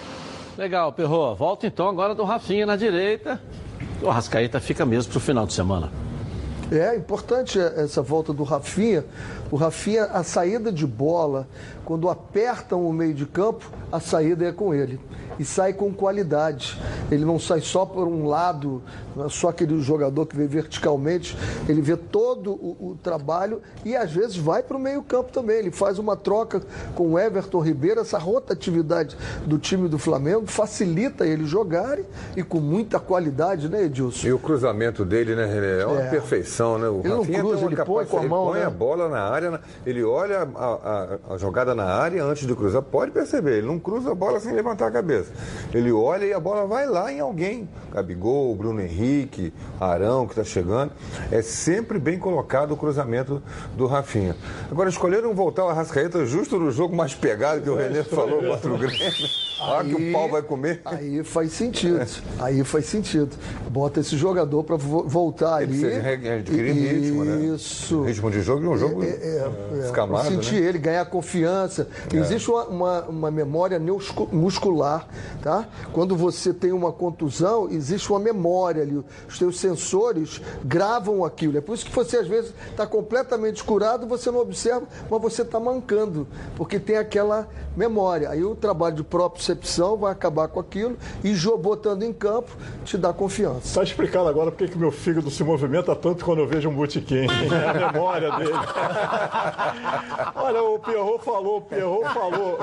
[0.57, 1.35] Legal, Perro.
[1.35, 3.41] Volta então agora do Rafinha na direita.
[4.01, 5.91] O Arrascaeta fica mesmo pro final de semana.
[6.71, 9.05] É importante essa volta do Rafinha.
[9.55, 11.47] O Rafinha, a saída de bola,
[11.85, 14.99] quando apertam o meio de campo, a saída é com ele.
[15.39, 16.79] E sai com qualidade.
[17.11, 18.81] Ele não sai só por um lado,
[19.15, 23.95] não é só aquele jogador que vê verticalmente, ele vê todo o, o trabalho e
[23.95, 25.57] às vezes vai para o meio campo também.
[25.57, 26.61] Ele faz uma troca
[26.95, 31.97] com o Everton Ribeiro, essa rotatividade do time do Flamengo facilita ele jogar
[32.35, 34.27] e com muita qualidade, né, Edilson?
[34.27, 35.81] E o cruzamento dele, né, René?
[35.81, 36.09] É uma É.
[36.09, 36.87] perfeição, né?
[36.87, 38.65] O Ele não Rafinha cruza, tem uma ele põe com a mão, Ele põe né?
[38.65, 42.55] a bola na área, na- ele olha a, a- a jogada na área antes de
[42.55, 42.81] cruzar.
[42.81, 45.24] Pode perceber, ele não cruza a bola sem levantar a cabeça.
[45.73, 47.67] Ele olha e a bola vai lá em alguém.
[47.91, 50.91] Gabigol, Bruno Henrique, Arão, que está chegando.
[51.31, 53.41] É sempre bem colocado o cruzamento
[53.75, 54.35] do Rafinha.
[54.69, 58.73] Agora, escolheram voltar o Arrascaeta justo no jogo mais pegado que o René falou contra
[58.73, 59.44] o Grêmio.
[59.59, 60.81] Olha que o pau vai comer.
[60.85, 61.99] Aí faz sentido.
[62.39, 63.29] Aí faz sentido.
[63.69, 65.99] Bota esse jogador para voltar Ele ali.
[65.99, 67.45] re- adquirir ritmo, né?
[67.55, 68.03] Isso.
[68.03, 70.67] Ritmo de jogo e um jogo É, é, é, escamado, pra sentir né?
[70.67, 71.87] ele, ganhar confiança.
[72.13, 72.17] É.
[72.17, 73.79] Existe uma, uma, uma memória
[74.31, 75.07] muscular,
[75.41, 75.67] tá?
[75.93, 79.01] Quando você tem uma contusão, existe uma memória ali.
[79.27, 81.57] Os teus sensores gravam aquilo.
[81.57, 85.41] É por isso que você, às vezes, está completamente curado, você não observa, mas você
[85.43, 88.29] está mancando, porque tem aquela memória.
[88.29, 89.03] Aí o trabalho de
[89.55, 92.51] propriocepção vai acabar com aquilo e jo- botando em campo
[92.83, 93.59] te dá confiança.
[93.65, 97.27] Está explicado agora porque que meu fígado se movimenta tanto quando eu vejo um botiquim.
[97.55, 98.51] É a memória dele.
[100.35, 102.59] Olha, o Pierrot falou, o Pierrot falou,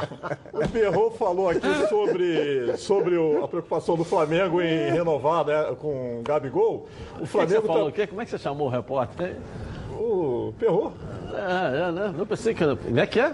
[0.53, 6.19] o Pierrot falou aqui sobre, sobre o- a preocupação do Flamengo em renovar né, com
[6.21, 6.63] o Gabigol.
[6.73, 7.83] O O que, que Flamengo você falou?
[7.85, 8.07] tá- O quê?
[8.07, 9.37] Como é que você chamou o repórter?
[10.03, 10.93] O Perrot.
[11.33, 12.15] É, é, né?
[12.17, 12.65] Não pensei que.
[12.65, 13.33] Como é que é?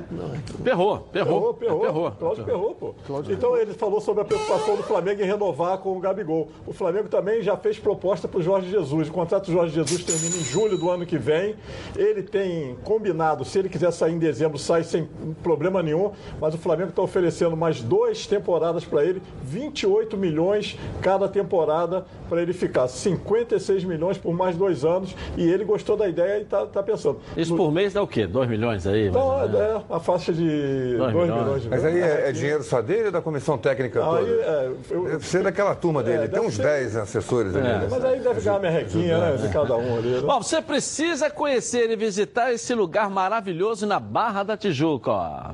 [0.63, 1.55] Perrou, perrou.
[1.55, 1.87] Perrot.
[1.87, 2.11] Perrou.
[2.13, 2.95] Cláudio Perrot, pô.
[3.31, 6.51] Então ele falou sobre a preocupação do Flamengo em renovar com o Gabigol.
[6.67, 9.09] O Flamengo também já fez proposta para o Jorge Jesus.
[9.09, 11.57] O contrato do Jorge Jesus termina em julho do ano que vem.
[11.97, 15.09] Ele tem combinado, se ele quiser sair em dezembro, sai sem
[15.43, 16.13] problema nenhum.
[16.39, 22.43] Mas o Flamengo está oferecendo mais duas temporadas para ele, 28 milhões cada temporada para
[22.43, 22.89] ele ficar.
[22.89, 25.17] 56 milhões por mais dois anos.
[25.35, 27.21] E ele gostou da ideia e está pensando.
[27.37, 28.27] Isso por mês dá o quê?
[28.27, 29.09] 2 milhões aí?
[29.09, 29.55] Então, menos?
[29.61, 31.31] é a faixa de 2 milhões.
[31.43, 31.63] milhões.
[31.63, 34.19] de Mas aí é, é dinheiro só dele ou da comissão técnica toda?
[34.19, 36.25] Aí, é, eu- Deve ser daquela turma dele.
[36.25, 36.63] É, Tem uns ser.
[36.63, 37.67] 10 assessores ali.
[37.67, 37.71] É.
[37.79, 37.89] né?
[37.91, 39.37] Mas aí deve ganhar uma merrequinha, né?
[39.37, 40.09] De cada um ali.
[40.11, 40.21] né?
[40.21, 45.51] Bom, você precisa conhecer e visitar esse lugar maravilhoso na Barra da Tijuca, ó.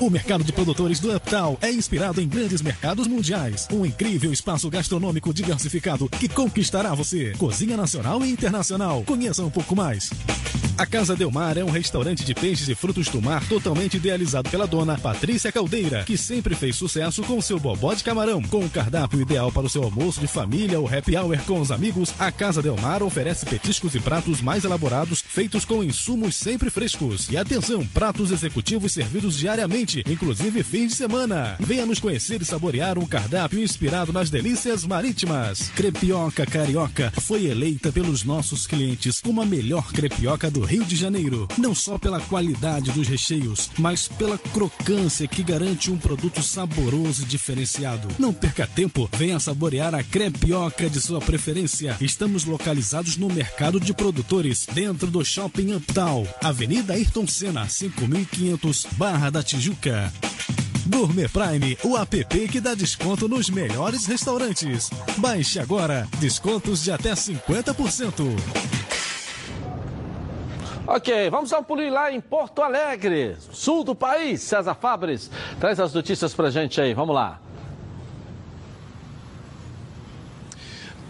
[0.00, 3.68] O mercado de produtores do Uptown é inspirado em grandes mercados mundiais.
[3.72, 7.32] Um incrível espaço gastronômico diversificado que conquistará você.
[7.38, 9.04] Cozinha nacional e internacional.
[9.04, 10.10] Conheça um pouco mais.
[10.78, 14.48] A Casa Del Mar é um restaurante de peixes e frutos do mar totalmente idealizado
[14.48, 18.42] pela dona Patrícia Caldeira, que sempre fez sucesso com seu bobó de camarão.
[18.42, 21.70] Com o cardápio ideal para o seu almoço de família ou happy hour com os
[21.70, 26.70] amigos, a Casa Del Mar oferece petiscos e pratos mais elaborados, feitos com insumos sempre
[26.70, 27.28] frescos.
[27.28, 31.56] E atenção, pratos executivos servidos diariamente, inclusive fins de semana.
[31.60, 35.70] Venha nos conhecer e saborear um cardápio inspirado nas delícias marítimas.
[35.76, 41.48] Crepioca Carioca foi eleita pelos nossos clientes como a melhor crepioca do Rio de Janeiro.
[41.58, 47.26] Não só pela qualidade dos recheios, mas pela crocância que garante um produto saboroso e
[47.26, 48.08] diferenciado.
[48.18, 51.96] Não perca tempo, venha saborear a crepioca de sua preferência.
[52.00, 59.30] Estamos localizados no mercado de produtores, dentro do Shopping Uptown, Avenida Ayrton Senna, 5500, Barra
[59.30, 60.12] da Tijuca.
[60.86, 64.90] Gourmet Prime, o app que dá desconto nos melhores restaurantes.
[65.18, 68.81] Baixe agora, descontos de até 50%.
[70.94, 74.42] Ok, vamos dar um lá em Porto Alegre, sul do país.
[74.42, 77.40] César Fabres traz as notícias pra gente aí, vamos lá.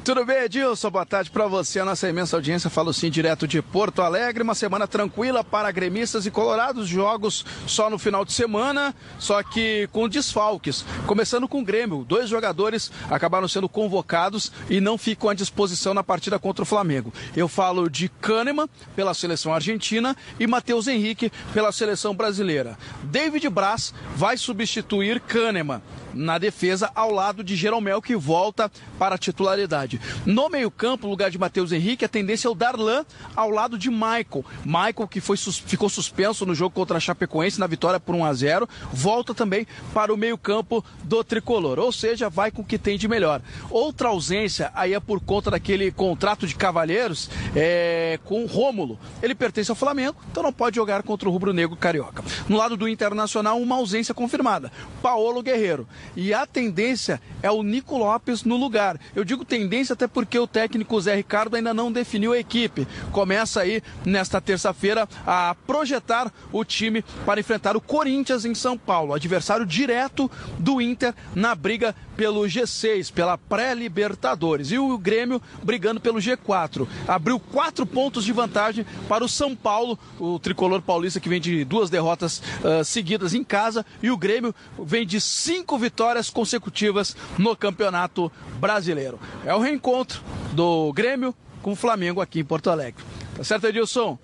[0.04, 0.90] Tudo bem, Edilson?
[0.90, 2.68] Boa tarde para você, a nossa imensa audiência.
[2.68, 4.42] Falo sim direto de Porto Alegre.
[4.42, 6.88] Uma semana tranquila para gremistas e colorados.
[6.88, 10.84] Jogos só no final de semana, só que com desfalques.
[11.06, 12.04] Começando com o Grêmio.
[12.04, 17.14] Dois jogadores acabaram sendo convocados e não ficam à disposição na partida contra o Flamengo.
[17.36, 22.76] Eu falo de Kahneman, pela seleção argentina, e Matheus Henrique, pela seleção brasileira.
[23.04, 25.80] David Braz vai substituir Kahneman
[26.12, 29.91] na defesa ao lado de Jeromel, que volta para a titularidade.
[30.24, 34.44] No meio-campo, lugar de Matheus Henrique, a tendência é o Darlan ao lado de Michael.
[34.64, 38.32] Michael, que foi, ficou suspenso no jogo contra a Chapecoense na vitória por 1 a
[38.32, 41.78] 0 volta também para o meio-campo do tricolor.
[41.78, 43.42] Ou seja, vai com o que tem de melhor.
[43.70, 48.98] Outra ausência aí é por conta daquele contrato de cavalheiros é, com o Rômulo.
[49.22, 52.22] Ele pertence ao Flamengo, então não pode jogar contra o Rubro Negro Carioca.
[52.48, 54.70] No lado do Internacional, uma ausência confirmada.
[55.02, 55.86] Paolo Guerreiro.
[56.16, 58.98] E a tendência é o Nico Lopes no lugar.
[59.14, 62.86] Eu digo tendência até porque o técnico Zé Ricardo ainda não definiu a equipe.
[63.10, 69.14] Começa aí nesta terça-feira a projetar o time para enfrentar o Corinthians em São Paulo,
[69.14, 74.70] adversário direto do Inter na briga pelo G6, pela pré-Libertadores.
[74.70, 76.86] E o Grêmio brigando pelo G4.
[77.06, 81.64] Abriu quatro pontos de vantagem para o São Paulo, o tricolor paulista que vem de
[81.64, 87.56] duas derrotas ah, seguidas em casa, e o Grêmio vem de cinco vitórias consecutivas no
[87.56, 89.18] Campeonato Brasileiro.
[89.44, 93.04] É o reencontro do Grêmio com o Flamengo aqui em Porto Alegre.
[93.36, 94.18] Tá certo, Edilson?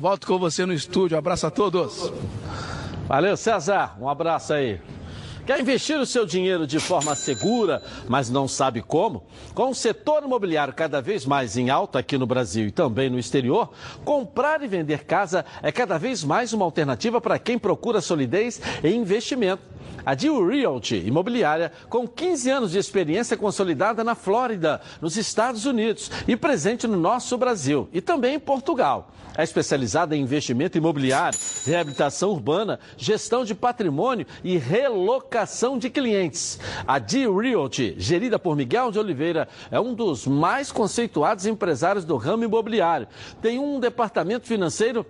[0.00, 1.16] Volto com você no estúdio.
[1.16, 2.12] Abraço a todos.
[3.06, 3.96] Valeu, César.
[4.00, 4.80] Um abraço aí.
[5.46, 9.24] Quer investir o seu dinheiro de forma segura, mas não sabe como?
[9.54, 13.18] Com o setor imobiliário cada vez mais em alta aqui no Brasil e também no
[13.18, 13.70] exterior,
[14.06, 18.88] comprar e vender casa é cada vez mais uma alternativa para quem procura solidez e
[18.88, 19.73] investimento.
[20.06, 26.10] A Deal Realty Imobiliária, com 15 anos de experiência consolidada na Flórida, nos Estados Unidos
[26.28, 29.10] e presente no nosso Brasil e também em Portugal.
[29.36, 36.60] É especializada em investimento imobiliário, reabilitação urbana, gestão de patrimônio e relocação de clientes.
[36.86, 42.16] A Deal Realty, gerida por Miguel de Oliveira, é um dos mais conceituados empresários do
[42.16, 43.08] ramo imobiliário.
[43.42, 45.04] Tem um departamento financeiro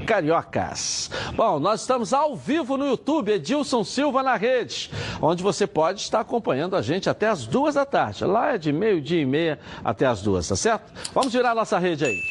[0.06, 1.10] cariocas.
[1.34, 4.90] Bom, nós estamos ao vivo no YouTube, Edilson Silva na rede,
[5.20, 8.24] onde você pode estar acompanhando a gente até as duas da tarde.
[8.24, 10.92] Lá é de meio-dia e meia até as duas, tá certo?
[11.12, 12.22] Vamos virar nossa rede aí.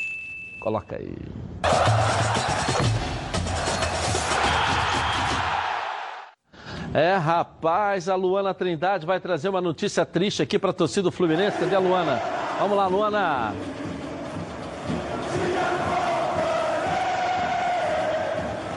[0.62, 1.14] Coloca aí.
[6.94, 11.12] É, rapaz, a Luana Trindade vai trazer uma notícia triste aqui para a torcida do
[11.12, 11.58] Fluminense.
[11.58, 12.22] Cadê a Luana?
[12.58, 13.54] Vamos lá, Luana.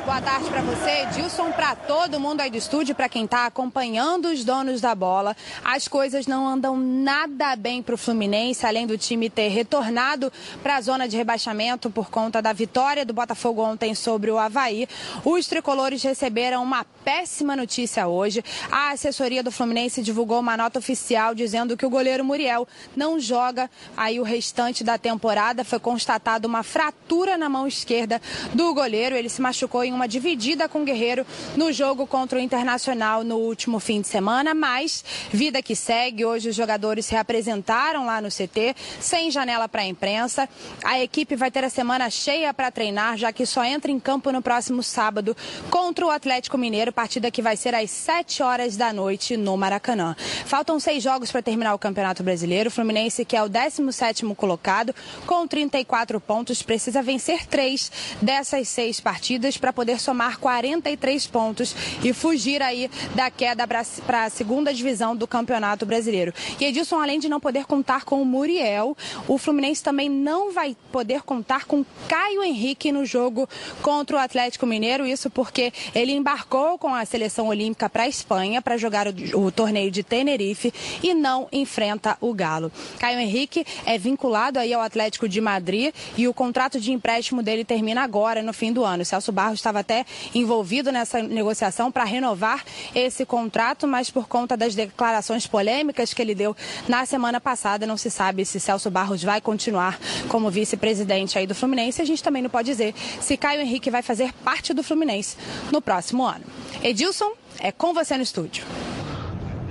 [0.09, 4.31] Boa tarde para você, Edilson, para todo mundo aí do estúdio, para quem está acompanhando
[4.31, 5.37] os donos da bola.
[5.63, 10.33] As coisas não andam nada bem para o Fluminense, além do time ter retornado
[10.63, 14.89] para a zona de rebaixamento por conta da vitória do Botafogo ontem sobre o Havaí.
[15.27, 18.43] Os tricolores receberam uma péssima notícia hoje.
[18.71, 23.71] A assessoria do Fluminense divulgou uma nota oficial dizendo que o goleiro Muriel não joga
[23.95, 25.65] aí o restante da temporada.
[25.65, 28.23] Foi constatada uma fratura na mão esquerda
[28.55, 29.15] do goleiro.
[29.15, 31.27] Ele se machucou em uma dividida com o Guerreiro
[31.57, 36.25] no jogo contra o Internacional no último fim de semana, mas vida que segue.
[36.25, 40.49] Hoje os jogadores se reapresentaram lá no CT, sem janela para a imprensa.
[40.85, 44.31] A equipe vai ter a semana cheia para treinar, já que só entra em campo
[44.31, 45.37] no próximo sábado
[45.69, 50.15] contra o Atlético Mineiro, partida que vai ser às 7 horas da noite no Maracanã.
[50.47, 52.69] Faltam seis jogos para terminar o Campeonato Brasileiro.
[52.69, 54.95] O Fluminense, que é o 17º colocado,
[55.27, 57.91] com 34 pontos, precisa vencer três
[58.23, 64.31] dessas seis partidas para poder somar 43 pontos e fugir aí da queda para a
[64.31, 66.35] segunda divisão do Campeonato Brasileiro.
[66.59, 68.97] E Edilson, além de não poder contar com o Muriel,
[69.29, 73.49] o Fluminense também não vai poder contar com Caio Henrique no jogo
[73.83, 75.07] contra o Atlético Mineiro.
[75.07, 79.53] Isso porque ele embarcou com a seleção olímpica para a Espanha para jogar o, o
[79.53, 80.73] torneio de Tenerife
[81.03, 82.73] e não enfrenta o Galo.
[82.99, 87.65] Caio Henrique é vinculado aí ao Atlético de Madrid e o contrato de empréstimo dele
[87.65, 89.05] termina agora, no fim do ano.
[89.05, 90.05] Celso Barros estava até
[90.35, 92.65] envolvido nessa negociação para renovar
[92.95, 96.57] esse contrato, mas por conta das declarações polêmicas que ele deu
[96.89, 99.99] na semana passada, não se sabe se Celso Barros vai continuar
[100.29, 102.03] como vice-presidente aí do Fluminense.
[102.03, 105.37] A gente também não pode dizer se Caio Henrique vai fazer parte do Fluminense
[105.73, 106.45] no próximo ano.
[106.83, 108.65] Edilson, é com você no estúdio.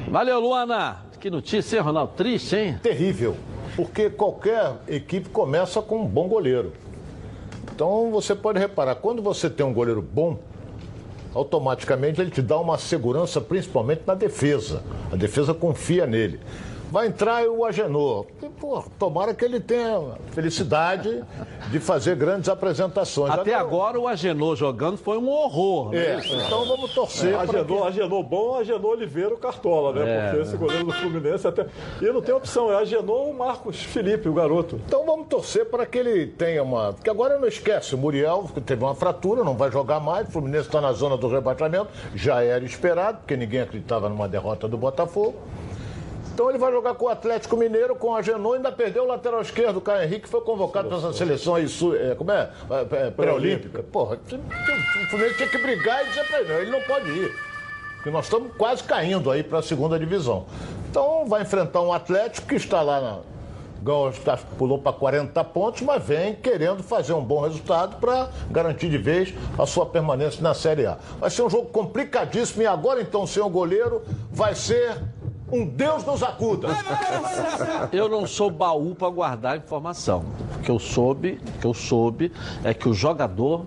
[0.09, 1.05] Valeu, Luana.
[1.19, 2.13] Que notícia, hein, Ronaldo?
[2.15, 2.79] Triste, hein?
[2.81, 3.35] Terrível.
[3.75, 6.73] Porque qualquer equipe começa com um bom goleiro.
[7.77, 10.39] Então você pode reparar, quando você tem um goleiro bom,
[11.31, 14.81] automaticamente ele te dá uma segurança, principalmente na defesa.
[15.11, 16.39] A defesa confia nele.
[16.91, 18.25] Vai entrar o Agenor.
[18.41, 21.23] E, pô, tomara que ele tenha felicidade
[21.69, 23.33] de fazer grandes apresentações.
[23.33, 25.93] Até agora o Agenor jogando foi um horror.
[25.93, 26.21] É, né?
[26.45, 27.33] então vamos torcer.
[27.33, 30.09] É, para Agenor, Agenor bom, Agenor Oliveira o Cartola, né?
[30.09, 30.29] É.
[30.29, 31.67] Porque esse goleiro do Fluminense até.
[32.01, 34.79] E não tem opção, é Agenor ou Marcos Felipe, o garoto.
[34.85, 36.93] Então vamos torcer para que ele tenha uma.
[36.93, 40.27] Porque agora não esquece, o Muriel que teve uma fratura, não vai jogar mais.
[40.29, 44.67] O Fluminense está na zona do rebaixamento, já era esperado, porque ninguém acreditava numa derrota
[44.67, 45.35] do Botafogo.
[46.37, 49.41] Então ele vai jogar com o Atlético Mineiro, com a Genô, ainda perdeu o lateral
[49.41, 51.65] esquerdo, o Caio Henrique, que foi convocado para essa seleção aí,
[51.99, 52.51] é, como é?
[52.69, 53.81] É, é, Pré-olímpica.
[53.81, 57.35] Porra, o Fluminense tinha que brigar e dizer para ele, não, ele não pode ir.
[57.95, 60.45] Porque nós estamos quase caindo aí para a segunda divisão.
[60.91, 64.37] Então vai enfrentar um Atlético que está lá na.
[64.59, 69.33] pulou para 40 pontos, mas vem querendo fazer um bom resultado para garantir de vez
[69.57, 70.99] a sua permanência na Série A.
[71.19, 75.16] Vai ser um jogo complicadíssimo e agora então, sem o goleiro, vai ser
[75.51, 76.69] um Deus nos acuda.
[77.91, 80.25] Eu não sou baú para guardar informação.
[80.57, 82.31] O que eu soube, o que eu soube
[82.63, 83.65] é que o jogador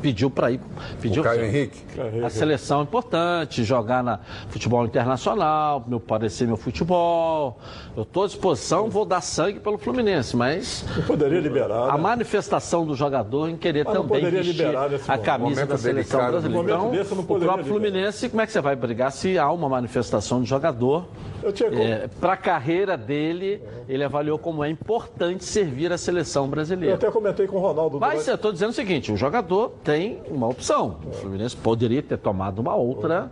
[0.00, 0.60] pediu para ir,
[1.00, 1.44] pediu O Caio.
[1.44, 1.80] Henrique?
[2.24, 7.58] A seleção é importante, jogar na futebol internacional, meu parecer meu futebol.
[7.96, 11.90] Eu estou à disposição, vou dar sangue pelo Fluminense, mas Não poderia liberar.
[11.90, 12.02] a né?
[12.02, 16.20] manifestação do jogador em querer Mas também poderia vestir liberar nesse a camisa da seleção
[16.20, 16.68] delicado, brasileira.
[16.68, 17.64] Então, desse, o próprio liberar.
[17.64, 21.06] Fluminense, como é que você vai brigar se há uma manifestação de jogador?
[21.42, 26.44] Eu tinha como- para a carreira dele, ele avaliou como é importante servir a seleção
[26.44, 26.94] Eu brasileira.
[26.96, 27.98] até comentei com o Ronaldo.
[28.00, 30.98] Mas durante- eu estou dizendo o seguinte: o jogador tem uma opção.
[31.06, 33.30] O Fluminense poderia ter tomado uma outra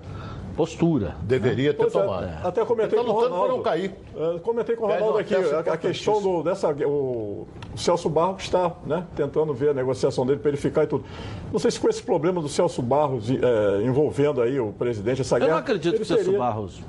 [0.57, 1.17] postura.
[1.23, 2.47] Deveria ter Pois é, tomado.
[2.47, 3.47] Até comentei tá com o lutando Ronaldo.
[3.49, 3.95] para não cair.
[4.17, 6.71] É, comentei com o Ronaldo aqui a, a questão do, dessa.
[6.87, 10.87] O, o Celso Barros está né, tentando ver a negociação dele para ele ficar e
[10.87, 11.05] tudo.
[11.53, 15.37] Não sei se com esse problema do Celso Barros é, envolvendo aí o presidente, essa
[15.37, 15.53] Eu guerra.
[15.53, 16.81] não acredito que o Celso seria- Barros.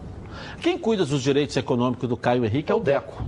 [0.61, 3.23] Quem cuida dos direitos econômicos do Caio Henrique é o Deco.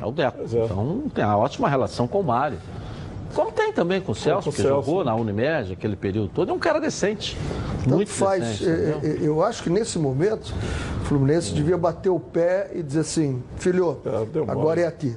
[0.00, 0.38] É o Deco.
[0.44, 2.58] Então tem uma ótima relação com o Mário.
[3.34, 4.86] Como tem também com o Celso, com o que Celso.
[4.86, 6.50] jogou na Unimed aquele período todo.
[6.50, 7.36] É um cara decente.
[7.84, 8.42] Tanto muito faz.
[8.42, 8.68] decente.
[8.68, 10.54] É, é, eu acho que nesse momento
[11.02, 14.50] o Fluminense devia bater o pé e dizer assim, filho, mole.
[14.50, 15.14] agora é aqui.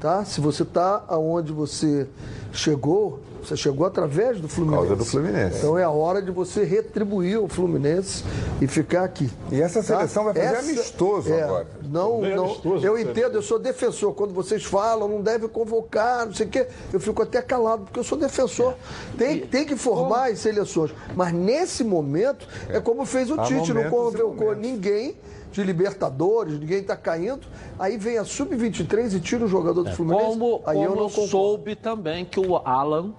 [0.00, 0.24] Tá?
[0.24, 2.08] Se você está aonde você
[2.52, 4.80] chegou, você chegou através do Fluminense.
[4.82, 5.58] causa do Fluminense.
[5.58, 8.24] Então é a hora de você retribuir o Fluminense
[8.60, 9.30] e ficar aqui.
[9.50, 11.66] E essa seleção vai fazer amistoso é, agora.
[11.82, 12.44] Não, não.
[12.46, 14.14] amistoso, eu entendo, eu sou defensor.
[14.14, 17.98] Quando vocês falam, não deve convocar, não sei o quê, eu fico até calado, porque
[17.98, 18.74] eu sou defensor.
[19.16, 20.92] Tem, tem que formar as seleções.
[21.14, 25.16] Mas nesse momento, é, como fez o Há Tite, não e convocou ninguém
[25.52, 27.46] de Libertadores, ninguém está caindo.
[27.78, 30.24] Aí vem a Sub-23 e tira o jogador do Fluminense.
[30.24, 31.30] É, Como, aí eu como não concordo.
[31.30, 33.12] soube também que o Alan,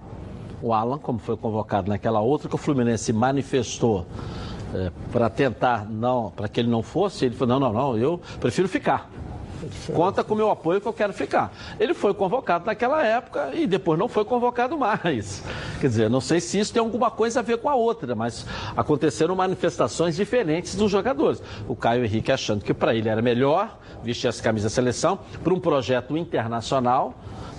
[0.62, 4.06] o Alan, como foi convocado naquela outra que o Fluminense manifestou
[5.12, 8.68] para tentar não, para que ele não fosse, ele falou: não, não, não, eu prefiro
[8.68, 9.10] ficar.
[9.94, 11.52] Conta com o meu apoio que eu quero ficar.
[11.78, 15.42] Ele foi convocado naquela época e depois não foi convocado mais.
[15.80, 18.46] Quer dizer, não sei se isso tem alguma coisa a ver com a outra, mas
[18.76, 21.42] aconteceram manifestações diferentes dos jogadores.
[21.68, 25.52] O Caio Henrique achando que para ele era melhor vestir essa camisa da seleção para
[25.52, 27.14] um projeto internacional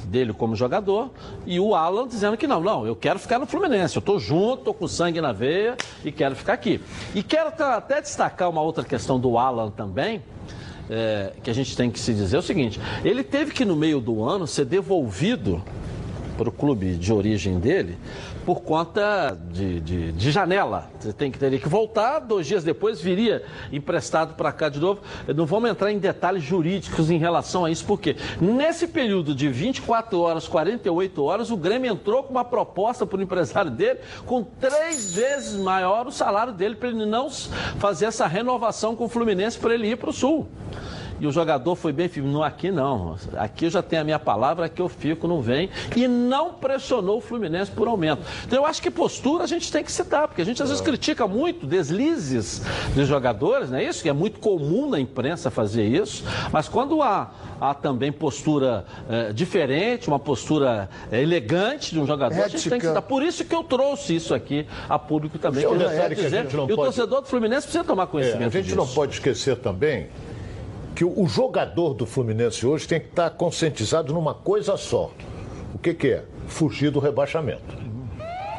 [0.06, 1.10] dele como jogador
[1.46, 4.60] e o Alan dizendo que não, não, eu quero ficar no Fluminense, eu estou junto,
[4.60, 6.82] estou com sangue na veia e quero ficar aqui.
[7.16, 10.22] E quero até destacar uma outra questão do Alan também,
[10.90, 13.76] é, que a gente tem que se dizer é o seguinte: ele teve que no
[13.76, 15.64] meio do ano ser devolvido
[16.38, 17.98] para o clube de origem dele
[18.46, 20.90] por conta de, de, de janela.
[21.00, 25.02] Você tem que teria que voltar, dois dias depois viria emprestado para cá de novo.
[25.36, 30.20] Não vamos entrar em detalhes jurídicos em relação a isso, porque nesse período de 24
[30.20, 35.14] horas, 48 horas, o Grêmio entrou com uma proposta para o empresário dele com três
[35.14, 37.30] vezes maior o salário dele para ele não
[37.80, 40.48] fazer essa renovação com o Fluminense para ele ir para o Sul.
[41.20, 42.32] E o jogador foi bem firme.
[42.32, 43.16] Não, aqui não.
[43.38, 45.70] Aqui eu já tenho a minha palavra, aqui eu fico, não vem.
[45.96, 48.22] E não pressionou o Fluminense por aumento.
[48.46, 50.84] Então eu acho que postura a gente tem que citar, porque a gente às vezes
[50.84, 52.62] critica muito deslizes
[52.94, 54.02] de jogadores, não é isso?
[54.04, 56.24] Que é muito comum na imprensa fazer isso.
[56.52, 62.36] Mas quando há, há também postura eh, diferente, uma postura eh, elegante de um jogador,
[62.44, 62.88] a gente tem que Ética.
[62.90, 63.02] citar.
[63.02, 65.66] Por isso que eu trouxe isso aqui a público também.
[65.66, 67.62] Um que eu quero que a dizer, gente não e o pode- torcedor do Fluminense
[67.68, 68.76] precisa tomar É, conhecimento a gente disso.
[68.76, 70.08] não pode esquecer também
[70.96, 75.12] que o, jogador do Fluminense hoje tem que estar conscientizado numa coisa só.
[75.74, 76.24] O que, que é?
[76.48, 77.83] Fugir do rebaixamento.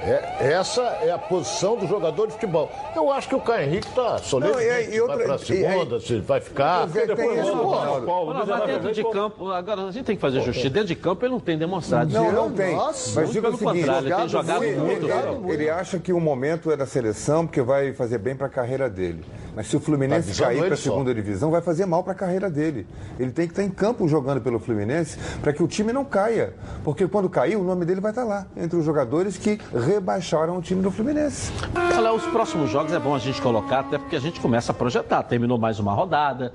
[0.07, 2.71] É, essa é a posição do jogador de futebol.
[2.95, 4.21] Eu acho que o Caio Henrique está.
[4.39, 6.89] Não, e se outra- vai para a e segunda, se vai ficar.
[6.89, 7.53] Tem Depois isso.
[7.57, 10.69] Olha, mas dentro de campo, agora a gente tem que fazer justiça.
[10.71, 12.13] Dentro de campo ele não tem demonstrado.
[12.13, 12.75] Não, não tem.
[12.77, 15.07] Nossa, Mas diga o seguinte, ele tem jogado ele, muito.
[15.07, 18.51] ele- ele acha que o momento é da seleção porque vai fazer bem para a
[18.51, 19.25] carreira dele.
[19.57, 20.83] Mas se o Tá Fluminense visando cair para a só.
[20.91, 22.87] segunda divisão, vai fazer mal para a carreira dele.
[23.19, 26.53] Ele tem que estar em campo jogando pelo Fluminense para que o time não caia.
[26.83, 29.59] Porque quando cair, o nome dele vai estar lá, entre os jogadores que
[29.95, 31.53] rebaixaram o time do Fluminense.
[31.97, 34.75] Olha, os próximos jogos é bom a gente colocar, até porque a gente começa a
[34.75, 35.23] projetar.
[35.23, 36.53] Terminou mais uma rodada.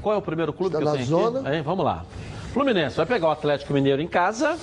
[0.00, 1.40] Qual é o primeiro clube Está que eu na tenho zona.
[1.48, 1.56] aqui?
[1.56, 2.04] Hein, vamos lá.
[2.52, 4.58] Fluminense vai pegar o Atlético Mineiro em casa.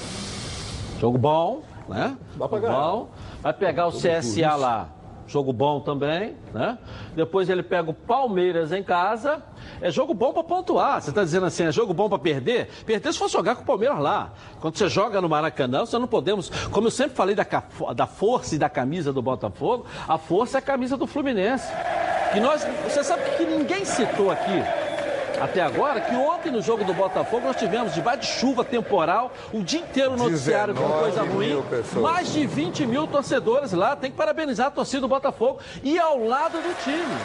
[0.99, 2.15] Jogo bom, né?
[2.36, 2.82] Dá pra Jogo ganhar.
[2.82, 3.09] bom.
[3.41, 4.88] Vai pegar o CSA lá.
[5.30, 6.75] Jogo bom também, né?
[7.15, 9.43] Depois ele pega o Palmeiras em casa.
[9.80, 10.99] É jogo bom para pontuar.
[10.99, 12.67] Você está dizendo assim, é jogo bom para perder?
[12.84, 14.34] Perder se for jogar com o Palmeiras lá.
[14.59, 16.49] Quando você joga no Maracanã, você não podemos.
[16.71, 17.45] Como eu sempre falei da,
[17.95, 21.71] da força e da camisa do Botafogo, a força é a camisa do Fluminense.
[22.34, 24.63] Que nós, você sabe que ninguém citou aqui
[25.41, 29.63] até agora que ontem no jogo do Botafogo nós tivemos debaixo de chuva temporal, o
[29.63, 32.03] dia inteiro no noticiário com 19 coisa ruim, pessoas.
[32.03, 36.23] mais de 20 mil torcedores lá, tem que parabenizar a torcida do Botafogo e ao
[36.23, 37.15] lado do time.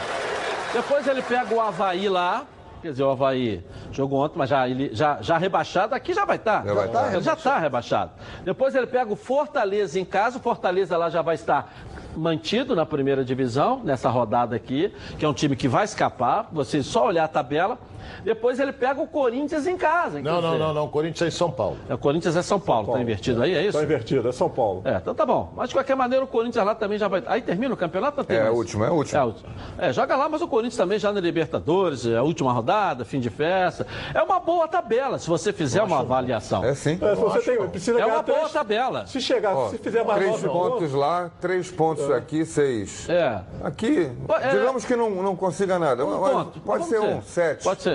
[0.72, 2.44] Depois ele pega o Havaí lá,
[2.82, 6.36] quer dizer, o Havaí jogou ontem, mas já, ele, já, já rebaixado, aqui já vai
[6.36, 6.64] estar.
[6.64, 7.12] Já vai estar.
[7.12, 8.10] Ele já está rebaixado.
[8.44, 11.72] Depois ele pega o Fortaleza em casa, o Fortaleza lá já vai estar
[12.16, 16.82] mantido na primeira divisão, nessa rodada aqui, que é um time que vai escapar, você
[16.82, 17.78] só olhar a tabela.
[18.24, 20.20] Depois ele pega o Corinthians em casa.
[20.20, 20.88] Não, não, não, não.
[20.88, 21.76] Corinthians é em São Paulo.
[21.88, 23.70] é, O Corinthians é São Paulo, tá invertido aí, é isso?
[23.70, 24.82] Está invertido, é São Paulo.
[24.84, 25.52] É, então tá bom.
[25.57, 27.22] Mas de qualquer maneira o Corinthians lá também já vai.
[27.26, 28.57] Aí termina o campeonato, não tem É a mais?
[28.57, 29.18] última, é a última.
[29.18, 29.48] É, a última.
[29.78, 33.20] É, joga lá, mas o Corinthians também já na Libertadores, é a última rodada, fim
[33.20, 33.86] de festa.
[34.12, 36.64] É uma boa tabela, se você fizer uma avaliação.
[36.64, 36.98] É sim.
[37.00, 39.07] É, se você tem, precisa É uma boa três- tabela.
[39.07, 43.09] Se chegar, Ó, se fizer mais três pontos lá, três pontos aqui, seis.
[43.09, 43.40] É.
[43.62, 44.48] Aqui, É.
[44.50, 46.05] digamos que não, não consiga nada.
[46.05, 46.61] Um mas ponto.
[46.61, 47.64] Pode Mas ser vamos um, sete.
[47.64, 47.93] Pode ser.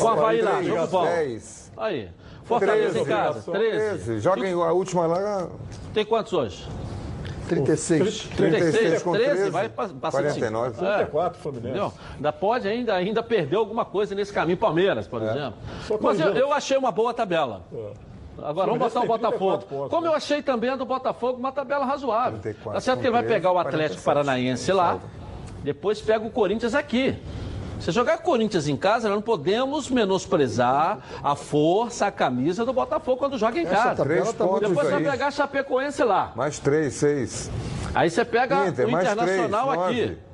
[0.00, 1.06] O Havaí lá, jogo bom.
[1.76, 2.08] Aí.
[2.44, 3.54] Fortaleza em casa, obrigação.
[3.54, 4.04] 13.
[4.04, 4.20] 13.
[4.20, 5.48] Joguem a última lá,
[5.94, 6.66] Tem quantos hoje?
[7.48, 8.28] 36.
[8.36, 10.70] 36 com 13, 13, vai pa- passar 49.
[10.78, 11.68] 34 Fluminense.
[11.68, 11.92] Entendeu?
[12.16, 14.56] Ainda pode ainda, ainda perder alguma coisa nesse caminho.
[14.56, 15.54] Palmeiras, por exemplo.
[15.86, 17.62] Só Mas eu, eu achei uma boa tabela.
[18.38, 19.66] Agora vamos Fluminense botar o tem 34 Botafogo.
[19.68, 20.08] pontos, Como né?
[20.08, 22.38] eu achei também a do Botafogo uma tabela razoável.
[22.38, 24.98] 34 Tá certo que ele vai com pegar o 13, Atlético 47, Paranaense lá,
[25.64, 27.16] depois pega o Corinthians aqui.
[27.80, 33.16] Você jogar Corinthians em casa, nós não podemos menosprezar a força, a camisa do Botafogo
[33.16, 34.04] quando joga em Essa casa.
[34.34, 36.32] tá muito Depois você vai pegar Chapecoense lá.
[36.36, 37.50] Mais três, seis.
[37.94, 40.06] Aí você pega Inter, o Internacional três, aqui.
[40.06, 40.29] nove.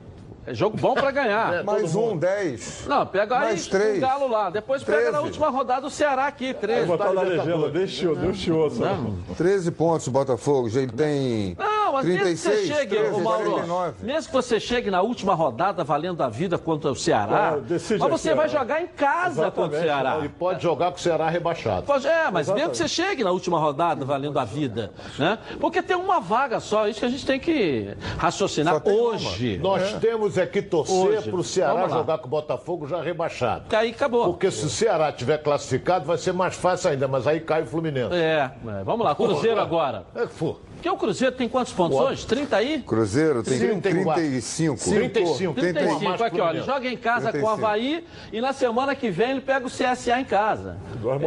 [0.47, 1.63] É jogo bom pra ganhar.
[1.65, 2.85] Mais um, dez.
[2.87, 3.99] Não, pega aí Mais três.
[3.99, 4.51] o Galo lá.
[4.51, 6.87] Depois pega na última rodada o Ceará aqui, 13.
[6.87, 8.71] Vou botar na legenda, deixou, deixou.
[8.71, 9.17] Não.
[9.37, 10.69] 13 pontos o Botafogo.
[10.71, 13.95] Já ele tem Não, mas 36, mesmo que você chegue, 13, ô Mauro, 49.
[14.07, 18.11] mesmo que você chegue na última rodada valendo a vida contra o Ceará, É, mas
[18.11, 20.17] você vai jogar em casa contra o Ceará.
[20.19, 21.87] Ele pode jogar com o Ceará rebaixado.
[21.87, 25.39] Pode- É, mas mesmo que você chegue na última rodada valendo a vida, né?
[25.61, 29.59] Porque tem uma vaga só, isso que a gente tem que raciocinar hoje.
[29.59, 31.31] Nós temos é que torcer Hoje.
[31.31, 33.65] para o Ceará jogar com o Botafogo já rebaixado.
[33.77, 34.25] Aí acabou.
[34.27, 37.67] Porque se o Ceará tiver classificado, vai ser mais fácil ainda, mas aí cai o
[37.67, 38.15] Fluminense.
[38.15, 40.05] É, é, vamos lá, Cruzeiro agora.
[40.15, 40.61] É que for.
[40.77, 42.11] Porque o Cruzeiro tem quantos pontos Boa.
[42.11, 42.27] hoje?
[42.27, 42.83] 30 aí?
[42.87, 44.23] Cruzeiro tem 34.
[44.23, 44.85] 35.
[44.85, 45.55] 35.
[45.55, 47.49] 35, aqui, olha, ele joga em casa com o 35.
[47.49, 50.77] Havaí e na semana que vem ele pega o CSA em casa.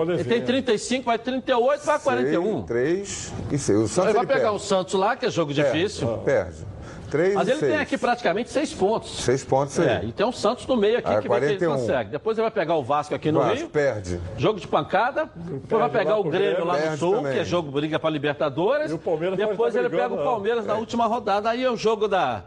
[0.08, 2.64] Ele tem 35, vai 38, vai 41.
[2.64, 3.80] 3 e 6.
[3.80, 4.56] O Santos Ele vai ele pegar perde.
[4.56, 6.08] o Santos lá, que é jogo difícil.
[6.20, 6.66] Perde.
[7.10, 7.82] 3 Mas e ele tem 6.
[7.82, 9.22] aqui praticamente seis pontos.
[9.24, 9.88] 6 pontos aí.
[9.88, 11.80] É, e tem o Santos no meio aqui Ah, que vai ver se ele 41.
[11.82, 12.10] consegue.
[12.12, 13.70] Depois ele vai pegar o Vasco aqui no Vasco Rio.
[13.70, 14.20] perde.
[14.38, 15.30] Jogo de pancada.
[15.36, 17.34] Depois vai pegar o o Grêmio Grêmio, lá no Sul, também.
[17.34, 18.92] que é jogo briga para Libertadores.
[18.92, 20.24] E o Palmeiras Depois tá ele pega o não.
[20.24, 21.50] Palmeiras na última rodada.
[21.50, 22.44] Aí é o jogo da,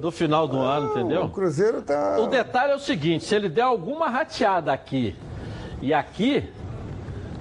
[0.00, 1.28] do final do ano, O entendeu?
[1.28, 2.16] Cruzeiro tá.
[2.18, 5.14] O detalhe é o seguinte: se ele der alguma rateada aqui
[5.82, 6.48] e aqui,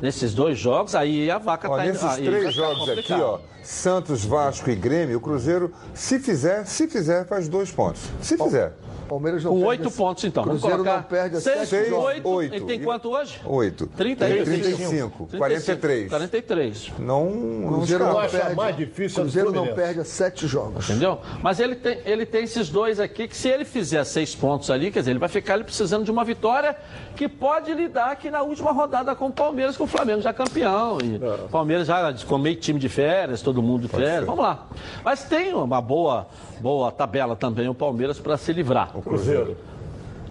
[0.02, 3.22] nesses dois jogos, aí a vaca Ó, tá nesses aí três jogos aqui, complicado.
[3.22, 8.02] ó, Santos, Vasco e Grêmio, o Cruzeiro, se fizer, se fizer, faz dois pontos.
[8.22, 8.74] Se fizer.
[9.06, 10.44] Palmeiras não Com perde oito a- pontos, então.
[10.44, 12.06] Vamos Cruzeiro colocar não perde a seis, sete jogos.
[12.06, 12.28] oito.
[12.30, 12.56] Oito.
[12.56, 13.40] Ele tem quanto hoje?
[13.46, 13.88] Oito.
[13.88, 15.28] 30 Tem e 35.
[15.38, 16.10] 43.
[16.10, 16.92] 43.
[17.00, 18.56] Não, não Cruzeiro Eu não acho a perde.
[18.56, 20.90] mais difícil Cruzeiro não perde a sete jogos.
[20.90, 21.20] Entendeu?
[21.42, 24.92] Mas ele tem, ele tem esses dois aqui que se ele fizer seis pontos ali,
[24.92, 26.76] quer dizer, ele vai ficar ali precisando de uma vitória
[27.16, 30.34] que pode lhe dar aqui na última rodada com o Palmeiras, com o Flamengo já
[30.34, 30.98] campeão.
[31.04, 34.26] E o Palmeiras já com meio time de férias, todo mundo de férias.
[34.26, 34.68] Vamos lá.
[35.04, 36.28] Mas tem uma boa,
[36.60, 38.95] boa tabela também o Palmeiras para se livrar.
[38.96, 39.58] O Cruzeiro.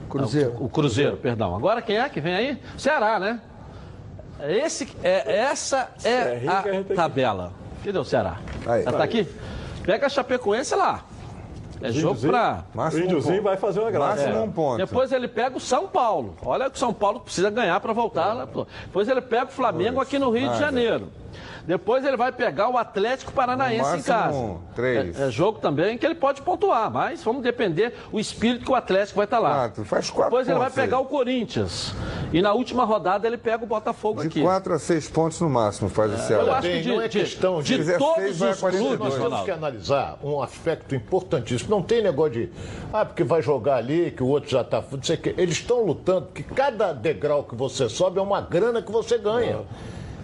[0.09, 0.55] Cruzeiro.
[0.61, 1.55] O Cruzeiro, perdão.
[1.55, 2.59] Agora quem é que vem aí?
[2.79, 3.41] Ceará, né?
[4.43, 7.53] Esse, é, essa é que a tabela.
[7.85, 8.39] Cadê o Ceará?
[8.67, 8.83] Aí.
[8.83, 9.29] Já tá aqui?
[9.85, 11.05] Pega a Chapecoense lá.
[11.83, 12.65] É jogo pra.
[12.75, 13.43] O um Índiozinho ponto.
[13.43, 14.17] vai fazer uma graça.
[14.23, 14.41] Máximo É.
[14.41, 14.77] um ponto.
[14.79, 16.35] Depois ele pega o São Paulo.
[16.43, 18.33] Olha que o São Paulo precisa ganhar para voltar.
[18.33, 18.67] lá, pô.
[18.87, 20.59] Depois ele pega o Flamengo aqui no Rio de.
[20.59, 21.09] Janeiro.
[21.67, 24.37] Depois ele vai pegar o Atlético Paranaense em casa.
[24.37, 25.19] um, três.
[25.19, 28.75] É, é jogo também que ele pode pontuar, mas vamos depender o espírito que o
[28.75, 29.55] Atlético vai estar lá.
[29.55, 30.85] Quatro, faz quatro Depois ele vai pontos aí.
[30.85, 31.95] pegar o Corinthians.
[32.33, 34.43] E na última rodada ele pega o Botafogo De aqui.
[34.43, 36.43] 4 a 6 pontos no máximo faz o Ceará.
[36.45, 38.97] Eu acho que de, não é de- questão de- de fizer todos seis, os 42.
[38.99, 41.71] clubes, Nós temos que analisar um aspecto importantíssimo.
[41.71, 42.51] Não tem negócio de,
[42.93, 44.83] ah, porque vai jogar ali, que o outro já está.
[44.91, 45.35] Não sei o quê.
[45.39, 49.61] Eles estão lutando, porque cada degrau que você sobe é uma grana que você ganha.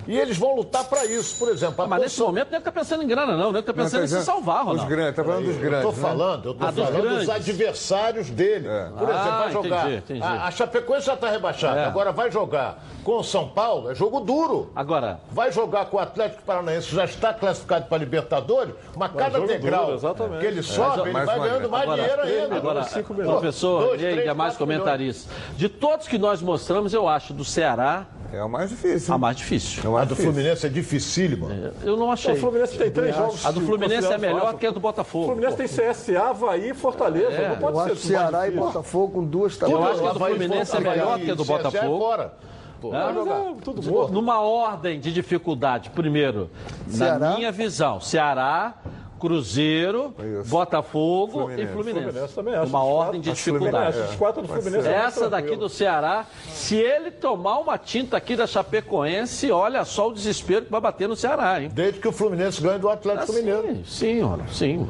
[0.07, 1.37] E eles vão lutar para isso.
[1.39, 3.53] Por exemplo, a Ah, Mas nesse momento não é que tá pensando em grana, não.
[3.53, 4.87] Não é que tá Não, pensando tá em se salvar, Os Ronaldo.
[4.91, 5.83] grandes, tá falando dos Eu grandes.
[5.83, 5.99] tô né?
[6.09, 8.69] falando, eu tô Ah, dos falando dos adversários dele.
[8.69, 9.81] Por exemplo, Ah, vai jogar.
[9.91, 10.23] entendi, entendi.
[10.23, 11.81] A, a Chapecoense já está rebaixada.
[11.81, 11.85] É.
[11.85, 14.71] Agora vai jogar com o São Paulo, é jogo duro.
[14.75, 19.41] Agora, Vai jogar com o Atlético Paranaense, que já está classificado para Libertadores, mas cada
[19.41, 19.97] degrau
[20.41, 22.57] que ele sobe, ele mais vai ganhando mais agora, dinheiro ainda.
[22.57, 22.87] agora
[23.25, 25.33] professor, Dois, e ainda três, mais comentarista.
[25.57, 29.15] De todos que nós mostramos, eu acho do Ceará É o mais difícil.
[29.15, 29.83] a mais difícil.
[29.85, 30.33] É o A mais do difícil.
[30.33, 31.49] Fluminense é dificílimo.
[31.83, 32.35] Eu não achei.
[32.35, 33.45] O Fluminense tem três jogos.
[33.45, 35.27] A do Fluminense é melhor que a do O Botafogo.
[35.27, 37.33] Fluminense tem CSA, Havaí e Fortaleza.
[37.33, 37.49] É.
[37.51, 38.51] Não pode Eu ser acho Ceará e.
[38.53, 39.91] Botafogo com duas Eu tabelas.
[39.91, 41.99] acho que a do Fluminense é melhor que a do é Botafogo.
[41.99, 42.35] fora.
[42.81, 43.13] Pô, Né?
[43.13, 43.41] jogar.
[43.63, 44.13] Tudo morto.
[44.13, 46.49] Numa ordem de dificuldade, primeiro,
[46.89, 47.19] Ceará.
[47.19, 48.75] na minha visão, Ceará,
[49.21, 50.51] Cruzeiro, Isso.
[50.51, 51.63] Botafogo Fluminense.
[51.63, 52.05] e Fluminense.
[52.07, 52.69] Fluminense também acho.
[52.69, 53.99] Uma ordem de dificuldade.
[53.99, 58.17] É, esses quatro do Fluminense é Essa daqui do Ceará, se ele tomar uma tinta
[58.17, 61.71] aqui da Chapecoense, olha só o desespero que vai bater no Ceará, hein?
[61.73, 63.63] Desde que o Fluminense ganhe do Atlético Mineiro.
[63.63, 64.89] Sim, sim, olha, sim.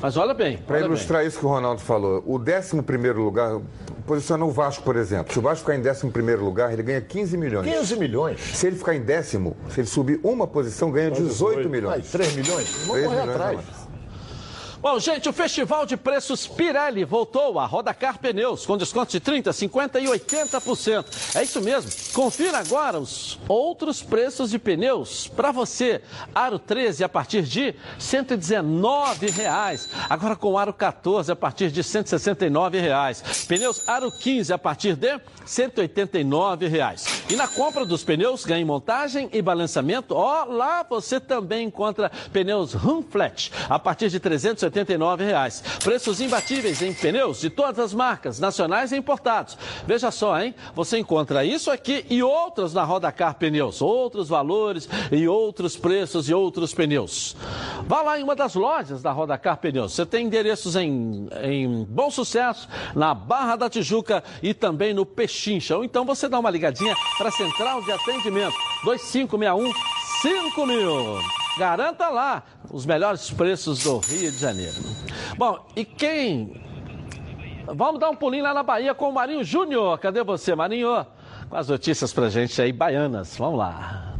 [0.00, 0.58] Mas olha bem.
[0.58, 3.58] Para ilustrar isso que o Ronaldo falou, o 11 primeiro lugar,
[4.06, 5.32] posiciona o Vasco, por exemplo.
[5.32, 7.66] Se o Vasco ficar em 11 primeiro lugar, ele ganha 15 milhões.
[7.66, 8.40] 15 milhões.
[8.40, 12.10] Se ele ficar em décimo, se ele subir uma posição, ganha 18 Aí, milhões.
[12.10, 12.68] 3 milhões?
[12.86, 13.60] Vamos 3 correr milhões atrás.
[14.82, 19.52] Bom, gente, o Festival de Preços Pirelli voltou a Rodacar Pneus, com descontos de 30%,
[19.70, 21.36] 50% e 80%.
[21.36, 21.88] É isso mesmo.
[22.12, 26.02] Confira agora os outros preços de pneus para você.
[26.34, 29.88] Aro 13 a partir de R$ 119,00.
[30.10, 33.46] Agora com aro 14 a partir de R$ 169,00.
[33.46, 37.30] Pneus aro 15 a partir de R$ 189,00.
[37.30, 40.16] E na compra dos pneus, ganhe montagem e balançamento.
[40.16, 45.62] Ó, lá você também encontra pneus Rumflat a partir de 380 79 reais.
[45.82, 49.56] Preços imbatíveis em pneus de todas as marcas, nacionais e importados.
[49.86, 50.54] Veja só, hein?
[50.74, 53.82] Você encontra isso aqui e outros na Roda Car Pneus.
[53.82, 57.36] Outros valores e outros preços e outros pneus.
[57.86, 59.92] Vá lá em uma das lojas da Roda Car Pneus.
[59.92, 65.76] Você tem endereços em, em Bom Sucesso, na Barra da Tijuca e também no Pechincha.
[65.76, 69.72] Ou então você dá uma ligadinha para a Central de Atendimento 2561
[70.22, 71.41] 5000.
[71.58, 74.76] Garanta lá os melhores preços do Rio de Janeiro.
[75.36, 76.60] Bom, e quem.
[77.66, 79.98] Vamos dar um pulinho lá na Bahia com o Marinho Júnior.
[79.98, 81.06] Cadê você, Marinho?
[81.48, 83.36] Com as notícias pra gente aí, baianas.
[83.36, 84.11] Vamos lá.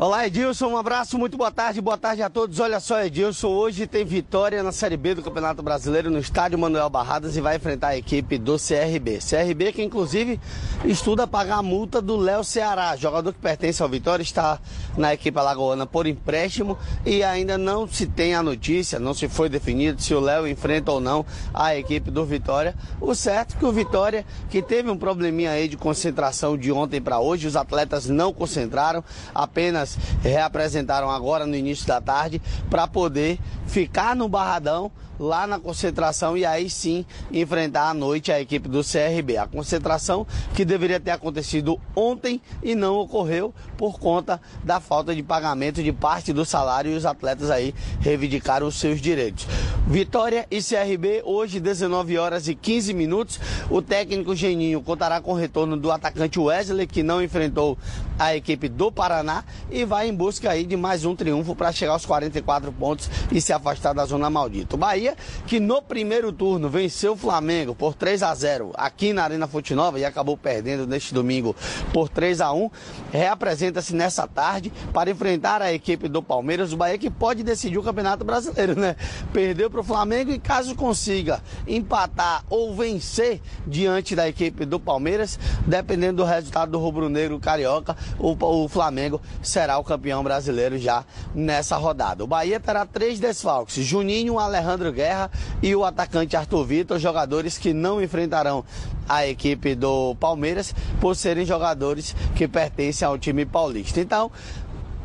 [0.00, 2.60] Olá, Edilson, um abraço, muito boa tarde, boa tarde a todos.
[2.60, 6.88] Olha só, Edilson, hoje tem vitória na Série B do Campeonato Brasileiro no estádio Manuel
[6.88, 9.18] Barradas e vai enfrentar a equipe do CRB.
[9.18, 10.40] CRB que, inclusive,
[10.84, 14.60] estuda pagar a multa do Léo Ceará, jogador que pertence ao Vitória, está
[14.96, 19.48] na equipe alagoana por empréstimo e ainda não se tem a notícia, não se foi
[19.48, 22.76] definido se o Léo enfrenta ou não a equipe do Vitória.
[23.00, 27.00] O certo é que o Vitória, que teve um probleminha aí de concentração de ontem
[27.00, 29.02] para hoje, os atletas não concentraram,
[29.34, 29.87] apenas
[30.22, 36.44] reapresentaram agora no início da tarde para poder ficar no Barradão lá na concentração e
[36.44, 39.36] aí sim enfrentar à noite a equipe do CRB.
[39.36, 45.22] A concentração que deveria ter acontecido ontem e não ocorreu por conta da falta de
[45.22, 49.46] pagamento de parte do salário e os atletas aí reivindicaram os seus direitos.
[49.86, 53.40] Vitória e CRB hoje 19 horas e 15 minutos.
[53.70, 57.78] O técnico Geninho contará com o retorno do atacante Wesley que não enfrentou
[58.18, 61.92] a equipe do Paraná e vai em busca aí de mais um triunfo para chegar
[61.92, 64.74] aos 44 pontos e se afastar da zona maldita.
[64.74, 65.07] O Bahia,
[65.46, 69.74] que no primeiro turno venceu o Flamengo por 3 a 0 aqui na Arena Fonte
[69.74, 71.54] Nova e acabou perdendo neste domingo
[71.92, 72.70] por 3 a 1
[73.12, 77.82] reapresenta-se nessa tarde para enfrentar a equipe do Palmeiras, o Bahia que pode decidir o
[77.82, 78.96] Campeonato Brasileiro, né?
[79.32, 85.38] Perdeu para o Flamengo e caso consiga empatar ou vencer diante da equipe do Palmeiras,
[85.66, 91.04] dependendo do resultado do rubro-negro carioca, o, o Flamengo será o campeão brasileiro já
[91.34, 92.24] nessa rodada.
[92.24, 95.30] O Bahia terá três desfalques: Juninho, Alejandro Guerra
[95.62, 98.64] e o atacante Arthur Vitor, jogadores que não enfrentarão
[99.08, 104.00] a equipe do Palmeiras por serem jogadores que pertencem ao time paulista.
[104.00, 104.32] Então,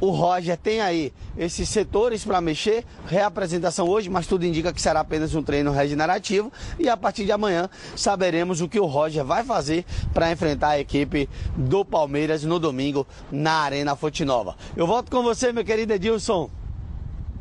[0.02, 5.02] o Roger tem aí esses setores para mexer, reapresentação hoje, mas tudo indica que será
[5.02, 9.44] apenas um treino regenerativo e a partir de amanhã saberemos o que o Roger vai
[9.44, 14.56] fazer para enfrentar a equipe do Palmeiras no domingo na Arena Fonte Nova.
[14.76, 16.49] Eu volto com você, meu querido Edilson.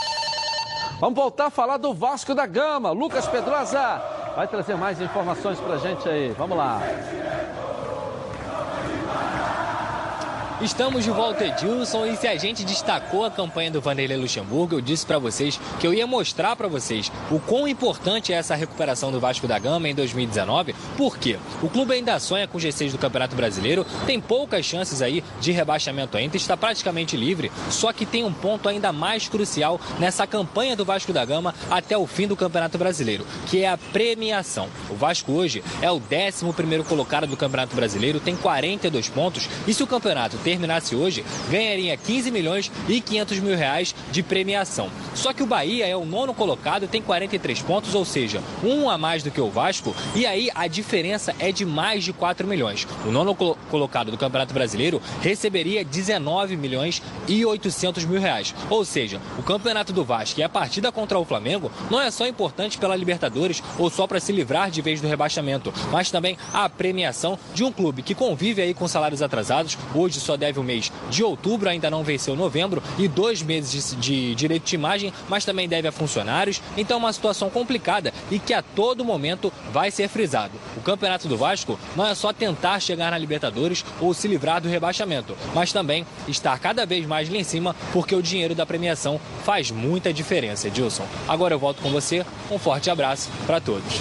[1.00, 2.90] Vamos voltar a falar do Vasco da Gama.
[2.90, 4.00] Lucas Pedrosa
[4.34, 6.34] vai trazer mais informações pra gente aí.
[6.36, 6.80] Vamos lá.
[10.60, 14.80] Estamos de volta, Edilson, e se a gente destacou a campanha do Vanderlei Luxemburgo, eu
[14.80, 19.10] disse para vocês que eu ia mostrar para vocês o quão importante é essa recuperação
[19.10, 22.98] do Vasco da Gama em 2019, porque o clube ainda sonha com o G6 do
[22.98, 28.22] Campeonato Brasileiro, tem poucas chances aí de rebaixamento ainda, está praticamente livre, só que tem
[28.22, 32.36] um ponto ainda mais crucial nessa campanha do Vasco da Gama até o fim do
[32.36, 34.68] Campeonato Brasileiro, que é a premiação.
[34.88, 39.82] O Vasco hoje é o 11º colocado do Campeonato Brasileiro, tem 42 pontos, e se
[39.82, 44.88] o campeonato terminasse hoje, ganharia 15 milhões e 500 mil reais de premiação.
[45.14, 48.98] Só que o Bahia é o nono colocado, tem 43 pontos, ou seja, um a
[48.98, 52.86] mais do que o Vasco, e aí a diferença é de mais de 4 milhões.
[53.06, 58.54] O nono colo- colocado do Campeonato Brasileiro receberia 19 milhões e 800 mil reais.
[58.68, 62.26] Ou seja, o Campeonato do Vasco e a partida contra o Flamengo não é só
[62.26, 66.68] importante pela Libertadores ou só para se livrar de vez do rebaixamento, mas também a
[66.68, 70.64] premiação de um clube que convive aí com salários atrasados, hoje só só deve o
[70.64, 75.12] mês de outubro, ainda não venceu novembro, e dois meses de, de direito de imagem,
[75.28, 76.60] mas também deve a funcionários.
[76.76, 80.52] Então, uma situação complicada e que a todo momento vai ser frisado.
[80.76, 84.68] O Campeonato do Vasco não é só tentar chegar na Libertadores ou se livrar do
[84.68, 89.20] rebaixamento, mas também estar cada vez mais lá em cima, porque o dinheiro da premiação
[89.44, 91.06] faz muita diferença, Edilson.
[91.28, 92.26] Agora eu volto com você.
[92.50, 94.00] Um forte abraço para todos.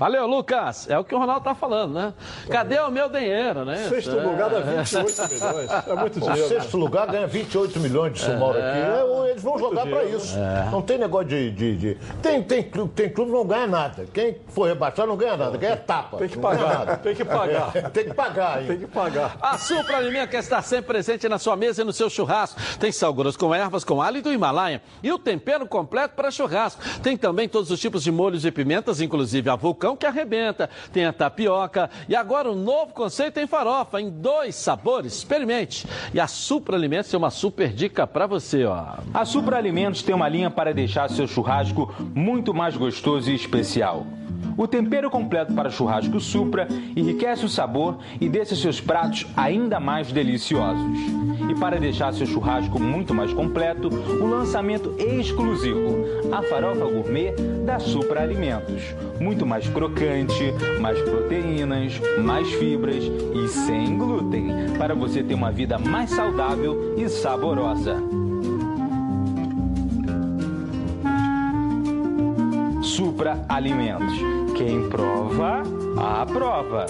[0.00, 0.88] Valeu, Lucas.
[0.88, 2.14] É o que o Ronaldo tá falando, né?
[2.48, 3.76] Cadê o meu dinheiro, né?
[3.86, 5.70] Sexto lugar dá 28 milhões.
[5.86, 6.48] É muito O dinheiro.
[6.48, 8.70] sexto lugar ganha 28 milhões de Sumauro É.
[8.70, 8.80] aqui.
[9.26, 10.16] É, Eles vão jogar pra dinheiro.
[10.16, 10.38] isso.
[10.38, 10.68] É.
[10.72, 11.50] Não tem negócio de.
[11.50, 14.06] de- de- Tem, tem, clube, tem clube que não ganha nada.
[14.10, 16.16] Quem for rebaixado não ganha nada, ganha tapa.
[16.16, 16.96] Tem que pagar.
[17.02, 17.70] Tem que pagar.
[17.76, 18.66] É, tem que pagar, hein?
[18.68, 19.36] Tem que pagar.
[19.42, 22.58] A Supra quer estar sempre presente na sua mesa e no seu churrasco.
[22.78, 24.80] Tem sal grosso com ervas, com alho do Himalaia.
[25.02, 26.80] E o tempero completo para churrasco.
[27.02, 30.68] Tem também todos os tipos de molhos e pimentas, inclusive a vulcão que arrebenta.
[30.92, 31.90] Tem a tapioca.
[32.08, 35.14] E agora um novo conceito em farofa, em dois sabores.
[35.16, 35.86] Experimente.
[36.12, 38.94] E a Supra Alimentos tem uma super dica para você, ó.
[39.12, 44.06] A Supra Alimentos tem uma linha para deixar seu churrasco muito mais gostoso e especial.
[44.60, 50.12] O tempero completo para churrasco Supra enriquece o sabor e deixa seus pratos ainda mais
[50.12, 51.00] deliciosos.
[51.48, 57.34] E para deixar seu churrasco muito mais completo, o lançamento exclusivo, a farofa gourmet
[57.64, 58.82] da Supra Alimentos.
[59.18, 65.78] Muito mais crocante, mais proteínas, mais fibras e sem glúten, para você ter uma vida
[65.78, 67.96] mais saudável e saborosa.
[73.00, 74.12] Supra Alimentos.
[74.58, 75.62] Quem prova,
[76.20, 76.84] aprova.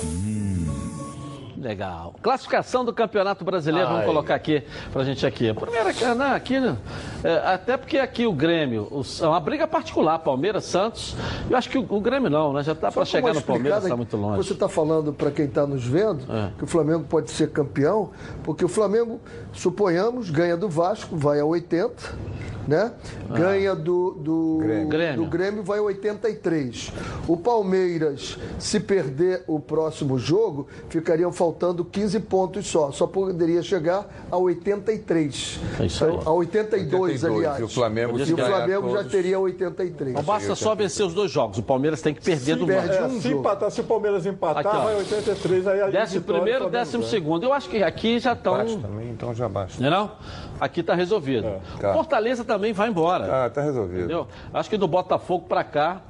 [1.57, 2.17] Legal.
[2.21, 4.07] Classificação do Campeonato Brasileiro, vamos Ai.
[4.09, 5.55] colocar aqui pra gente aqui.
[5.55, 6.77] Primeiro, não, aqui, né,
[7.20, 11.15] é, até porque aqui o Grêmio, os- é uma briga particular, Palmeiras, Santos.
[11.49, 12.63] Eu acho que o, o Grêmio não, né?
[12.63, 14.37] Já tá para chegar no Palmeiras, explicada, tá muito longe.
[14.47, 16.51] Você está falando para quem está nos vendo É.
[16.57, 18.11] que o Flamengo pode ser campeão,
[18.43, 19.21] porque o Flamengo,
[19.53, 21.95] suponhamos, ganha do Vasco, vai a 80,
[22.69, 22.93] né?
[23.31, 24.89] Ganha do, do, Grêmio.
[24.89, 25.25] Grêmio.
[25.25, 26.93] do Grêmio, vai a 83.
[27.27, 32.93] O Palmeiras, se perder o próximo jogo, ficariam faltando 15 pontos só.
[32.93, 35.61] Só poderia chegar a 83.
[35.81, 36.15] É isso aí.
[36.15, 37.59] Então, a 82, 82, aliás.
[37.61, 40.15] e o Flamengo E se o Flamengo já teria 83.
[40.15, 41.59] Não basta só vencer os dois jogos.
[41.59, 43.03] O Palmeiras tem que perder do perde Vasco.
[43.03, 43.41] um É, se, jogo.
[43.41, 45.67] empatar, se o Palmeiras empatar, Aqui, vai 83.
[45.67, 47.45] Aí a Décimo primeiro, Flamengo décimo segundo.
[47.45, 48.57] Eu acho que aqui já estão.
[48.57, 49.81] Basta também, então já basta.
[49.81, 50.13] Não é não?
[50.61, 51.61] Aqui tá resolvido.
[51.81, 51.93] Tá.
[51.93, 53.47] Fortaleza também vai embora.
[53.47, 53.99] Ah, tá resolvido.
[54.01, 54.27] Entendeu?
[54.53, 56.03] Acho que do Botafogo para cá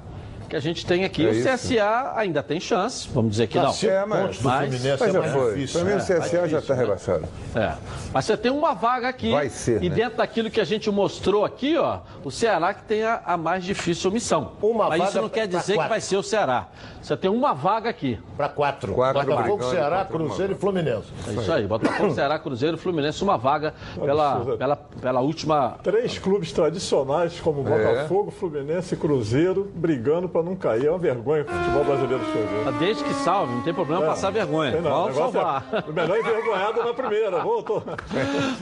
[0.51, 1.25] que a gente tem aqui.
[1.25, 1.49] É o isso.
[1.49, 3.73] CSA ainda tem chance, vamos dizer que Tá não.
[3.73, 5.55] cinco É, mas, pontos do Fluminense mas é já mais foi.
[5.55, 5.81] difícil.
[5.81, 6.81] Pra mim É, o CSA já difícil, está né?
[6.81, 7.25] rebaixado.
[7.55, 7.73] É.
[8.13, 9.31] Mas você tem uma vaga aqui.
[9.31, 9.95] Vai ser, E né?
[9.95, 13.65] dentro daquilo que a gente mostrou aqui, ó, o Ceará que tem a, a mais
[13.65, 14.53] difícil missão.
[14.61, 15.89] Uma Mas vaga isso não quer dizer que quatro.
[15.91, 16.67] vai ser o Ceará.
[17.01, 18.19] Você tem uma vaga aqui.
[18.37, 18.93] Para quatro.
[18.93, 21.07] Quatro Botafogo, brigando Ceará, uma Cruzeiro e Fluminense.
[21.29, 21.67] É isso aí.
[21.67, 25.77] Botafogo, Ceará, Cruzeiro, Fluminense, uma vaga pela, pela, pela última.
[25.83, 30.87] Três clubes tradicionais como Botafogo, Fluminense e Cruzeiro brigando para não cair.
[30.87, 32.73] É uma vergonha que o futebol brasileiro chegou.
[32.79, 34.73] Desde que salve, não tem problema passar vergonha.
[34.73, 35.69] Não, Vamos negócio salvar.
[35.73, 37.39] É, o melhor envergonhado na primeira.
[37.41, 37.83] Voltou.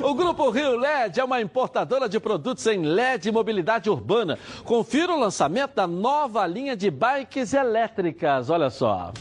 [0.02, 4.38] O Grupo Rio LED é uma importadora de produtos em LED e mobilidade urbana.
[4.64, 8.50] Confira o lançamento da nova linha de bikes elétricas.
[8.50, 9.12] Olha só.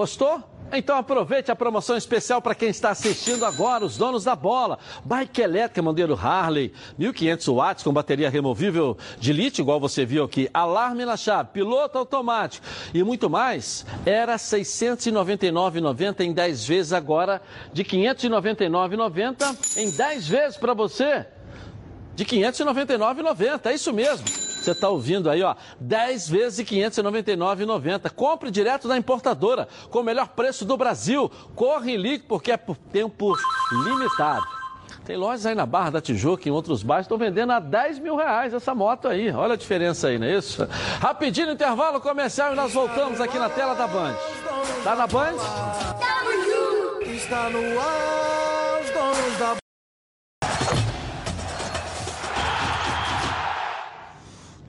[0.00, 0.42] Gostou?
[0.72, 4.78] Então aproveite a promoção especial para quem está assistindo agora, os donos da bola.
[5.04, 10.48] Bike elétrica modelo Harley, 1500 watts com bateria removível de lítio, igual você viu aqui,
[10.54, 12.64] alarme na chave, piloto automático
[12.94, 13.84] e muito mais.
[14.06, 21.26] Era R$ 699,90 em 10 vezes agora, de R$ 599,90 em 10 vezes para você
[22.14, 23.66] de R$ 599,90.
[23.66, 24.49] É isso mesmo.
[24.60, 28.10] Você está ouvindo aí, ó, 10 vezes de R$ 599,90.
[28.10, 31.30] Compre direto da importadora, com o melhor preço do Brasil.
[31.54, 33.34] Corre e ligue, porque é por tempo
[33.84, 34.46] limitado.
[35.04, 38.16] Tem lojas aí na Barra da Tijuca, em outros bairros, estão vendendo a 10 mil
[38.16, 39.32] reais essa moto aí.
[39.32, 40.68] Olha a diferença aí, não é isso?
[41.00, 44.14] Rapidinho, intervalo comercial e nós voltamos aqui na tela da Band.
[44.84, 45.36] Tá na Band?
[47.02, 49.69] Está no ar, os donos da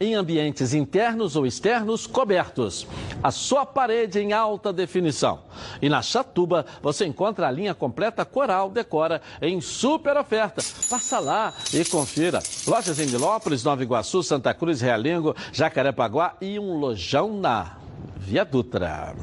[0.00, 2.86] em ambientes internos ou externos cobertos.
[3.22, 5.40] A sua parede em alta definição.
[5.80, 10.62] E na Chatuba você encontra a linha completa Coral Decora em super oferta.
[10.90, 12.42] Passa lá e confira.
[12.66, 17.76] Lojas em Milópolis, Nova Iguaçu, Santa Cruz, Realengo, Jacarepaguá e um lojão na
[18.16, 19.14] Via Dutra.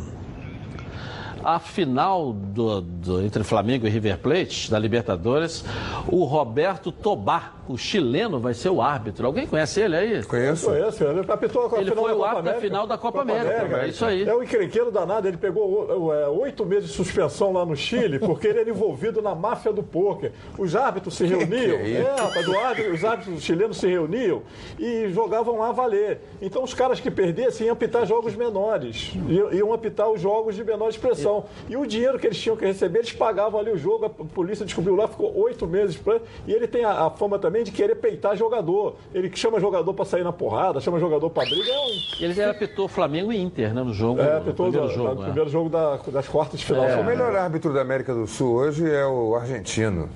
[1.43, 5.63] A final do, do- entre Flamengo e River Plate, da Libertadores,
[6.07, 9.25] o Roberto Tobar, o chileno, vai ser o árbitro.
[9.25, 10.23] Alguém conhece ele aí?
[10.23, 10.65] Conheço.
[10.67, 12.61] Conheço, ele apitou a Ele final foi da o Copa árbitro da América.
[12.61, 14.23] final da Copa América, é isso aí.
[14.27, 18.47] É um encrenqueiro danado, ele pegou é, oito meses de suspensão lá no Chile, porque
[18.47, 20.33] ele era envolvido na máfia do pôquer.
[20.57, 21.47] Os árbitros se reuniam,
[21.77, 22.07] que é isso?
[22.07, 24.41] é, árbitro- os árbitros chilenos se reuniam
[24.77, 26.19] e jogavam lá a valer.
[26.41, 30.63] Então os caras que perdessem iam apitar jogos menores, iam, iam apitar os jogos de
[30.63, 31.30] menor expressão.
[31.69, 34.65] E o dinheiro que eles tinham que receber, eles pagavam ali o jogo, a polícia
[34.65, 36.21] descobriu lá, ficou oito meses preso.
[36.47, 38.95] E ele tem a, a fama também de querer peitar jogador.
[39.13, 41.71] Ele chama jogador pra sair na porrada, chama jogador pra briga.
[41.71, 44.21] É um, Ele já apitou Flamengo e Inter, né, no jogo.
[44.21, 45.15] é, no apitou primeiro no, jogo.
[45.15, 45.25] no é.
[45.25, 46.85] primeiro jogo da- das quartas de final.
[46.99, 50.09] O melhor árbitro da América do Sul hoje é o argentino.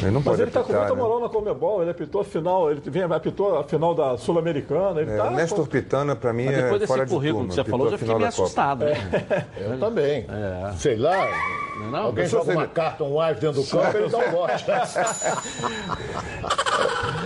[0.00, 1.00] Ele não Mas pode ele tá com muita né?
[1.00, 5.10] moral na Comebol, ele apitou a final, ele vem, apitou a final da Sul-Americana, ele
[5.12, 5.28] É, tá...
[5.28, 7.50] o Nestor Pitana, pra mim, Mas é depois desse fora de currículo turma.
[7.50, 8.46] que você falou, já fiquei final meio da Copa.
[8.46, 8.84] assustado.
[8.84, 9.46] Né?
[9.60, 10.26] Eu também.
[10.78, 11.28] Sei lá.
[11.90, 14.30] Não, alguém pessoal, joga uma você- carta, um as dentro do campo, ele dá um
[14.30, 14.64] bote.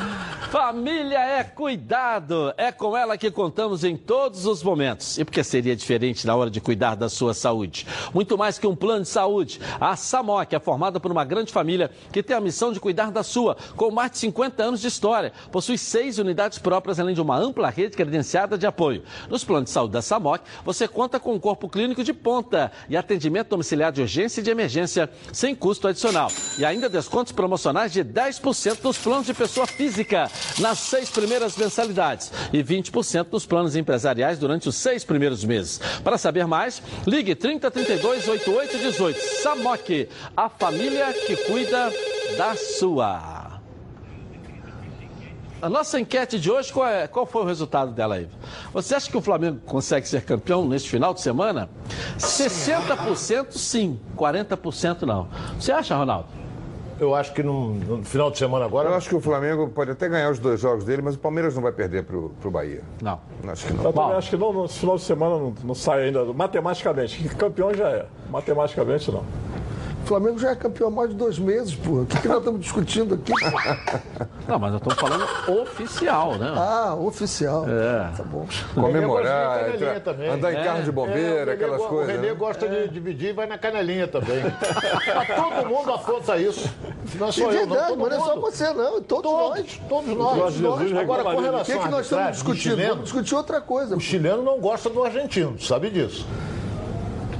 [0.51, 2.55] Família é cuidado.
[2.57, 5.19] É com ela que contamos em todos os momentos.
[5.19, 7.85] E porque seria diferente na hora de cuidar da sua saúde?
[8.15, 9.61] Muito mais que um plano de saúde.
[9.81, 13.25] A Samoc é formada por uma grande família que tem a missão de cuidar da
[13.25, 15.33] sua, com mais de 50 anos de história.
[15.51, 19.03] Possui seis unidades próprias, além de uma ampla rede credenciada de apoio.
[19.29, 22.97] Nos planos de saúde da Samoc, você conta com um corpo clínico de ponta e
[22.97, 26.31] atendimento domiciliar de urgência e de emergência sem custo adicional.
[26.57, 32.33] E ainda descontos promocionais de 10% nos planos de pessoa física nas seis primeiras mensalidades
[32.53, 35.81] e 20% nos planos empresariais durante os seis primeiros meses.
[36.03, 39.19] Para saber mais, ligue 3032 8818.
[39.43, 41.93] Samoc, a família que cuida
[42.37, 43.47] da sua.
[45.63, 48.29] A nossa enquete de hoje, qual, é- qual foi o resultado dela aí?
[48.75, 51.69] Você acha que o Flamengo consegue ser campeão neste final de semana?
[52.19, 55.29] 60% sim, 40% não.
[55.59, 56.29] Você acha, Ronaldo?
[56.99, 58.89] Eu acho que no, no final de semana agora.
[58.89, 61.55] Eu acho que o Flamengo pode até ganhar os dois jogos dele, mas o Palmeiras
[61.55, 62.83] não vai perder pro, pro Bahia.
[63.03, 63.21] Não.
[63.49, 63.93] Acho que Eu não.
[63.93, 67.19] também acho que não, no final de semana não, não sai ainda, matematicamente.
[67.19, 69.25] que Campeão já é, matematicamente não.
[70.07, 72.03] O Flamengo já é campeão há mais de dois meses, pô.
[72.03, 73.33] O que, que nós estamos discutindo aqui?
[74.47, 76.55] Não, mas nós estamos falando oficial, né?
[76.57, 77.67] Ah, oficial.
[77.69, 78.17] É.
[78.17, 78.47] Tá bom.
[78.73, 80.29] Comemorar, Canelinha entrar- também.
[80.31, 80.63] andar em É.
[80.65, 82.09] carro de É, o bombeiro, Renê aquelas go- coisas.
[82.09, 82.35] O Renê né?
[82.35, 84.45] gosta de dividir e vai na canelinha também.
[84.45, 86.71] Mas todo mundo aponta isso.
[87.17, 87.53] Não é É só eu, não.
[87.75, 89.03] verdade, Todo mas não é só você, não.
[89.03, 89.81] Todos, nós.
[89.89, 90.55] Todos nós.
[90.55, 92.77] Jesus Agora, com reclama O relação que, é que nós estamos discutindo?
[92.77, 93.97] Vamos discutir outra coisa.
[93.97, 96.25] O chileno não gosta do argentino, sabe disso.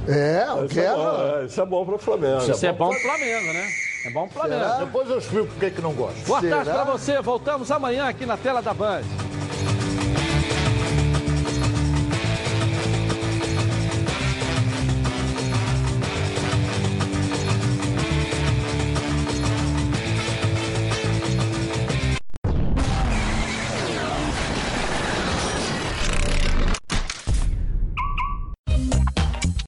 [0.07, 2.51] É, o Isso é, bom, é, isso é bom pro Flamengo.
[2.51, 3.67] Isso é bom pro Flamengo, né?
[4.05, 4.85] É bom pro Flamengo.
[4.85, 6.19] Depois eu explico por que que não gosta.
[6.25, 6.55] Boa Será?
[6.57, 7.21] tarde pra você.
[7.21, 9.01] Voltamos amanhã aqui na tela da Band.